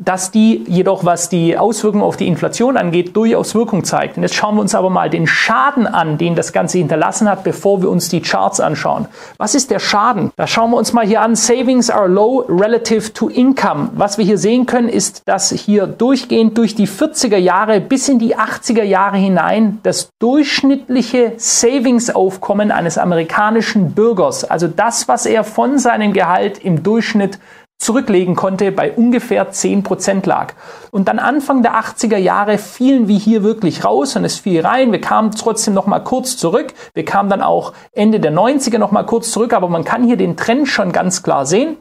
dass 0.00 0.30
die 0.30 0.64
jedoch, 0.66 1.04
was 1.04 1.28
die 1.28 1.56
Auswirkungen 1.56 2.02
auf 2.02 2.16
die 2.16 2.26
Inflation 2.26 2.76
angeht, 2.76 3.14
durchaus 3.14 3.54
Wirkung 3.54 3.84
zeigt. 3.84 4.16
Und 4.16 4.22
jetzt 4.22 4.34
schauen 4.34 4.56
wir 4.56 4.62
uns 4.62 4.74
aber 4.74 4.90
mal 4.90 5.10
den 5.10 5.26
Schaden 5.26 5.86
an, 5.86 6.18
den 6.18 6.34
das 6.34 6.52
Ganze 6.52 6.78
hinterlassen 6.78 7.28
hat, 7.28 7.44
bevor 7.44 7.82
wir 7.82 7.90
uns 7.90 8.08
die 8.08 8.20
Charts 8.20 8.60
anschauen. 8.60 9.06
Was 9.36 9.54
ist 9.54 9.70
der 9.70 9.78
Schaden? 9.78 10.32
Da 10.36 10.46
schauen 10.46 10.70
wir 10.70 10.78
uns 10.78 10.92
mal 10.92 11.06
hier 11.06 11.20
an. 11.20 11.36
Savings 11.36 11.90
are 11.90 12.08
low 12.08 12.44
relative 12.48 13.12
to 13.12 13.28
income. 13.28 13.90
Was 13.94 14.18
wir 14.18 14.24
hier 14.24 14.38
sehen 14.38 14.66
können, 14.66 14.88
ist, 14.88 15.22
dass 15.26 15.50
hier 15.50 15.86
durchgehend 15.86 16.56
durch 16.56 16.74
die 16.74 16.88
40er 16.88 17.36
Jahre 17.36 17.80
bis 17.80 18.08
in 18.08 18.18
die 18.18 18.36
80er 18.36 18.82
Jahre 18.82 19.18
hinein 19.18 19.80
das 19.82 20.08
durchschnittliche 20.18 21.34
Savingsaufkommen 21.36 22.70
eines 22.70 22.98
amerikanischen 22.98 23.92
Bürgers, 23.92 24.44
also 24.44 24.66
das, 24.68 25.08
was 25.08 25.26
er 25.26 25.44
von 25.44 25.78
seinem 25.78 26.12
Gehalt 26.12 26.58
im 26.58 26.82
Durchschnitt 26.82 27.38
zurücklegen 27.80 28.36
konnte, 28.36 28.70
bei 28.70 28.92
ungefähr 28.92 29.50
10 29.50 29.82
Prozent 29.82 30.26
lag. 30.26 30.52
Und 30.92 31.08
dann 31.08 31.18
Anfang 31.18 31.62
der 31.62 31.74
80er 31.74 32.18
Jahre 32.18 32.58
fielen 32.58 33.08
wir 33.08 33.18
hier 33.18 33.42
wirklich 33.42 33.84
raus 33.84 34.14
und 34.16 34.24
es 34.24 34.38
fiel 34.38 34.60
rein. 34.60 34.92
Wir 34.92 35.00
kamen 35.00 35.32
trotzdem 35.32 35.74
noch 35.74 35.86
mal 35.86 36.00
kurz 36.00 36.36
zurück. 36.36 36.74
Wir 36.94 37.04
kamen 37.04 37.30
dann 37.30 37.42
auch 37.42 37.72
Ende 37.92 38.20
der 38.20 38.32
90er 38.32 38.78
noch 38.78 38.92
mal 38.92 39.04
kurz 39.04 39.32
zurück, 39.32 39.54
aber 39.54 39.68
man 39.68 39.84
kann 39.84 40.04
hier 40.04 40.16
den 40.16 40.36
Trend 40.36 40.68
schon 40.68 40.92
ganz 40.92 41.22
klar 41.22 41.46
sehen. 41.46 41.78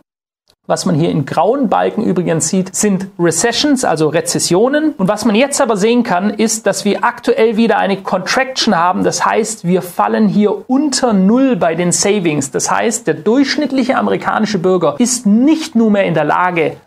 Was 0.69 0.85
man 0.85 0.93
hier 0.93 1.09
in 1.09 1.25
grauen 1.25 1.67
Balken 1.67 2.03
übrigens 2.03 2.49
sieht, 2.49 2.75
sind 2.75 3.07
Recessions, 3.17 3.83
also 3.83 4.07
Rezessionen. 4.09 4.93
Und 4.99 5.07
was 5.07 5.25
man 5.25 5.33
jetzt 5.33 5.59
aber 5.61 5.77
sehen 5.77 6.03
kann, 6.03 6.29
ist, 6.29 6.67
dass 6.67 6.85
wir 6.85 7.03
aktuell 7.03 7.57
wieder 7.57 7.79
eine 7.79 8.03
Contraction 8.03 8.77
haben. 8.77 9.03
Das 9.03 9.25
heißt, 9.25 9.65
wir 9.65 9.81
fallen 9.81 10.27
hier 10.27 10.69
unter 10.69 11.11
Null 11.11 11.55
bei 11.55 11.73
den 11.73 11.91
Savings. 11.91 12.51
Das 12.51 12.69
heißt, 12.69 13.07
der 13.07 13.15
durchschnittliche 13.15 13.97
amerikanische 13.97 14.59
Bürger 14.59 14.93
ist 14.99 15.25
nicht 15.25 15.73
nur 15.73 15.89
mehr 15.89 16.03
in 16.03 16.13
der 16.13 16.25
Lage, 16.25 16.77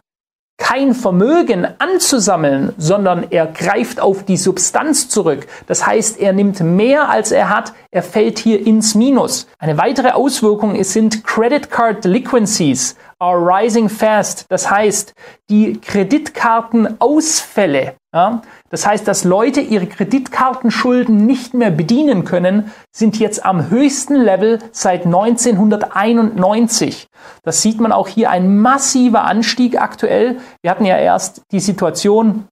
kein 0.62 0.94
Vermögen 0.94 1.66
anzusammeln, 1.78 2.72
sondern 2.78 3.26
er 3.30 3.46
greift 3.46 3.98
auf 3.98 4.24
die 4.24 4.36
Substanz 4.36 5.08
zurück. 5.08 5.48
Das 5.66 5.84
heißt, 5.84 6.20
er 6.20 6.32
nimmt 6.32 6.60
mehr 6.60 7.08
als 7.08 7.32
er 7.32 7.48
hat, 7.48 7.72
er 7.90 8.04
fällt 8.04 8.38
hier 8.38 8.64
ins 8.64 8.94
Minus. 8.94 9.48
Eine 9.58 9.76
weitere 9.76 10.10
Auswirkung 10.10 10.80
sind 10.84 11.24
Credit 11.24 11.68
Card 11.68 12.04
Delinquencies 12.04 12.94
are 13.18 13.38
rising 13.38 13.88
fast. 13.88 14.44
Das 14.50 14.70
heißt, 14.70 15.14
die 15.50 15.80
Kreditkartenausfälle, 15.80 17.96
ja, 18.14 18.42
das 18.72 18.84
heißt, 18.86 19.06
dass 19.06 19.24
Leute 19.24 19.60
ihre 19.60 19.86
Kreditkartenschulden 19.86 21.26
nicht 21.26 21.52
mehr 21.52 21.70
bedienen 21.70 22.24
können, 22.24 22.72
sind 22.90 23.18
jetzt 23.18 23.44
am 23.44 23.68
höchsten 23.68 24.14
Level 24.14 24.60
seit 24.72 25.04
1991. 25.04 27.08
Das 27.42 27.60
sieht 27.60 27.80
man 27.80 27.92
auch 27.92 28.08
hier 28.08 28.30
ein 28.30 28.56
massiver 28.56 29.24
Anstieg 29.24 29.78
aktuell. 29.78 30.38
Wir 30.62 30.70
hatten 30.70 30.86
ja 30.86 30.96
erst 30.96 31.42
die 31.52 31.60
Situation, 31.60 32.48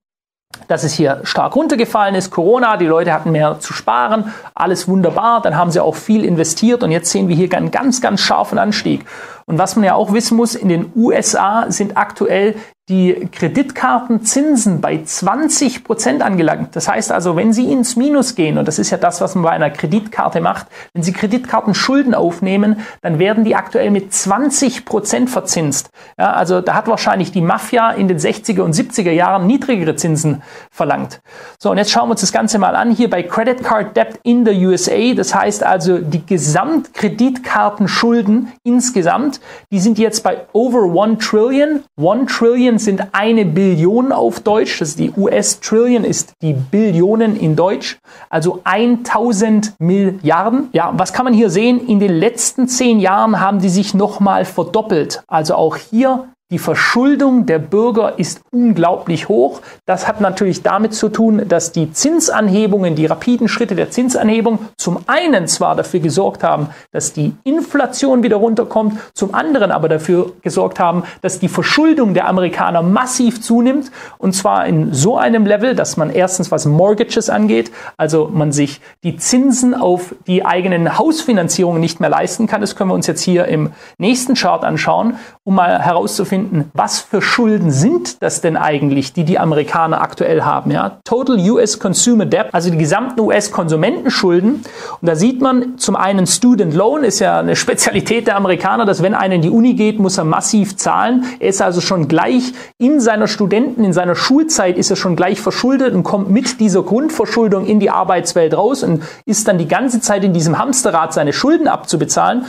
dass 0.68 0.84
es 0.84 0.92
hier 0.92 1.22
stark 1.24 1.56
runtergefallen 1.56 2.14
ist. 2.14 2.30
Corona, 2.30 2.76
die 2.76 2.86
Leute 2.86 3.14
hatten 3.14 3.32
mehr 3.32 3.58
zu 3.60 3.72
sparen, 3.72 4.30
alles 4.54 4.88
wunderbar. 4.88 5.40
Dann 5.40 5.56
haben 5.56 5.70
sie 5.70 5.82
auch 5.82 5.94
viel 5.94 6.26
investiert 6.26 6.82
und 6.82 6.90
jetzt 6.90 7.10
sehen 7.10 7.28
wir 7.28 7.36
hier 7.36 7.50
einen 7.54 7.70
ganz, 7.70 8.02
ganz 8.02 8.20
scharfen 8.20 8.58
Anstieg. 8.58 9.06
Und 9.51 9.59
was 9.59 9.74
man 9.74 9.84
ja 9.84 9.96
auch 9.96 10.12
wissen 10.12 10.36
muss, 10.36 10.55
in 10.55 10.68
den 10.68 10.92
USA 10.94 11.72
sind 11.72 11.96
aktuell 11.96 12.55
die 12.90 13.28
Kreditkartenzinsen 13.30 14.80
bei 14.80 15.01
20 15.03 15.84
Prozent 15.84 16.22
angelangt. 16.22 16.74
Das 16.74 16.88
heißt 16.88 17.12
also, 17.12 17.36
wenn 17.36 17.53
Sie 17.53 17.70
ins 17.70 17.94
Minus 17.94 18.34
gehen, 18.34 18.59
und 18.59 18.66
das 18.66 18.80
ist 18.80 18.90
ja 18.90 18.98
das, 18.98 19.20
was 19.20 19.36
man 19.36 19.44
bei 19.44 19.51
einer 19.51 19.70
Kreditkarte 19.70 20.40
macht, 20.40 20.66
wenn 20.92 21.05
Sie 21.05 21.12
Kreditkartenschulden 21.12 22.14
aufnehmen, 22.14 22.80
dann 23.01 23.20
werden 23.20 23.44
die 23.44 23.55
aktuell 23.55 23.92
mit 23.92 24.12
20 24.12 24.86
Prozent 24.86 25.30
verzinst. 25.30 25.90
Ja, 26.18 26.32
also 26.32 26.61
da 26.61 26.74
hat 26.74 26.88
wahrscheinlich 26.88 27.30
die 27.30 27.42
Mafia 27.42 27.92
in 27.92 28.09
den 28.09 28.18
60er 28.18 28.62
und 28.62 28.74
70er 28.74 29.12
Jahren 29.12 29.46
niedrigere 29.46 29.94
Zinsen 29.94 30.42
verlangt. 30.72 31.20
So, 31.61 31.70
und 31.70 31.78
jetzt 31.78 31.92
schauen 31.92 32.09
wir 32.09 32.12
uns 32.12 32.22
das 32.22 32.32
Ganze 32.32 32.59
mal 32.59 32.74
an 32.74 32.90
hier 32.90 33.09
bei 33.09 33.22
Credit 33.22 33.62
Card 33.62 33.96
Debt 33.96 34.18
in 34.24 34.44
the 34.44 34.66
USA. 34.66 35.14
Das 35.14 35.32
heißt 35.32 35.62
also, 35.62 35.98
die 35.98 36.26
Gesamtkreditkartenschulden 36.26 38.48
insgesamt, 38.64 39.39
die 39.70 39.80
sind 39.80 39.99
jetzt 39.99 40.22
bei 40.22 40.47
over 40.53 41.03
1 41.03 41.24
Trillion. 41.24 41.84
1 41.99 42.32
Trillion 42.32 42.78
sind 42.78 43.03
eine 43.12 43.45
Billion 43.45 44.12
auf 44.12 44.41
Deutsch. 44.41 44.78
Das 44.78 44.91
ist 44.91 44.99
die 44.99 45.12
US-Trillion, 45.16 46.05
ist 46.05 46.32
die 46.43 46.53
Billionen 46.53 47.38
in 47.38 47.57
Deutsch. 47.57 47.99
Also 48.28 48.61
1000 48.64 49.74
Milliarden. 49.78 50.68
Ja, 50.72 50.93
was 50.97 51.12
kann 51.12 51.24
man 51.24 51.34
hier 51.34 51.51
sehen? 51.51 51.86
In 51.86 52.01
den 52.01 52.12
letzten 52.12 52.68
zehn 52.68 53.01
Jahren 53.01 53.41
haben 53.41 53.61
die 53.61 53.68
sich 53.68 53.95
nochmal 53.95 54.45
verdoppelt. 54.45 55.22
Also 55.26 55.55
auch 55.55 55.76
hier 55.76 56.28
die 56.51 56.59
Verschuldung 56.59 57.46
der 57.46 57.61
Bürger 57.61 58.18
ist 58.18 58.40
unglaublich 58.51 59.28
hoch. 59.28 59.61
Das 59.86 60.09
hat 60.09 60.20
natürlich 60.20 60.62
damit 60.62 60.94
zu 60.94 61.09
tun, 61.09 61.48
dass 61.48 61.70
die 61.70 61.92
Zinsanhebungen, 61.92 62.96
die 62.96 63.07
rapiden 63.07 63.46
Schritte 63.46 63.76
der 63.76 63.92
Zinsanhebung 63.92 64.59
zum 64.76 64.98
einen 65.07 65.46
zwar 65.46 65.76
dafür 65.76 66.01
gesorgt 66.01 66.42
haben, 66.42 66.70
dass 66.90 67.12
die 67.12 67.36
Inflation 67.44 68.24
wieder 68.24 68.36
runterkommt, 68.36 68.98
zum 69.14 69.32
anderen 69.32 69.70
aber 69.70 69.88
dafür 69.88 70.32
gesorgt 70.42 70.80
haben, 70.80 71.05
dass 71.22 71.38
die 71.38 71.48
Verschuldung 71.48 72.14
der 72.14 72.26
Amerikaner 72.26 72.82
massiv 72.82 73.40
zunimmt 73.40 73.92
und 74.18 74.32
zwar 74.32 74.66
in 74.66 74.92
so 74.92 75.16
einem 75.16 75.46
Level, 75.46 75.76
dass 75.76 75.96
man 75.96 76.11
erstens 76.11 76.51
was 76.51 76.66
Mortgages 76.66 77.30
angeht, 77.30 77.70
also 77.96 78.28
man 78.32 78.51
sich 78.51 78.80
die 79.05 79.16
Zinsen 79.16 79.72
auf 79.72 80.16
die 80.26 80.44
eigenen 80.44 80.98
Hausfinanzierungen 80.98 81.80
nicht 81.80 82.01
mehr 82.01 82.11
leisten 82.11 82.48
kann. 82.48 82.61
Das 82.61 82.74
können 82.74 82.90
wir 82.90 82.94
uns 82.94 83.07
jetzt 83.07 83.22
hier 83.22 83.44
im 83.44 83.70
nächsten 83.98 84.34
Chart 84.34 84.64
anschauen, 84.64 85.14
um 85.44 85.55
mal 85.55 85.78
herauszufinden, 85.80 86.39
herauszufinden, 86.41 86.70
was 86.74 87.01
für 87.01 87.22
Schulden 87.22 87.70
sind 87.70 88.22
das 88.22 88.41
denn 88.41 88.57
eigentlich, 88.57 89.12
die 89.12 89.24
die 89.24 89.38
Amerikaner 89.38 90.01
aktuell 90.01 90.43
haben. 90.43 90.70
Ja? 90.70 90.99
Total 91.05 91.38
US 91.51 91.78
Consumer 91.78 92.26
Debt, 92.26 92.49
also 92.53 92.70
die 92.70 92.78
gesamten 92.78 93.20
US-Konsumentenschulden. 93.20 94.62
Und 95.01 95.09
da 95.09 95.14
sieht 95.16 95.41
man 95.41 95.78
zum 95.78 95.97
einen 95.97 96.26
Student 96.26 96.74
Loan, 96.74 97.05
ist 97.05 97.20
ja 97.20 97.38
eine 97.38 97.57
Spezialität 97.57 98.26
der 98.26 98.36
Amerikaner, 98.36 98.84
dass 98.84 99.03
wenn 99.03 99.14
einer 99.14 99.36
in 99.36 99.43
die 99.43 99.51
Uni 99.51 99.74
geht, 99.74 99.99
muss 99.99 100.18
er 100.18 100.24
massiv 100.24 100.76
zahlen. 100.76 101.24
Er 101.38 101.49
ist 101.49 101.62
also 101.62 101.80
schon 101.80 102.09
gleich 102.09 102.53
in 102.78 103.01
seiner 103.01 103.26
Studenten, 103.26 103.84
in 103.84 103.93
seiner 103.93 104.14
Schulzeit 104.14 104.76
ist 104.76 104.91
er 104.91 104.97
schon 104.97 105.16
gleich 105.16 105.41
verschuldet 105.41 105.95
und 105.95 106.03
kommt 106.03 106.30
mit 106.30 106.61
dieser 106.61 106.82
Grundverschuldung 106.82 107.66
in 107.66 107.80
die 107.80 107.91
Arbeitswelt 107.91 108.55
raus 108.57 108.82
und 108.82 109.03
ist 109.24 109.49
dann 109.49 109.59
die 109.59 109.68
ganze 109.68 110.01
Zeit 110.01 110.24
in 110.24 110.32
diesem 110.32 110.59
Hamsterrad, 110.59 111.12
seine 111.12 111.32
Schulden 111.32 111.68
abzubezahlen. 111.68 112.45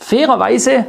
Fairerweise 0.00 0.86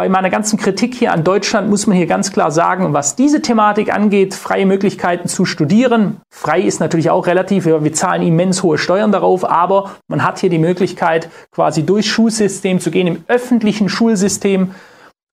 bei 0.00 0.08
meiner 0.08 0.30
ganzen 0.30 0.58
Kritik 0.58 0.94
hier 0.94 1.12
an 1.12 1.24
Deutschland 1.24 1.68
muss 1.68 1.86
man 1.86 1.94
hier 1.94 2.06
ganz 2.06 2.32
klar 2.32 2.50
sagen, 2.50 2.94
was 2.94 3.16
diese 3.16 3.42
Thematik 3.42 3.94
angeht, 3.94 4.32
freie 4.32 4.64
Möglichkeiten 4.64 5.28
zu 5.28 5.44
studieren. 5.44 6.22
Frei 6.30 6.62
ist 6.62 6.80
natürlich 6.80 7.10
auch 7.10 7.26
relativ, 7.26 7.66
wir 7.66 7.92
zahlen 7.92 8.22
immens 8.22 8.62
hohe 8.62 8.78
Steuern 8.78 9.12
darauf, 9.12 9.44
aber 9.44 9.90
man 10.08 10.24
hat 10.24 10.38
hier 10.38 10.48
die 10.48 10.58
Möglichkeit, 10.58 11.28
quasi 11.52 11.84
durchs 11.84 12.08
Schulsystem 12.08 12.80
zu 12.80 12.90
gehen, 12.90 13.08
im 13.08 13.24
öffentlichen 13.28 13.90
Schulsystem 13.90 14.70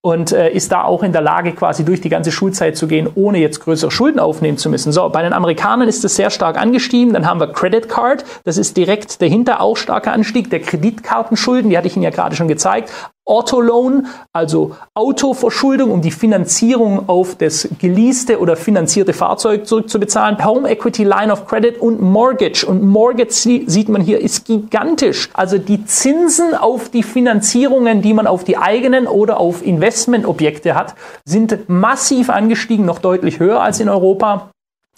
und 0.02 0.34
äh, 0.34 0.52
ist 0.52 0.74
da 0.74 0.84
auch 0.84 1.02
in 1.02 1.14
der 1.14 1.22
Lage, 1.22 1.54
quasi 1.54 1.86
durch 1.86 2.02
die 2.02 2.10
ganze 2.10 2.34
Schulzeit 2.34 2.76
zu 2.76 2.88
gehen, 2.88 3.10
ohne 3.16 3.38
jetzt 3.38 3.62
größere 3.62 3.90
Schulden 3.90 4.20
aufnehmen 4.20 4.58
zu 4.58 4.70
müssen. 4.70 4.92
So, 4.92 5.08
bei 5.08 5.24
den 5.24 5.32
Amerikanern 5.32 5.88
ist 5.88 6.04
das 6.04 6.18
sehr 6.18 6.30
stark 6.30 6.58
angestiegen. 6.58 7.14
Dann 7.14 7.26
haben 7.26 7.40
wir 7.40 7.54
Credit 7.54 7.88
Card, 7.88 8.26
das 8.44 8.58
ist 8.58 8.76
direkt 8.76 9.22
dahinter 9.22 9.62
auch 9.62 9.78
starker 9.78 10.12
Anstieg 10.12 10.50
der 10.50 10.60
Kreditkartenschulden, 10.60 11.70
die 11.70 11.78
hatte 11.78 11.88
ich 11.88 11.96
Ihnen 11.96 12.04
ja 12.04 12.10
gerade 12.10 12.36
schon 12.36 12.50
gezeigt. 12.50 12.92
Autoloan, 13.28 14.08
also 14.32 14.76
Autoverschuldung, 14.94 15.92
um 15.92 16.02
die 16.02 16.12
Finanzierung 16.12 17.10
auf 17.10 17.36
das 17.36 17.68
geleaste 17.78 18.40
oder 18.40 18.56
finanzierte 18.56 19.12
Fahrzeug 19.12 19.68
zurückzubezahlen, 19.68 20.44
Home 20.46 20.70
Equity 20.70 21.04
Line 21.04 21.32
of 21.32 21.46
Credit 21.46 21.80
und 21.80 22.02
Mortgage. 22.02 22.66
Und 22.66 22.84
Mortgage 22.84 23.34
sieht 23.34 23.90
man 23.90 24.02
hier 24.02 24.20
ist 24.20 24.46
gigantisch. 24.46 25.30
Also 25.34 25.58
die 25.58 25.86
Zinsen 25.86 26.56
auf 26.56 26.90
die 26.90 27.04
Finanzierungen, 27.04 28.02
die 28.02 28.14
man 28.14 28.28
auf 28.28 28.46
die 28.46 28.58
eigenen 28.58 29.08
oder 29.08 29.40
auf 29.40 29.66
Investmentobjekte 29.66 30.74
hat, 30.74 30.96
sind 31.26 31.68
massiv 31.68 32.30
angestiegen, 32.30 32.86
noch 32.86 33.00
deutlich 33.00 33.40
höher 33.40 33.62
als 33.62 33.80
in 33.80 33.90
Europa. 33.90 34.52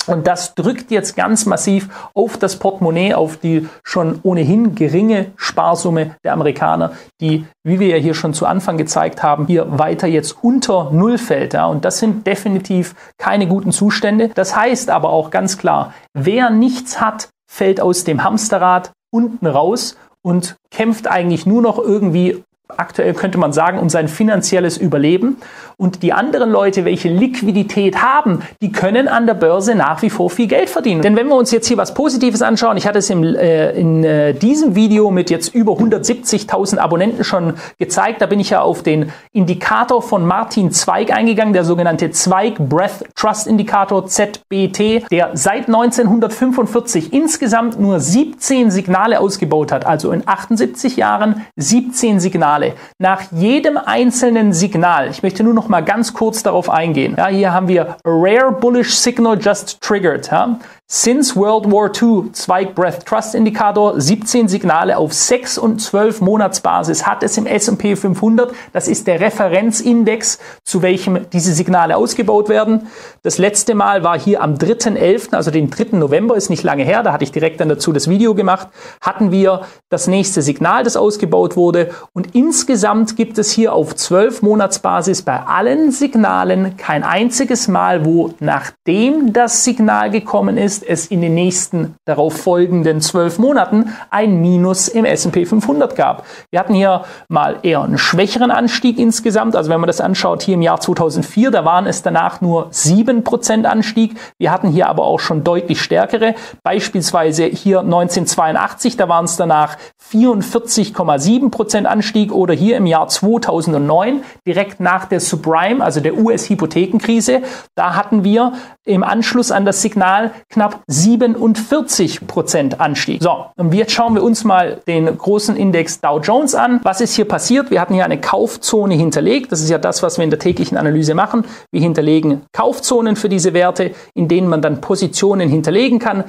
Und 0.10 0.28
das 0.28 0.55
drückt 0.55 0.91
jetzt 0.91 1.16
ganz 1.16 1.45
massiv 1.45 2.10
auf 2.14 2.38
das 2.38 2.57
Portemonnaie, 2.57 3.14
auf 3.14 3.38
die 3.38 3.68
schon 3.84 4.20
ohnehin 4.24 4.76
geringe 4.76 5.28
Sparsumme 5.36 6.16
der 6.24 6.34
Amerikaner, 6.34 6.93
die, 7.22 7.45
wie 7.64 7.80
wir 7.80 7.88
ja 7.88 7.97
hier 7.97 8.14
schon 8.14 8.34
zu 8.34 8.45
Anfang 8.45 8.78
gezeigt 8.78 9.24
haben, 9.24 9.47
hier 9.47 9.78
weiter 9.78 10.07
jetzt 10.07 10.43
unter 10.43 10.91
Null 10.91 11.18
fällt. 11.18 11.53
Ja. 11.53 11.68
Und 11.68 11.86
das 11.86 11.99
sind 11.99 12.26
definitiv 12.26 12.95
keine 13.18 13.47
guten 13.47 13.72
Zustände. 13.72 14.30
Das 14.34 14.55
heißt 14.55 14.89
aber 14.89 15.10
auch 15.10 15.30
ganz 15.30 15.57
klar, 15.57 15.93
wer 16.14 16.49
nichts 16.49 16.99
hat, 16.99 17.30
fällt 17.49 17.82
aus 17.82 18.03
dem 18.03 18.24
Hamsterrad 18.24 18.91
unten 19.12 19.47
raus 19.47 19.95
und 20.22 20.55
kämpft 20.72 21.07
eigentlich 21.07 21.45
nur 21.45 21.62
noch 21.62 21.80
irgendwie 21.80 22.43
aktuell 22.78 23.13
könnte 23.13 23.38
man 23.38 23.51
sagen, 23.53 23.80
um 23.80 23.89
sein 23.89 24.07
finanzielles 24.07 24.78
Überleben. 24.78 25.38
Und 25.78 26.03
die 26.03 26.11
anderen 26.11 26.51
Leute, 26.51 26.84
welche 26.84 27.07
Liquidität 27.07 28.01
haben, 28.01 28.41
die 28.61 28.72
können 28.72 29.07
an 29.07 29.26
der 29.26 29.34
Börse 29.34 29.76
nach 29.76 30.01
wie 30.01 30.09
vor 30.09 30.30
viel 30.30 30.47
Geld 30.47 30.70
verdienen. 30.70 31.01
Denn 31.01 31.15
wenn 31.15 31.28
wir 31.28 31.36
uns 31.36 31.51
jetzt 31.51 31.67
hier 31.67 31.78
was 31.78 31.93
Positives 31.93 32.41
anschauen, 32.41 32.76
ich 32.76 32.86
hatte 32.86 32.99
es 32.99 33.09
im, 33.09 33.24
äh, 33.24 33.72
in 33.72 34.03
äh, 34.03 34.34
diesem 34.34 34.76
Video 34.76 35.09
mit 35.09 35.30
jetzt 35.30 35.55
über 35.55 35.72
170.000 35.74 36.80
Abonnenten 36.80 37.24
schon 37.24 37.53
gezeigt, 37.78 38.22
da 38.22 38.26
bin 38.26 38.41
ich 38.41 38.49
ja 38.49 38.61
auf 38.61 38.84
den 38.84 39.13
Indikator 39.32 40.01
von 40.01 40.26
Martin 40.26 40.72
Zweig 40.72 41.15
eingegangen, 41.15 41.53
der 41.53 41.63
sogenannte 41.63 42.11
Zweig 42.11 42.57
Breath 42.59 43.05
Trust 43.15 43.47
Indikator 43.47 44.05
ZBT, 44.05 45.09
der 45.09 45.32
seit 45.34 45.67
1945 45.67 47.13
insgesamt 47.13 47.80
nur 47.80 48.01
17 48.01 48.70
Signale 48.70 49.22
ausgebaut 49.22 49.72
hat, 49.72 49.86
also 49.86 50.11
in 50.11 50.28
78 50.28 50.97
Jahren 50.97 51.45
17 51.55 52.20
Signale. 52.20 52.59
Signale. 52.60 52.74
Nach 52.99 53.24
jedem 53.32 53.78
einzelnen 53.78 54.53
Signal, 54.53 55.10
ich 55.10 55.24
möchte 55.24 55.43
nur 55.43 55.53
noch 55.53 55.68
mal 55.68 55.82
ganz 55.82 56.14
kurz 56.14 56.43
darauf 56.43 56.70
eingehen. 56.70 57.16
Ja, 57.18 57.28
hier 57.28 57.53
haben 57.53 57.68
wir 57.68 57.97
Rare 58.03 58.51
Bullish 58.51 58.95
Signal 58.95 59.39
Just 59.39 59.82
Triggered. 59.82 60.30
Ja. 60.32 60.60
Since 60.92 61.36
World 61.36 61.72
War 61.72 61.92
II, 61.94 62.32
Zweig 62.32 62.74
Breath 62.74 63.06
Trust 63.06 63.36
Indikator, 63.36 64.02
17 64.02 64.48
Signale 64.48 64.98
auf 64.98 65.14
6 65.14 65.60
und 65.60 65.80
12 65.80 66.22
Monatsbasis 66.22 67.06
hat 67.06 67.22
es 67.22 67.38
im 67.38 67.46
S&P 67.46 67.96
500. 67.96 68.52
Das 68.74 68.88
ist 68.88 69.06
der 69.06 69.20
Referenzindex, 69.20 70.40
zu 70.64 70.82
welchem 70.82 71.30
diese 71.30 71.54
Signale 71.54 71.96
ausgebaut 71.96 72.50
werden. 72.50 72.88
Das 73.22 73.38
letzte 73.38 73.76
Mal 73.76 74.04
war 74.04 74.20
hier 74.20 74.42
am 74.42 74.56
3.11., 74.56 75.36
also 75.36 75.52
den 75.52 75.70
3. 75.70 75.96
November, 75.96 76.36
ist 76.36 76.50
nicht 76.50 76.64
lange 76.64 76.84
her, 76.84 77.04
da 77.04 77.14
hatte 77.14 77.24
ich 77.24 77.32
direkt 77.32 77.60
dann 77.60 77.70
dazu 77.70 77.92
das 77.92 78.10
Video 78.10 78.34
gemacht, 78.34 78.70
hatten 79.00 79.30
wir 79.30 79.68
das 79.90 80.08
nächste 80.08 80.42
Signal, 80.42 80.84
das 80.84 80.98
ausgebaut 80.98 81.56
wurde. 81.56 81.92
Und 82.14 82.34
insgesamt 82.34 83.16
gibt 83.16 83.38
es 83.38 83.52
hier 83.52 83.74
auf 83.74 83.96
12 83.96 84.42
Monatsbasis 84.42 85.22
bei 85.22 85.40
allen 85.40 85.92
Signalen 85.92 86.78
kein 86.78 87.04
einziges 87.04 87.68
Mal, 87.68 88.06
wo 88.06 88.34
nachdem 88.40 89.34
das 89.34 89.64
Signal 89.64 90.10
gekommen 90.10 90.58
ist, 90.58 90.78
ist 90.80 90.99
es 90.99 91.07
in 91.07 91.21
den 91.21 91.34
nächsten 91.34 91.95
darauf 92.05 92.34
folgenden 92.36 93.01
zwölf 93.01 93.39
Monaten 93.39 93.93
ein 94.09 94.41
Minus 94.41 94.88
im 94.88 95.05
S&P 95.05 95.45
500 95.45 95.95
gab. 95.95 96.25
Wir 96.51 96.59
hatten 96.59 96.73
hier 96.73 97.03
mal 97.27 97.59
eher 97.63 97.82
einen 97.82 97.97
schwächeren 97.97 98.51
Anstieg 98.51 98.97
insgesamt. 98.99 99.55
Also 99.55 99.69
wenn 99.69 99.80
man 99.80 99.88
das 99.88 100.01
anschaut, 100.01 100.41
hier 100.43 100.55
im 100.55 100.61
Jahr 100.61 100.80
2004, 100.80 101.51
da 101.51 101.65
waren 101.65 101.88
es 101.88 102.01
danach 102.01 102.41
nur 102.41 102.67
sieben 102.71 103.23
Prozent 103.23 103.65
Anstieg. 103.65 104.15
Wir 104.38 104.51
hatten 104.51 104.69
hier 104.69 104.88
aber 104.89 105.03
auch 105.03 105.19
schon 105.19 105.43
deutlich 105.43 105.82
stärkere. 105.82 106.36
Beispielsweise 106.63 107.45
hier 107.45 107.80
1982, 107.80 108.97
da 108.97 109.09
waren 109.09 109.25
es 109.25 109.38
danach 109.38 109.77
44,7 110.11 111.49
Prozent 111.49 111.88
Anstieg 111.88 112.32
oder 112.32 112.53
hier 112.53 112.77
im 112.77 112.86
Jahr 112.86 113.07
2009, 113.07 114.23
direkt 114.45 114.80
nach 114.80 115.05
der 115.05 115.19
Subprime, 115.19 115.84
also 115.84 115.99
der 115.99 116.17
US-Hypothekenkrise, 116.17 117.41
da 117.75 117.95
hatten 117.95 118.23
wir 118.23 118.53
im 118.86 119.03
Anschluss 119.03 119.51
an 119.51 119.65
das 119.65 119.82
Signal 119.82 120.32
knapp 120.49 120.68
47 120.88 122.28
Prozent 122.28 122.80
Anstieg. 122.80 123.22
So, 123.22 123.45
und 123.57 123.74
jetzt 123.74 123.91
schauen 123.91 124.15
wir 124.15 124.24
uns 124.24 124.43
mal 124.43 124.82
den 124.88 125.17
großen 125.17 125.55
Index 125.55 126.01
Dow 126.01 126.20
Jones 126.20 126.55
an. 126.55 126.80
Was 126.84 127.01
ist 127.01 127.15
hier 127.15 127.26
passiert? 127.26 127.72
Wir 127.72 127.82
hatten 127.82 127.93
hier 127.93 128.05
eine 128.05 128.20
Kaufzone 128.20 128.95
hinterlegt. 128.95 129.51
Das 129.51 129.61
ist 129.61 129.70
ja 129.70 129.78
das, 129.78 130.03
was 130.03 130.17
wir 130.17 130.24
in 130.24 130.30
der 130.30 130.39
täglichen 130.39 130.78
Analyse 130.78 131.13
machen. 131.13 131.45
Wir 131.72 131.82
hinterlegen 131.82 132.41
Kaufzonen 132.53 133.15
für 133.15 133.30
diese 133.30 133.53
Werte, 133.53 133.91
in 134.13 134.28
denen 134.28 134.47
man 134.47 134.61
dann 134.61 134.82
Positionen 134.82 135.49
hinterlegen 135.49 135.99
kann. 135.99 136.24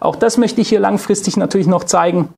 Auch 0.00 0.16
das 0.16 0.36
möchte 0.36 0.60
ich 0.60 0.68
hier 0.68 0.80
langfristig 0.80 1.36
natürlich 1.36 1.66
noch 1.66 1.84
zeigen. 1.84 2.30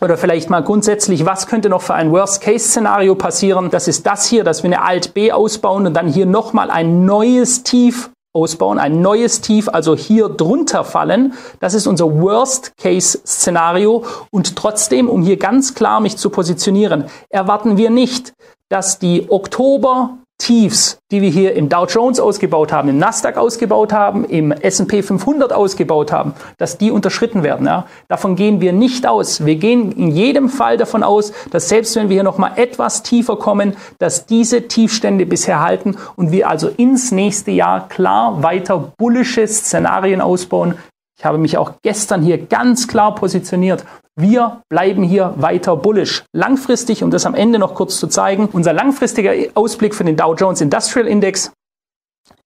Oder 0.00 0.18
vielleicht 0.18 0.50
mal 0.50 0.62
grundsätzlich, 0.62 1.24
was 1.24 1.46
könnte 1.46 1.70
noch 1.70 1.80
für 1.80 1.94
ein 1.94 2.10
Worst-Case-Szenario 2.12 3.14
passieren? 3.14 3.70
Das 3.70 3.88
ist 3.88 4.06
das 4.06 4.26
hier, 4.26 4.44
dass 4.44 4.62
wir 4.62 4.68
eine 4.68 4.82
Alt-B 4.82 5.32
ausbauen 5.32 5.86
und 5.86 5.94
dann 5.94 6.08
hier 6.08 6.26
nochmal 6.26 6.70
ein 6.70 7.06
neues 7.06 7.62
Tief 7.62 8.10
ausbauen, 8.36 8.78
ein 8.78 9.00
neues 9.00 9.40
Tief, 9.40 9.68
also 9.68 9.96
hier 9.96 10.28
drunter 10.28 10.84
fallen. 10.84 11.32
Das 11.58 11.74
ist 11.74 11.86
unser 11.86 12.20
Worst-Case-Szenario. 12.20 14.04
Und 14.30 14.54
trotzdem, 14.54 15.08
um 15.08 15.22
hier 15.22 15.38
ganz 15.38 15.74
klar 15.74 16.00
mich 16.00 16.18
zu 16.18 16.30
positionieren, 16.30 17.06
erwarten 17.30 17.78
wir 17.78 17.90
nicht, 17.90 18.34
dass 18.68 18.98
die 18.98 19.26
Oktober 19.30 20.18
Tiefs, 20.38 20.98
die 21.10 21.22
wir 21.22 21.30
hier 21.30 21.54
im 21.54 21.68
Dow 21.68 21.86
Jones 21.86 22.20
ausgebaut 22.20 22.72
haben, 22.72 22.88
im 22.88 22.98
Nasdaq 22.98 23.38
ausgebaut 23.38 23.92
haben, 23.92 24.24
im 24.24 24.52
S&P 24.52 25.02
500 25.02 25.52
ausgebaut 25.52 26.12
haben, 26.12 26.34
dass 26.58 26.76
die 26.76 26.90
unterschritten 26.90 27.42
werden. 27.42 27.66
Ja? 27.66 27.86
Davon 28.08 28.36
gehen 28.36 28.60
wir 28.60 28.72
nicht 28.72 29.06
aus. 29.06 29.46
Wir 29.46 29.56
gehen 29.56 29.92
in 29.92 30.10
jedem 30.10 30.48
Fall 30.48 30.76
davon 30.76 31.02
aus, 31.02 31.32
dass 31.50 31.68
selbst 31.68 31.96
wenn 31.96 32.10
wir 32.10 32.14
hier 32.14 32.22
noch 32.22 32.38
mal 32.38 32.52
etwas 32.56 33.02
tiefer 33.02 33.36
kommen, 33.36 33.76
dass 33.98 34.26
diese 34.26 34.68
Tiefstände 34.68 35.24
bisher 35.24 35.60
halten 35.60 35.96
und 36.16 36.32
wir 36.32 36.48
also 36.48 36.68
ins 36.68 37.12
nächste 37.12 37.50
Jahr 37.50 37.88
klar 37.88 38.42
weiter 38.42 38.92
bullische 38.98 39.46
Szenarien 39.48 40.20
ausbauen. 40.20 40.74
Ich 41.18 41.24
habe 41.24 41.38
mich 41.38 41.56
auch 41.56 41.72
gestern 41.82 42.22
hier 42.22 42.36
ganz 42.36 42.88
klar 42.88 43.14
positioniert 43.14 43.84
wir 44.16 44.62
bleiben 44.68 45.02
hier 45.02 45.34
weiter 45.36 45.76
bullish. 45.76 46.24
Langfristig, 46.32 47.02
um 47.02 47.10
das 47.10 47.26
am 47.26 47.34
Ende 47.34 47.58
noch 47.58 47.74
kurz 47.74 47.98
zu 47.98 48.06
zeigen, 48.06 48.48
unser 48.52 48.72
langfristiger 48.72 49.32
Ausblick 49.54 49.94
für 49.94 50.04
den 50.04 50.16
Dow 50.16 50.34
Jones 50.34 50.60
Industrial 50.60 51.06
Index 51.06 51.52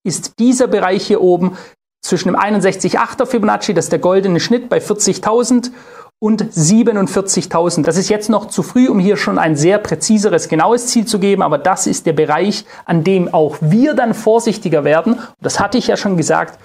ist 0.04 0.38
dieser 0.38 0.66
Bereich 0.66 1.06
hier 1.06 1.20
oben 1.20 1.56
zwischen 2.02 2.28
dem 2.28 2.36
61,8er 2.36 3.26
Fibonacci, 3.26 3.74
das 3.74 3.86
ist 3.86 3.92
der 3.92 3.98
goldene 3.98 4.40
Schnitt 4.40 4.68
bei 4.68 4.78
40.000 4.78 5.70
und 6.18 6.42
47.000. 6.42 7.84
Das 7.84 7.96
ist 7.96 8.08
jetzt 8.08 8.28
noch 8.28 8.46
zu 8.46 8.62
früh, 8.62 8.88
um 8.88 8.98
hier 8.98 9.16
schon 9.16 9.38
ein 9.38 9.56
sehr 9.56 9.78
präziseres, 9.78 10.48
genaues 10.48 10.88
Ziel 10.88 11.06
zu 11.06 11.18
geben, 11.18 11.42
aber 11.42 11.58
das 11.58 11.86
ist 11.86 12.06
der 12.06 12.12
Bereich, 12.12 12.64
an 12.84 13.04
dem 13.04 13.32
auch 13.32 13.56
wir 13.60 13.94
dann 13.94 14.14
vorsichtiger 14.14 14.84
werden. 14.84 15.18
das 15.40 15.60
hatte 15.60 15.78
ich 15.78 15.86
ja 15.86 15.96
schon 15.96 16.16
gesagt, 16.16 16.58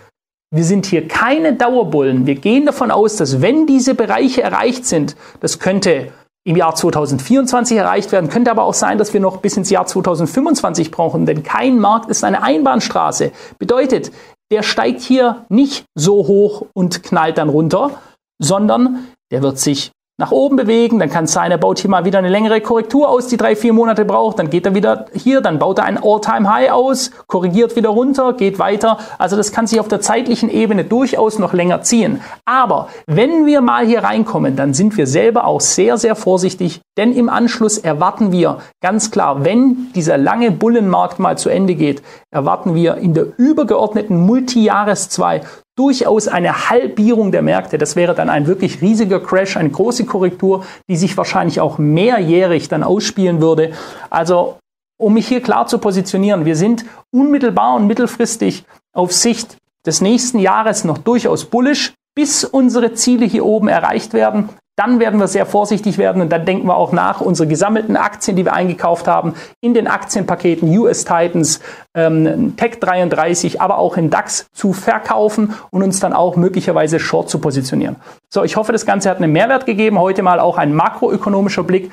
wir 0.56 0.64
sind 0.64 0.86
hier 0.86 1.08
keine 1.08 1.54
Dauerbullen. 1.54 2.26
Wir 2.26 2.36
gehen 2.36 2.66
davon 2.66 2.92
aus, 2.92 3.18
dass 3.18 3.42
wenn 3.42 3.68
diese 3.68 3.94
Bereiche 3.94 4.42
erreicht 4.42 4.86
sind, 4.86 5.16
das 5.42 5.60
könnte 5.60 6.14
im 6.48 6.56
Jahr 6.56 6.76
2024 6.76 7.78
erreicht 7.78 8.12
werden. 8.12 8.30
Könnte 8.30 8.52
aber 8.52 8.64
auch 8.64 8.74
sein, 8.74 8.98
dass 8.98 9.14
wir 9.14 9.20
noch 9.20 9.38
bis 9.38 9.58
ins 9.58 9.70
Jahr 9.70 9.86
2025 9.86 10.92
brauchen, 10.92 11.26
denn 11.26 11.44
kein 11.44 11.80
Markt 11.80 12.10
ist 12.10 12.24
eine 12.24 12.44
Einbahnstraße. 12.44 13.32
Bedeutet, 13.58 14.12
der 14.52 14.62
steigt 14.62 15.02
hier 15.02 15.46
nicht 15.50 15.86
so 15.96 16.28
hoch 16.28 16.68
und 16.74 17.04
knallt 17.04 17.38
dann 17.38 17.50
runter, 17.50 18.00
sondern 18.40 19.08
der 19.32 19.42
wird 19.42 19.58
sich 19.58 19.92
nach 20.18 20.32
oben 20.32 20.56
bewegen, 20.56 20.98
dann 20.98 21.10
kann 21.10 21.26
es 21.26 21.34
sein, 21.34 21.52
er 21.52 21.58
baut 21.58 21.80
hier 21.80 21.90
mal 21.90 22.06
wieder 22.06 22.20
eine 22.20 22.30
längere 22.30 22.62
Korrektur 22.62 23.10
aus, 23.10 23.28
die 23.28 23.36
drei, 23.36 23.56
vier 23.56 23.74
Monate 23.74 24.06
braucht, 24.06 24.40
dann 24.40 24.50
geht 24.50 24.66
er 24.66 24.74
wieder 24.74 25.08
hier, 25.14 25.42
dann 25.42 25.60
baut 25.60 25.80
er 25.80 25.86
ein 25.86 26.02
All-Time-High 26.02 26.72
aus, 26.72 27.12
korrigiert 27.28 27.76
wieder 27.76 27.90
runter, 27.90 28.32
geht 28.32 28.58
weiter. 28.58 28.98
Also 29.18 29.36
das 29.36 29.52
kann 29.52 29.68
sich 29.68 29.80
auf 29.80 29.90
der 29.90 30.00
zeitlichen 30.00 30.50
Ebene 30.50 30.86
durchaus 30.86 31.38
noch 31.38 31.52
länger 31.52 31.82
ziehen. 31.82 32.22
Aber 32.46 32.88
wenn 33.08 33.46
wir 33.46 33.60
mal 33.60 33.86
hier 33.86 34.06
reinkommen, 34.06 34.56
dann 34.56 34.74
sind 34.74 34.96
wir 34.96 35.06
selber 35.06 35.46
auch 35.46 35.60
sehr, 35.60 35.98
sehr 35.98 36.16
vorsichtig, 36.16 36.80
denn 36.98 37.14
im 37.14 37.28
Anschluss 37.28 37.78
erwarten 37.78 38.32
wir 38.32 38.60
ganz 38.82 39.12
klar, 39.12 39.44
wenn 39.44 39.92
dieser 39.96 40.18
lange 40.18 40.52
Bullenmarkt 40.52 41.20
mal 41.20 41.38
zu 41.38 41.50
Ende 41.50 41.76
geht, 41.76 42.02
erwarten 42.32 42.74
wir 42.74 42.96
in 42.96 43.14
der 43.14 43.28
übergeordneten 43.38 44.26
Multijahres 44.26 45.10
2 45.10 45.42
durchaus 45.76 46.28
eine 46.28 46.70
Halbierung 46.70 47.32
der 47.32 47.42
Märkte. 47.42 47.78
Das 47.78 47.96
wäre 47.96 48.16
dann 48.16 48.30
ein 48.30 48.48
wirklich 48.48 48.82
riesiger 48.82 49.20
Crash, 49.20 49.58
eine 49.58 49.70
große 49.70 50.06
Korrektur, 50.06 50.66
die 50.90 50.96
sich 50.96 51.18
wahrscheinlich 51.18 51.60
auch 51.60 51.78
mehrjährig 51.78 52.70
dann 52.70 52.84
ausspielen 52.84 53.42
würde. 53.42 53.74
Also, 54.10 54.58
um 54.98 55.14
mich 55.14 55.28
hier 55.28 55.42
klar 55.42 55.68
zu 55.68 55.78
positionieren, 55.78 56.46
wir 56.46 56.56
sind 56.56 56.86
unmittelbar 57.12 57.76
und 57.76 57.88
mittelfristig 57.88 58.64
auf 58.94 59.12
Sicht 59.12 59.58
des 59.86 60.02
nächsten 60.02 60.40
Jahres 60.40 60.86
noch 60.86 60.98
durchaus 60.98 61.46
bullish, 61.46 61.94
bis 62.16 62.46
unsere 62.46 62.94
Ziele 62.94 63.26
hier 63.26 63.46
oben 63.46 63.68
erreicht 63.68 64.14
werden. 64.14 64.50
Dann 64.78 65.00
werden 65.00 65.22
wir 65.22 65.28
sehr 65.28 65.46
vorsichtig 65.46 65.98
werden 65.98 66.22
und 66.22 66.30
dann 66.30 66.46
denken 66.46 66.68
wir 66.68 66.76
auch 66.76 66.92
nach, 66.92 67.22
unsere 67.22 67.48
gesammelten 67.48 67.96
Aktien, 67.96 68.36
die 68.36 68.44
wir 68.44 68.54
eingekauft 68.54 69.08
haben, 69.08 69.34
in 69.62 69.74
den 69.74 69.88
Aktienpaketen 69.88 70.68
US 70.78 71.06
Titans, 71.06 71.62
ähm, 71.94 72.58
Tech 72.58 72.80
33, 72.82 73.62
aber 73.62 73.78
auch 73.78 73.96
in 73.96 74.10
DAX 74.10 74.48
zu 74.54 74.74
verkaufen 74.74 75.54
und 75.72 75.82
uns 75.82 76.02
dann 76.02 76.12
auch 76.12 76.36
möglicherweise 76.36 77.00
short 77.00 77.30
zu 77.30 77.40
positionieren. 77.40 77.96
So, 78.30 78.44
ich 78.44 78.58
hoffe, 78.58 78.74
das 78.74 78.86
Ganze 78.86 79.10
hat 79.10 79.18
einen 79.18 79.32
Mehrwert 79.32 79.66
gegeben. 79.66 79.98
Heute 79.98 80.24
mal 80.24 80.42
auch 80.42 80.58
ein 80.58 80.74
makroökonomischer 80.74 81.64
Blick. 81.64 81.92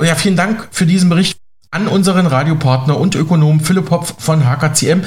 Ja, 0.00 0.14
vielen 0.14 0.36
Dank 0.36 0.68
für 0.70 0.86
diesen 0.86 1.08
Bericht 1.08 1.40
an 1.70 1.88
unseren 1.88 2.26
Radiopartner 2.26 2.98
und 2.98 3.14
Ökonom 3.14 3.60
Philipp 3.60 3.90
Hopf 3.90 4.14
von 4.18 4.44
HKCM. 4.44 5.02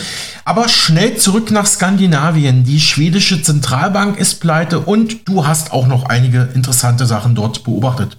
Aber 0.46 0.70
schnell 0.70 1.18
zurück 1.18 1.52
nach 1.52 1.66
Skandinavien. 1.66 2.64
Die 2.64 2.80
schwedische 2.80 3.42
Zentralbank 3.42 4.20
ist 4.20 4.36
pleite 4.36 4.80
und 4.80 5.28
du 5.28 5.46
hast 5.46 5.74
auch 5.74 5.88
noch 5.88 6.06
einige 6.06 6.50
interessante 6.54 7.06
Sachen 7.06 7.36
dort 7.36 7.64
beobachtet. 7.64 8.18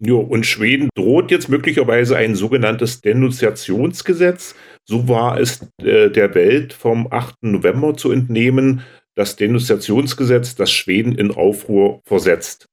Jo, 0.00 0.20
und 0.20 0.46
Schweden 0.46 0.90
droht 0.94 1.32
jetzt 1.32 1.48
möglicherweise 1.48 2.16
ein 2.16 2.36
sogenanntes 2.36 3.00
Denunziationsgesetz. 3.00 4.54
So 4.84 5.08
war 5.08 5.40
es 5.40 5.66
äh, 5.82 6.08
der 6.08 6.34
Welt 6.36 6.72
vom 6.72 7.08
8. 7.10 7.34
November 7.42 7.96
zu 7.96 8.12
entnehmen. 8.12 8.82
Das 9.16 9.34
Denunziationsgesetz, 9.34 10.54
das 10.54 10.70
Schweden 10.70 11.16
in 11.16 11.32
Aufruhr 11.32 12.00
versetzt. 12.04 12.66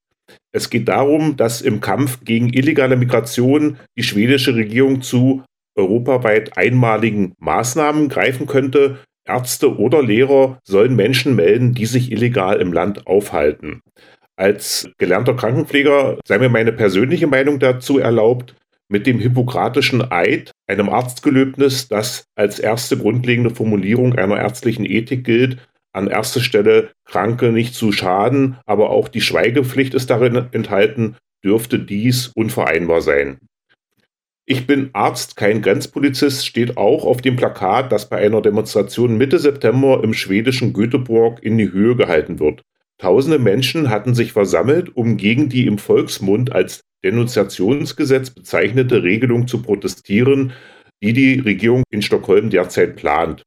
Es 0.56 0.70
geht 0.70 0.88
darum, 0.88 1.36
dass 1.36 1.60
im 1.60 1.82
Kampf 1.82 2.24
gegen 2.24 2.48
illegale 2.48 2.96
Migration 2.96 3.76
die 3.94 4.02
schwedische 4.02 4.54
Regierung 4.54 5.02
zu 5.02 5.44
europaweit 5.74 6.56
einmaligen 6.56 7.34
Maßnahmen 7.40 8.08
greifen 8.08 8.46
könnte. 8.46 9.00
Ärzte 9.28 9.76
oder 9.76 10.02
Lehrer 10.02 10.58
sollen 10.64 10.96
Menschen 10.96 11.36
melden, 11.36 11.74
die 11.74 11.84
sich 11.84 12.10
illegal 12.10 12.58
im 12.62 12.72
Land 12.72 13.06
aufhalten. 13.06 13.82
Als 14.34 14.88
gelernter 14.96 15.34
Krankenpfleger 15.34 16.20
sei 16.24 16.38
mir 16.38 16.48
meine 16.48 16.72
persönliche 16.72 17.26
Meinung 17.26 17.58
dazu 17.58 17.98
erlaubt, 17.98 18.54
mit 18.88 19.06
dem 19.06 19.18
hippokratischen 19.18 20.10
Eid, 20.10 20.52
einem 20.66 20.88
Arztgelöbnis, 20.88 21.88
das 21.88 22.24
als 22.34 22.58
erste 22.58 22.96
grundlegende 22.96 23.50
Formulierung 23.50 24.14
einer 24.14 24.38
ärztlichen 24.38 24.86
Ethik 24.86 25.22
gilt, 25.22 25.58
an 25.96 26.08
erster 26.08 26.40
Stelle 26.40 26.90
Kranke 27.04 27.52
nicht 27.52 27.74
zu 27.74 27.92
schaden, 27.92 28.58
aber 28.66 28.90
auch 28.90 29.08
die 29.08 29.20
Schweigepflicht 29.20 29.94
ist 29.94 30.10
darin 30.10 30.46
enthalten, 30.52 31.16
dürfte 31.44 31.78
dies 31.78 32.28
unvereinbar 32.34 33.00
sein. 33.00 33.38
Ich 34.48 34.66
bin 34.66 34.90
Arzt, 34.92 35.36
kein 35.36 35.60
Grenzpolizist 35.60 36.46
steht 36.46 36.76
auch 36.76 37.04
auf 37.04 37.20
dem 37.20 37.34
Plakat, 37.34 37.90
das 37.90 38.08
bei 38.08 38.18
einer 38.18 38.40
Demonstration 38.40 39.18
Mitte 39.18 39.40
September 39.40 40.02
im 40.04 40.14
schwedischen 40.14 40.72
Göteborg 40.72 41.42
in 41.42 41.58
die 41.58 41.72
Höhe 41.72 41.96
gehalten 41.96 42.38
wird. 42.38 42.62
Tausende 42.98 43.40
Menschen 43.40 43.90
hatten 43.90 44.14
sich 44.14 44.32
versammelt, 44.32 44.96
um 44.96 45.16
gegen 45.16 45.48
die 45.48 45.66
im 45.66 45.78
Volksmund 45.78 46.52
als 46.52 46.82
Denunziationsgesetz 47.04 48.30
bezeichnete 48.30 49.02
Regelung 49.02 49.48
zu 49.48 49.62
protestieren, 49.62 50.52
die 51.02 51.12
die 51.12 51.40
Regierung 51.40 51.82
in 51.90 52.02
Stockholm 52.02 52.48
derzeit 52.50 52.96
plant. 52.96 53.42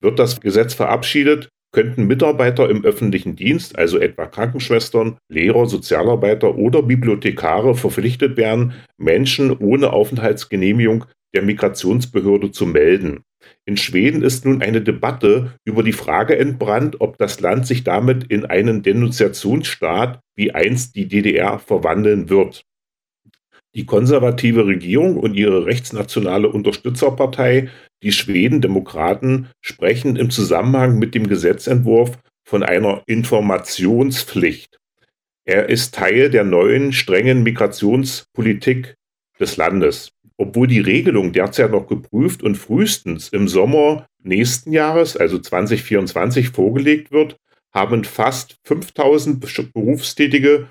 Wird 0.00 0.18
das 0.18 0.40
Gesetz 0.40 0.74
verabschiedet, 0.74 1.48
könnten 1.74 2.06
Mitarbeiter 2.06 2.70
im 2.70 2.84
öffentlichen 2.84 3.36
Dienst, 3.36 3.76
also 3.76 3.98
etwa 3.98 4.26
Krankenschwestern, 4.26 5.18
Lehrer, 5.28 5.66
Sozialarbeiter 5.66 6.56
oder 6.56 6.82
Bibliothekare, 6.82 7.74
verpflichtet 7.74 8.36
werden, 8.38 8.72
Menschen 8.96 9.50
ohne 9.50 9.92
Aufenthaltsgenehmigung 9.92 11.04
der 11.34 11.42
Migrationsbehörde 11.42 12.52
zu 12.52 12.64
melden. 12.64 13.24
In 13.66 13.76
Schweden 13.76 14.22
ist 14.22 14.46
nun 14.46 14.62
eine 14.62 14.80
Debatte 14.80 15.54
über 15.64 15.82
die 15.82 15.92
Frage 15.92 16.38
entbrannt, 16.38 17.00
ob 17.00 17.18
das 17.18 17.40
Land 17.40 17.66
sich 17.66 17.84
damit 17.84 18.24
in 18.24 18.46
einen 18.46 18.82
Denunziationsstaat 18.82 20.20
wie 20.36 20.52
einst 20.52 20.94
die 20.94 21.08
DDR 21.08 21.58
verwandeln 21.58 22.30
wird. 22.30 22.64
Die 23.74 23.86
konservative 23.86 24.66
Regierung 24.66 25.16
und 25.16 25.34
ihre 25.34 25.66
rechtsnationale 25.66 26.48
Unterstützerpartei 26.48 27.70
die 28.02 28.12
Schweden-Demokraten 28.12 29.48
sprechen 29.60 30.16
im 30.16 30.30
Zusammenhang 30.30 30.98
mit 30.98 31.14
dem 31.14 31.26
Gesetzentwurf 31.26 32.18
von 32.44 32.62
einer 32.62 33.02
Informationspflicht. 33.06 34.78
Er 35.44 35.68
ist 35.68 35.94
Teil 35.94 36.30
der 36.30 36.44
neuen 36.44 36.92
strengen 36.92 37.42
Migrationspolitik 37.42 38.94
des 39.40 39.56
Landes. 39.56 40.12
Obwohl 40.36 40.66
die 40.66 40.80
Regelung 40.80 41.32
derzeit 41.32 41.70
noch 41.70 41.86
geprüft 41.86 42.42
und 42.42 42.56
frühestens 42.56 43.28
im 43.28 43.48
Sommer 43.48 44.06
nächsten 44.22 44.72
Jahres, 44.72 45.16
also 45.16 45.38
2024, 45.38 46.50
vorgelegt 46.50 47.12
wird, 47.12 47.36
haben 47.72 48.04
fast 48.04 48.56
5000 48.64 49.72
Berufstätige 49.72 50.68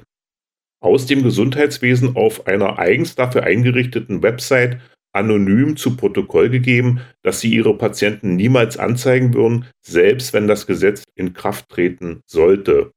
aus 0.84 1.06
dem 1.06 1.24
Gesundheitswesen 1.24 2.16
auf 2.16 2.46
einer 2.46 2.78
eigens 2.78 3.16
dafür 3.16 3.44
eingerichteten 3.44 4.22
Website 4.22 4.80
anonym 5.14 5.78
zu 5.78 5.96
Protokoll 5.96 6.50
gegeben, 6.50 7.02
dass 7.22 7.40
sie 7.40 7.54
ihre 7.54 7.78
Patienten 7.78 8.36
niemals 8.36 8.78
anzeigen 8.78 9.34
würden, 9.34 9.66
selbst 9.82 10.34
wenn 10.34 10.48
das 10.48 10.68
Gesetz 10.68 11.04
in 11.16 11.34
Kraft 11.34 11.70
treten 11.70 12.22
sollte. 12.26 12.92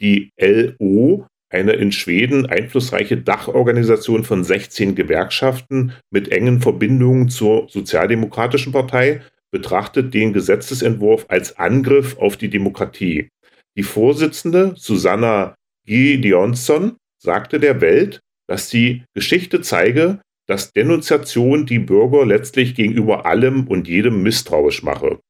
Die 0.00 0.30
LO, 0.40 1.26
eine 1.50 1.72
in 1.72 1.92
Schweden 1.92 2.46
einflussreiche 2.46 3.18
Dachorganisation 3.18 4.24
von 4.24 4.44
16 4.44 4.94
Gewerkschaften 4.94 5.92
mit 6.10 6.30
engen 6.30 6.60
Verbindungen 6.60 7.28
zur 7.28 7.68
Sozialdemokratischen 7.68 8.72
Partei, 8.72 9.22
betrachtet 9.50 10.12
den 10.12 10.32
Gesetzesentwurf 10.32 11.26
als 11.28 11.58
Angriff 11.58 12.18
auf 12.18 12.36
die 12.36 12.50
Demokratie. 12.50 13.28
Die 13.76 13.82
Vorsitzende 13.82 14.74
Susanna 14.76 15.54
Gideonsson 15.86 16.96
sagte 17.18 17.60
der 17.60 17.80
Welt, 17.80 18.20
dass 18.46 18.68
die 18.68 19.04
Geschichte 19.14 19.60
zeige, 19.60 20.20
dass 20.46 20.72
Denunziation 20.72 21.66
die 21.66 21.78
Bürger 21.78 22.24
letztlich 22.24 22.74
gegenüber 22.74 23.26
allem 23.26 23.66
und 23.66 23.86
jedem 23.86 24.22
misstrauisch 24.22 24.82
mache. 24.82 25.20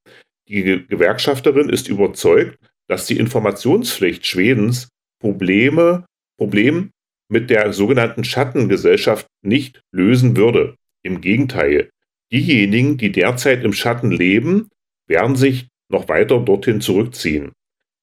Die 0.49 0.86
Gewerkschafterin 0.86 1.68
ist 1.68 1.89
überzeugt, 1.89 2.59
dass 2.86 3.07
die 3.07 3.18
Informationspflicht 3.18 4.24
Schwedens 4.24 4.89
Probleme, 5.20 6.07
Problem 6.39 6.91
mit 7.28 7.51
der 7.51 7.72
sogenannten 7.72 8.24
Schattengesellschaft 8.24 9.26
nicht 9.43 9.82
lösen 9.93 10.36
würde. 10.36 10.76
Im 11.03 11.20
Gegenteil, 11.20 11.91
diejenigen, 12.32 12.97
die 12.97 13.12
derzeit 13.12 13.64
im 13.64 13.72
Schatten 13.72 14.11
leben, 14.11 14.68
werden 15.07 15.36
sich 15.36 15.68
noch 15.91 16.09
weiter 16.09 16.39
dorthin 16.41 16.80
zurückziehen. 16.80 17.53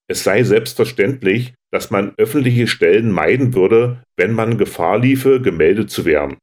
Es 0.07 0.23
sei 0.23 0.43
selbstverständlich, 0.43 1.53
dass 1.76 1.91
man 1.91 2.13
öffentliche 2.15 2.67
Stellen 2.67 3.11
meiden 3.11 3.53
würde, 3.53 3.97
wenn 4.15 4.32
man 4.32 4.57
Gefahr 4.57 4.97
liefe, 4.97 5.41
gemeldet 5.41 5.89
zu 5.89 6.05
werden. 6.05 6.38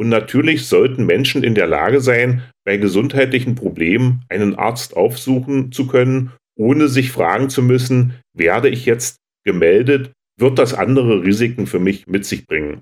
Und 0.00 0.08
natürlich 0.08 0.66
sollten 0.68 1.04
Menschen 1.04 1.44
in 1.44 1.54
der 1.54 1.66
Lage 1.66 2.00
sein, 2.00 2.44
bei 2.64 2.78
gesundheitlichen 2.78 3.56
Problemen 3.56 4.22
einen 4.30 4.54
Arzt 4.54 4.96
aufsuchen 4.96 5.70
zu 5.70 5.86
können, 5.86 6.32
ohne 6.56 6.88
sich 6.88 7.12
fragen 7.12 7.50
zu 7.50 7.62
müssen, 7.62 8.14
werde 8.32 8.70
ich 8.70 8.86
jetzt 8.86 9.16
gemeldet, 9.44 10.12
wird 10.38 10.58
das 10.58 10.72
andere 10.72 11.24
Risiken 11.24 11.66
für 11.66 11.78
mich 11.78 12.06
mit 12.06 12.24
sich 12.24 12.46
bringen. 12.46 12.80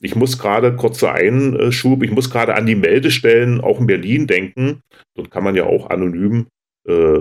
Ich 0.00 0.16
muss 0.16 0.40
gerade, 0.40 0.74
kurzer 0.74 1.12
Einschub, 1.12 2.02
ich 2.02 2.10
muss 2.10 2.28
gerade 2.28 2.56
an 2.56 2.66
die 2.66 2.74
Meldestellen 2.74 3.60
auch 3.60 3.78
in 3.78 3.86
Berlin 3.86 4.26
denken. 4.26 4.80
Dort 5.14 5.30
kann 5.30 5.44
man 5.44 5.54
ja 5.54 5.62
auch 5.62 5.90
anonym 5.90 6.48
äh, 6.88 7.20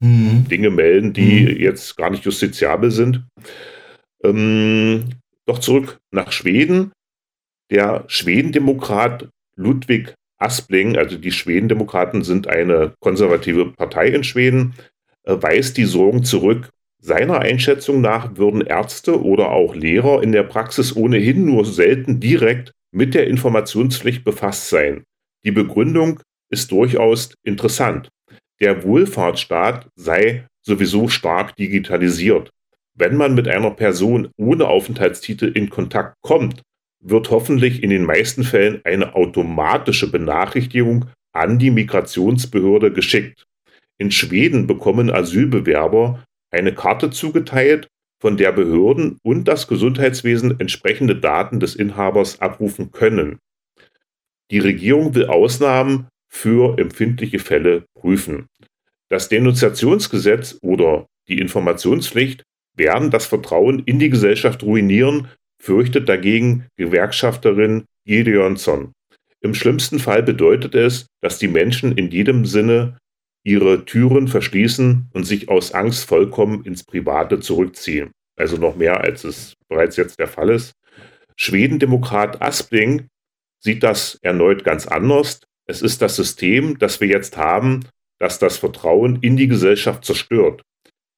mhm. 0.00 0.46
Dinge 0.48 0.70
melden, 0.70 1.12
die 1.12 1.42
mhm. 1.42 1.60
jetzt 1.60 1.96
gar 1.96 2.10
nicht 2.10 2.24
justiziabel 2.24 2.90
sind. 2.90 3.24
Ähm, 4.22 5.04
Doch 5.46 5.58
zurück 5.58 5.98
nach 6.10 6.32
Schweden. 6.32 6.92
Der 7.70 8.04
Schwedendemokrat 8.06 9.28
Ludwig 9.56 10.14
Aspling, 10.38 10.96
also 10.96 11.18
die 11.18 11.32
Schwedendemokraten 11.32 12.22
sind 12.22 12.46
eine 12.46 12.94
konservative 13.00 13.72
Partei 13.72 14.08
in 14.08 14.24
Schweden, 14.24 14.74
äh, 15.24 15.36
weist 15.40 15.76
die 15.76 15.84
Sorgen 15.84 16.22
zurück. 16.24 16.70
Seiner 17.00 17.40
Einschätzung 17.40 18.00
nach 18.00 18.36
würden 18.36 18.60
Ärzte 18.60 19.22
oder 19.22 19.50
auch 19.50 19.74
Lehrer 19.74 20.22
in 20.22 20.32
der 20.32 20.42
Praxis 20.42 20.96
ohnehin 20.96 21.44
nur 21.44 21.64
selten 21.64 22.20
direkt 22.20 22.72
mit 22.92 23.14
der 23.14 23.26
Informationspflicht 23.26 24.24
befasst 24.24 24.68
sein. 24.68 25.04
Die 25.44 25.52
Begründung 25.52 26.20
ist 26.50 26.72
durchaus 26.72 27.34
interessant. 27.44 28.08
Der 28.60 28.82
Wohlfahrtsstaat 28.82 29.88
sei 29.94 30.46
sowieso 30.62 31.08
stark 31.08 31.56
digitalisiert. 31.56 32.50
Wenn 32.94 33.16
man 33.16 33.34
mit 33.34 33.46
einer 33.46 33.70
Person 33.70 34.28
ohne 34.36 34.66
Aufenthaltstitel 34.66 35.46
in 35.46 35.70
Kontakt 35.70 36.16
kommt, 36.22 36.62
wird 37.00 37.30
hoffentlich 37.30 37.82
in 37.82 37.90
den 37.90 38.04
meisten 38.04 38.42
Fällen 38.42 38.80
eine 38.84 39.14
automatische 39.14 40.10
Benachrichtigung 40.10 41.06
an 41.32 41.58
die 41.58 41.70
Migrationsbehörde 41.70 42.92
geschickt. 42.92 43.46
In 43.98 44.10
Schweden 44.10 44.66
bekommen 44.66 45.10
Asylbewerber 45.10 46.24
eine 46.50 46.74
Karte 46.74 47.10
zugeteilt, 47.10 47.88
von 48.20 48.36
der 48.36 48.52
Behörden 48.52 49.18
und 49.22 49.46
das 49.46 49.68
Gesundheitswesen 49.68 50.58
entsprechende 50.58 51.16
Daten 51.16 51.60
des 51.60 51.76
Inhabers 51.76 52.40
abrufen 52.40 52.90
können. 52.90 53.38
Die 54.50 54.58
Regierung 54.58 55.14
will 55.14 55.26
Ausnahmen 55.26 56.08
für 56.28 56.78
empfindliche 56.78 57.38
Fälle 57.38 57.84
prüfen. 57.94 58.46
Das 59.08 59.28
Denunziationsgesetz 59.28 60.58
oder 60.62 61.06
die 61.28 61.38
Informationspflicht 61.38 62.44
werden 62.76 63.10
das 63.10 63.26
Vertrauen 63.26 63.82
in 63.84 63.98
die 63.98 64.10
Gesellschaft 64.10 64.62
ruinieren, 64.62 65.28
fürchtet 65.60 66.08
dagegen 66.08 66.66
Gewerkschafterin 66.76 67.84
Gideonson. 68.04 68.92
Im 69.40 69.54
schlimmsten 69.54 69.98
Fall 69.98 70.22
bedeutet 70.22 70.74
es, 70.74 71.06
dass 71.20 71.38
die 71.38 71.48
Menschen 71.48 71.96
in 71.96 72.10
jedem 72.10 72.44
Sinne 72.44 72.98
ihre 73.44 73.84
Türen 73.84 74.28
verschließen 74.28 75.08
und 75.12 75.24
sich 75.24 75.48
aus 75.48 75.72
Angst 75.72 76.04
vollkommen 76.04 76.64
ins 76.64 76.84
Private 76.84 77.40
zurückziehen. 77.40 78.10
Also 78.36 78.56
noch 78.56 78.76
mehr, 78.76 79.00
als 79.00 79.24
es 79.24 79.54
bereits 79.68 79.96
jetzt 79.96 80.18
der 80.18 80.28
Fall 80.28 80.50
ist. 80.50 80.72
Schwedendemokrat 81.36 82.42
Aspling 82.42 83.06
sieht 83.60 83.82
das 83.82 84.18
erneut 84.22 84.64
ganz 84.64 84.86
anders. 84.86 85.40
Es 85.68 85.82
ist 85.82 86.00
das 86.00 86.16
System, 86.16 86.78
das 86.78 87.00
wir 87.00 87.08
jetzt 87.08 87.36
haben, 87.36 87.84
das 88.18 88.38
das 88.38 88.56
Vertrauen 88.56 89.18
in 89.20 89.36
die 89.36 89.48
Gesellschaft 89.48 90.04
zerstört, 90.04 90.62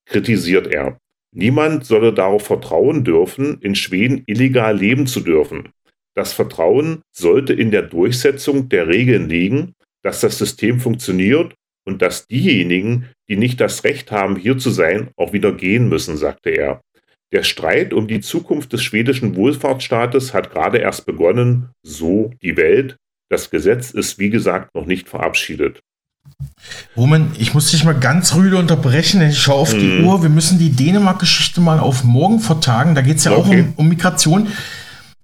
kritisiert 0.07 0.67
er. 0.67 0.99
Niemand 1.33 1.87
solle 1.87 2.13
darauf 2.13 2.45
vertrauen 2.47 3.05
dürfen, 3.05 3.61
in 3.61 3.77
Schweden 3.77 4.25
illegal 4.27 4.77
leben 4.77 5.07
zu 5.07 5.21
dürfen. 5.21 5.69
Das 6.17 6.33
Vertrauen 6.33 7.03
sollte 7.13 7.53
in 7.53 7.71
der 7.71 7.83
Durchsetzung 7.83 8.69
der 8.69 8.89
Regeln 8.89 9.29
liegen, 9.29 9.75
dass 10.03 10.21
das 10.21 10.39
System 10.39 10.81
funktioniert 10.81 11.55
und 11.87 12.03
dass 12.03 12.27
diejenigen, 12.27 13.09
die 13.29 13.37
nicht 13.37 13.61
das 13.61 13.85
Recht 13.85 14.11
haben, 14.11 14.35
hier 14.35 14.59
zu 14.59 14.71
sein, 14.71 15.11
auch 15.17 15.33
wieder 15.33 15.53
gehen 15.53 15.89
müssen, 15.89 16.17
sagte 16.17 16.51
er. 16.51 16.81
Der 17.33 17.45
Streit 17.45 17.95
um 17.95 18.09
die 18.09 18.21
Zukunft 18.21 18.73
des 18.73 18.83
schwedischen 18.83 19.37
Wohlfahrtsstaates 19.37 20.35
hat 20.35 20.51
gerade 20.51 20.79
erst 20.79 21.07
begonnen, 21.07 21.71
so 21.85 22.33
die 22.43 22.57
Welt. 22.57 22.97
Das 23.31 23.51
Gesetz 23.51 23.93
ist, 23.93 24.19
wie 24.19 24.29
gesagt, 24.29 24.75
noch 24.75 24.87
nicht 24.87 25.09
verabschiedet. 25.09 25.83
Roman, 26.97 27.31
ich 27.39 27.55
muss 27.55 27.71
dich 27.71 27.85
mal 27.85 27.95
ganz 27.95 28.35
rüde 28.35 28.59
unterbrechen, 28.59 29.23
ich 29.23 29.41
schaue 29.41 29.61
auf 29.61 29.73
mm. 29.73 29.79
die 29.79 29.87
mhm. 29.87 30.05
Uhr. 30.07 30.23
Wir 30.23 30.31
müssen 30.31 30.59
die 30.59 30.71
Dänemark-Geschichte 30.71 31.61
mal 31.61 31.79
auf 31.79 32.03
morgen 32.03 32.41
vertagen. 32.41 32.95
Da 32.95 33.03
geht 33.03 33.19
es 33.19 33.25
ja 33.25 33.33
okay. 33.33 33.41
auch 33.41 33.49
um, 33.51 33.73
um, 33.77 33.89
Migration. 33.89 34.49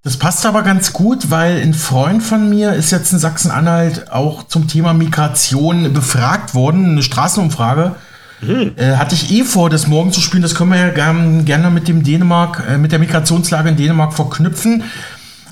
Das 0.04 0.18
passt 0.18 0.46
aber 0.46 0.62
ganz 0.62 0.92
gut, 0.92 1.30
weil 1.32 1.60
ein 1.60 1.74
Freund 1.74 2.22
von 2.22 2.48
mir 2.48 2.74
ist 2.74 2.92
jetzt 2.92 3.12
in 3.12 3.18
Sachsen-Anhalt 3.18 4.12
auch 4.12 4.44
zum 4.44 4.68
Thema 4.68 4.94
Migration 4.94 5.92
befragt 5.92 6.54
worden, 6.54 6.92
eine 6.92 7.02
Straßenumfrage. 7.02 7.96
Äh, 8.42 8.96
hatte 8.96 9.14
ich 9.14 9.32
eh 9.32 9.44
vor, 9.44 9.70
das 9.70 9.86
morgen 9.86 10.12
zu 10.12 10.20
spielen. 10.20 10.42
Das 10.42 10.54
können 10.54 10.70
wir 10.70 10.78
ja 10.78 10.90
gern, 10.90 11.44
gerne 11.44 11.70
mit 11.70 11.88
dem 11.88 12.04
Dänemark, 12.04 12.62
äh, 12.68 12.78
mit 12.78 12.92
der 12.92 12.98
Migrationslage 12.98 13.70
in 13.70 13.76
Dänemark 13.76 14.12
verknüpfen. 14.12 14.84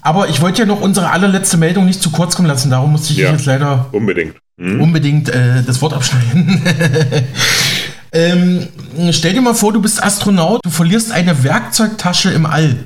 Aber 0.05 0.28
ich 0.28 0.42
wollte 0.42 0.61
ja 0.61 0.66
noch 0.66 0.82
unsere 0.82 1.11
allerletzte 1.11 1.57
Meldung 1.57 1.86
nicht 1.86 2.02
zu 2.02 2.11
kurz 2.11 2.36
kommen 2.36 2.46
lassen. 2.46 2.70
Darum 2.70 2.92
musste 2.92 3.14
ich 3.14 3.20
ja, 3.20 3.32
jetzt 3.32 3.46
leider 3.46 3.88
unbedingt, 3.90 4.36
mhm. 4.59 4.82
unbedingt 4.82 5.30
äh, 5.30 5.62
das 5.62 5.80
Wort 5.80 5.94
abschneiden. 5.94 6.62
ähm, 8.12 8.68
stell 9.12 9.32
dir 9.32 9.40
mal 9.40 9.55
vor, 9.55 9.72
du 9.72 9.80
bist 9.80 10.05
Astronaut, 10.05 10.61
du 10.62 10.68
verlierst 10.68 11.11
eine 11.11 11.42
Werkzeugtasche 11.42 12.30
im 12.32 12.44
All. 12.44 12.76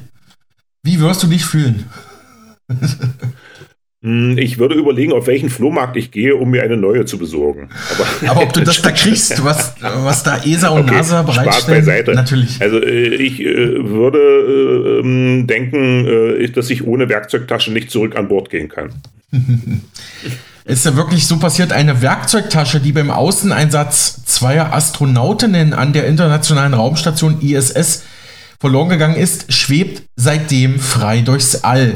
Wie 0.85 1.01
wirst 1.01 1.25
du 1.25 1.27
dich 1.27 1.45
fühlen? 1.45 1.87
Hm, 4.01 4.39
ich 4.39 4.59
würde 4.59 4.77
überlegen, 4.77 5.13
auf 5.13 5.27
welchen 5.27 5.51
Flohmarkt 5.51 5.97
ich 5.97 6.13
gehe, 6.13 6.37
um 6.37 6.51
mir 6.51 6.63
eine 6.63 6.77
neue 6.77 7.05
zu 7.05 7.19
besorgen. 7.19 7.69
Aber, 7.91 8.31
Aber 8.31 8.43
ob 8.43 8.53
du 8.53 8.61
das 8.61 8.81
da 8.81 8.93
kriegst, 8.93 9.43
was, 9.45 9.75
was 9.81 10.23
da 10.23 10.39
ESA 10.45 10.69
und 10.69 10.83
okay, 10.83 10.95
NASA 10.95 11.23
bereitstellen, 11.23 11.85
beiseite. 11.85 12.15
natürlich. 12.15 12.61
Also 12.61 12.81
äh, 12.81 13.15
ich 13.15 13.41
äh, 13.41 13.47
würde 13.89 14.19
äh, 14.19 15.01
ähm, 15.01 15.47
denken, 15.49 16.07
äh, 16.07 16.49
dass 16.49 16.71
ich 16.71 16.87
ohne 16.87 17.09
Werkzeugtasche 17.09 17.73
nicht 17.73 17.91
zurück 17.91 18.15
an 18.15 18.29
Bord 18.29 18.51
gehen 18.51 18.69
kann. 18.69 18.91
ist 20.65 20.85
ja 20.85 20.95
wirklich 20.95 21.27
so 21.27 21.39
passiert, 21.39 21.73
eine 21.73 22.01
Werkzeugtasche, 22.01 22.79
die 22.79 22.93
beim 22.93 23.11
Außeneinsatz 23.11 24.25
zweier 24.27 24.73
Astronautinnen 24.75 25.73
an 25.73 25.93
der 25.93 26.07
internationalen 26.07 26.75
Raumstation 26.75 27.41
ISS 27.41 28.05
verloren 28.61 28.91
gegangen 28.91 29.17
ist, 29.17 29.53
schwebt 29.53 30.03
seitdem 30.15 30.79
frei 30.79 31.21
durchs 31.21 31.65
All. 31.65 31.95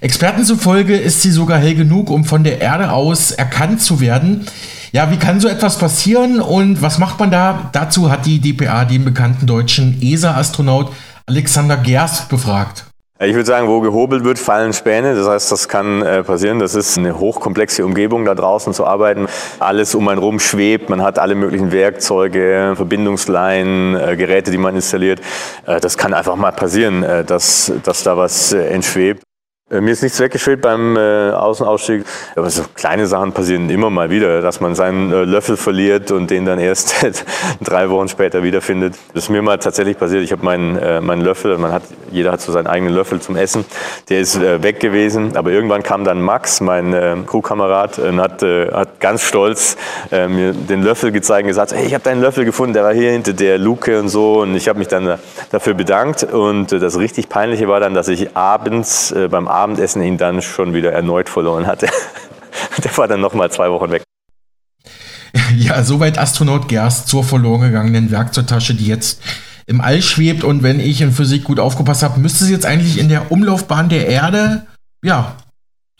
Experten 0.00 0.44
zufolge 0.44 0.96
ist 0.96 1.22
sie 1.22 1.32
sogar 1.32 1.58
hell 1.58 1.74
genug, 1.74 2.10
um 2.10 2.24
von 2.24 2.44
der 2.44 2.60
Erde 2.60 2.92
aus 2.92 3.32
erkannt 3.32 3.82
zu 3.82 4.00
werden. 4.00 4.46
Ja, 4.92 5.10
wie 5.10 5.16
kann 5.16 5.40
so 5.40 5.48
etwas 5.48 5.78
passieren 5.78 6.40
und 6.40 6.80
was 6.80 6.98
macht 6.98 7.18
man 7.18 7.30
da? 7.30 7.70
Dazu 7.72 8.10
hat 8.10 8.24
die 8.24 8.40
DPA 8.40 8.84
den 8.84 9.04
bekannten 9.04 9.46
deutschen 9.46 10.00
ESA-Astronaut 10.00 10.92
Alexander 11.26 11.76
Gerst 11.76 12.28
befragt. 12.28 12.84
Ich 13.20 13.34
würde 13.34 13.46
sagen, 13.46 13.66
wo 13.66 13.80
gehobelt 13.80 14.22
wird, 14.22 14.38
fallen 14.38 14.72
Späne. 14.72 15.16
Das 15.16 15.26
heißt, 15.26 15.50
das 15.50 15.68
kann 15.68 16.02
äh, 16.02 16.22
passieren. 16.22 16.60
Das 16.60 16.76
ist 16.76 16.96
eine 16.96 17.18
hochkomplexe 17.18 17.84
Umgebung, 17.84 18.24
da 18.24 18.36
draußen 18.36 18.72
zu 18.72 18.86
arbeiten. 18.86 19.26
Alles 19.58 19.96
um 19.96 20.06
einen 20.06 20.20
rum 20.20 20.38
schwebt. 20.38 20.88
Man 20.88 21.02
hat 21.02 21.18
alle 21.18 21.34
möglichen 21.34 21.72
Werkzeuge, 21.72 22.74
Verbindungsleinen, 22.76 23.96
äh, 23.96 24.16
Geräte, 24.16 24.52
die 24.52 24.58
man 24.58 24.76
installiert. 24.76 25.20
Äh, 25.66 25.80
das 25.80 25.98
kann 25.98 26.14
einfach 26.14 26.36
mal 26.36 26.52
passieren, 26.52 27.04
dass, 27.26 27.72
dass 27.82 28.04
da 28.04 28.16
was 28.16 28.52
entschwebt. 28.52 29.24
Äh, 29.70 29.82
mir 29.82 29.90
ist 29.90 30.02
nichts 30.02 30.18
weggeschwebt 30.18 30.62
beim 30.62 30.96
äh, 30.96 31.30
Außenausstieg, 31.30 32.04
aber 32.36 32.48
so 32.48 32.62
kleine 32.74 33.06
Sachen 33.06 33.32
passieren 33.32 33.68
immer 33.68 33.90
mal 33.90 34.08
wieder, 34.08 34.40
dass 34.40 34.60
man 34.60 34.74
seinen 34.74 35.12
äh, 35.12 35.24
Löffel 35.24 35.58
verliert 35.58 36.10
und 36.10 36.30
den 36.30 36.46
dann 36.46 36.58
erst 36.58 36.94
drei 37.60 37.90
Wochen 37.90 38.08
später 38.08 38.42
wiederfindet. 38.42 38.94
Das 39.12 39.24
ist 39.24 39.28
mir 39.28 39.42
mal 39.42 39.58
tatsächlich 39.58 39.98
passiert. 39.98 40.22
Ich 40.22 40.32
habe 40.32 40.42
meinen, 40.42 40.78
äh, 40.78 41.02
meinen 41.02 41.20
Löffel, 41.20 41.58
man 41.58 41.72
hat, 41.72 41.82
jeder 42.10 42.32
hat 42.32 42.40
so 42.40 42.50
seinen 42.50 42.66
eigenen 42.66 42.94
Löffel 42.94 43.20
zum 43.20 43.36
Essen, 43.36 43.66
der 44.08 44.20
ist 44.20 44.36
äh, 44.36 44.62
weg 44.62 44.80
gewesen. 44.80 45.36
Aber 45.36 45.50
irgendwann 45.50 45.82
kam 45.82 46.02
dann 46.02 46.22
Max, 46.22 46.62
mein 46.62 46.94
äh, 46.94 47.16
Crewkamerad, 47.26 47.98
und 47.98 48.22
hat, 48.22 48.42
äh, 48.42 48.72
hat 48.72 49.00
ganz 49.00 49.22
stolz 49.22 49.76
äh, 50.10 50.28
mir 50.28 50.54
den 50.54 50.82
Löffel 50.82 51.12
gezeigt 51.12 51.42
und 51.42 51.48
gesagt, 51.48 51.74
hey, 51.74 51.84
ich 51.84 51.92
habe 51.92 52.04
deinen 52.04 52.22
Löffel 52.22 52.46
gefunden, 52.46 52.72
der 52.72 52.84
war 52.84 52.94
hier 52.94 53.10
hinter 53.10 53.34
der 53.34 53.58
Luke 53.58 54.00
und 54.00 54.08
so. 54.08 54.40
Und 54.40 54.54
ich 54.54 54.66
habe 54.66 54.78
mich 54.78 54.88
dann 54.88 55.06
äh, 55.06 55.16
dafür 55.50 55.74
bedankt. 55.74 56.22
Und 56.24 56.72
äh, 56.72 56.78
das 56.78 56.98
richtig 56.98 57.28
Peinliche 57.28 57.68
war 57.68 57.80
dann, 57.80 57.92
dass 57.92 58.08
ich 58.08 58.34
abends 58.34 59.12
äh, 59.12 59.28
beim 59.28 59.46
Abendessen 59.58 60.02
ihn 60.02 60.18
dann 60.18 60.42
schon 60.42 60.74
wieder 60.74 60.92
erneut 60.92 61.28
verloren 61.28 61.66
hatte. 61.66 61.88
Der 62.84 62.96
war 62.96 63.08
dann 63.08 63.20
nochmal 63.20 63.50
zwei 63.50 63.70
Wochen 63.70 63.90
weg. 63.90 64.02
Ja, 65.56 65.82
soweit 65.84 66.18
Astronaut 66.18 66.68
Gerst 66.68 67.08
zur 67.08 67.22
verloren 67.22 67.60
gegangenen 67.60 68.10
Werkzeugtasche, 68.10 68.74
die 68.74 68.86
jetzt 68.86 69.20
im 69.66 69.80
All 69.80 70.02
schwebt. 70.02 70.42
Und 70.42 70.62
wenn 70.62 70.80
ich 70.80 71.00
in 71.00 71.12
Physik 71.12 71.44
gut 71.44 71.60
aufgepasst 71.60 72.02
habe, 72.02 72.18
müsste 72.18 72.44
sie 72.44 72.52
jetzt 72.52 72.66
eigentlich 72.66 72.98
in 72.98 73.08
der 73.08 73.30
Umlaufbahn 73.30 73.88
der 73.88 74.08
Erde, 74.08 74.66
ja, 75.02 75.36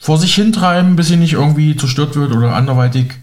vor 0.01 0.17
sich 0.17 0.33
hintreiben, 0.35 0.95
bis 0.95 1.07
sie 1.07 1.17
nicht 1.17 1.33
irgendwie 1.33 1.75
zerstört 1.75 2.15
wird 2.15 2.31
oder 2.31 2.55
anderweitig 2.55 3.13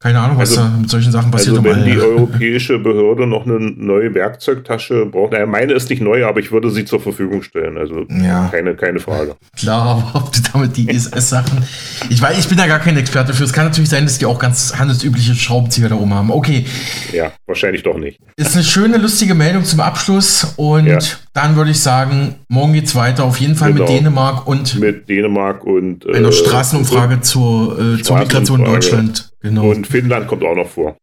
keine 0.00 0.20
Ahnung, 0.20 0.38
was 0.38 0.50
also, 0.50 0.62
da 0.62 0.76
mit 0.76 0.88
solchen 0.88 1.10
Sachen 1.10 1.32
passiert. 1.32 1.56
Also 1.56 1.64
wenn 1.64 1.84
die 1.84 1.98
europäische 1.98 2.78
Behörde 2.78 3.26
noch 3.26 3.46
eine 3.46 3.58
neue 3.58 4.14
Werkzeugtasche 4.14 5.06
braucht, 5.06 5.32
naja, 5.32 5.44
meine 5.44 5.72
ist 5.72 5.90
nicht 5.90 6.00
neu, 6.00 6.24
aber 6.24 6.38
ich 6.38 6.52
würde 6.52 6.70
sie 6.70 6.84
zur 6.84 7.00
Verfügung 7.00 7.42
stellen. 7.42 7.76
Also 7.76 8.06
ja. 8.08 8.48
keine, 8.52 8.76
keine 8.76 9.00
Frage. 9.00 9.34
Klar, 9.56 9.82
aber 9.82 10.10
ob 10.20 10.32
du 10.32 10.40
damit 10.52 10.76
die 10.76 10.88
ISS-Sachen. 10.88 11.64
Ich 12.10 12.22
weiß, 12.22 12.38
ich 12.38 12.48
bin 12.48 12.56
da 12.56 12.68
gar 12.68 12.78
kein 12.78 12.96
Experte 12.96 13.34
für. 13.34 13.42
Es 13.42 13.52
kann 13.52 13.66
natürlich 13.66 13.90
sein, 13.90 14.04
dass 14.04 14.18
die 14.18 14.26
auch 14.26 14.38
ganz 14.38 14.78
handelsübliche 14.78 15.34
Schraubenzieher 15.34 15.88
da 15.88 15.96
oben 15.96 16.14
haben. 16.14 16.30
Okay. 16.30 16.64
Ja, 17.12 17.32
wahrscheinlich 17.46 17.82
doch 17.82 17.98
nicht. 17.98 18.20
Ist 18.36 18.54
eine 18.54 18.62
schöne, 18.62 18.98
lustige 18.98 19.34
Meldung 19.34 19.64
zum 19.64 19.80
Abschluss 19.80 20.54
und 20.56 20.86
ja. 20.86 21.00
dann 21.32 21.56
würde 21.56 21.72
ich 21.72 21.80
sagen, 21.80 22.36
morgen 22.46 22.72
geht's 22.72 22.94
weiter. 22.94 23.24
Auf 23.24 23.40
jeden 23.40 23.56
Fall 23.56 23.72
genau. 23.72 23.90
mit 23.90 23.98
Dänemark 23.98 24.46
und 24.46 24.78
mit 24.78 25.08
Dänemark 25.08 25.64
und 25.64 26.06
einer 26.06 26.28
äh, 26.28 26.32
Straßenumfrage 26.32 27.20
zur, 27.20 27.96
äh, 27.96 28.00
zur 28.00 28.20
Migration 28.20 28.60
in 28.60 28.66
Deutschland. 28.66 29.32
Genau. 29.40 29.70
Und 29.70 29.86
Finnland 29.86 30.26
kommt 30.26 30.44
auch 30.44 30.56
noch 30.56 30.68
vor. 30.68 30.96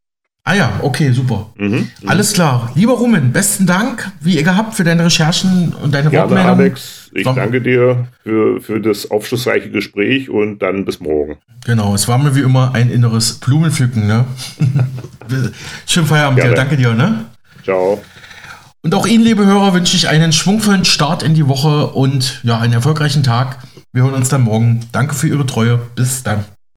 Ah 0.48 0.54
ja, 0.54 0.80
okay, 0.84 1.12
super. 1.12 1.52
Mhm, 1.58 1.68
mhm, 1.72 1.90
Alles 2.06 2.34
klar. 2.34 2.72
Lieber 2.76 2.94
Rumen, 2.94 3.32
besten 3.32 3.66
Dank, 3.66 4.12
wie 4.22 4.36
ihr 4.36 4.44
gehabt, 4.44 4.76
für 4.76 4.84
deine 4.84 5.04
Recherchen 5.06 5.74
und 5.82 5.92
deine 5.92 6.12
Gerne, 6.12 6.30
Wortmeldung. 6.30 6.60
Alex. 6.60 7.10
Ich 7.16 7.24
danke 7.24 7.62
dir 7.62 8.08
für, 8.22 8.62
für 8.62 8.80
das 8.80 9.10
aufschlussreiche 9.10 9.72
Gespräch 9.72 10.30
und 10.30 10.60
dann 10.60 10.86
bis 10.86 11.00
morgen. 11.00 11.38
Genau, 11.66 11.96
es 11.96 12.08
war 12.08 12.20
mir 12.20 12.36
wie 12.36 12.42
immer 12.42 12.76
ein 12.76 12.92
inneres 12.92 13.40
Blumenpflücken. 13.40 14.06
Ne? 14.06 14.26
Schönen 15.88 16.06
Feierabend 16.06 16.44
dir, 16.44 16.54
danke 16.54 16.78
dir. 16.78 16.94
Ne? 16.94 17.26
Ciao. 17.64 18.00
Und 18.84 18.94
auch 18.94 19.08
Ihnen, 19.08 19.24
liebe 19.24 19.48
Hörer, 19.48 19.74
wünsche 19.74 19.96
ich 19.98 20.10
einen 20.10 20.32
schwungvollen 20.32 20.86
Start 20.86 21.24
in 21.24 21.34
die 21.34 21.48
Woche 21.48 21.88
und 21.88 22.42
ja, 22.44 22.60
einen 22.60 22.74
erfolgreichen 22.74 23.24
Tag. 23.24 23.58
Wir 23.94 24.04
hören 24.04 24.14
uns 24.14 24.30
dann 24.30 24.44
morgen. 24.44 24.82
Danke 24.92 25.16
für 25.16 25.28
Ihre 25.28 25.48
Treue. 25.48 25.80
Bis 25.96 26.22
dann. 26.22 26.46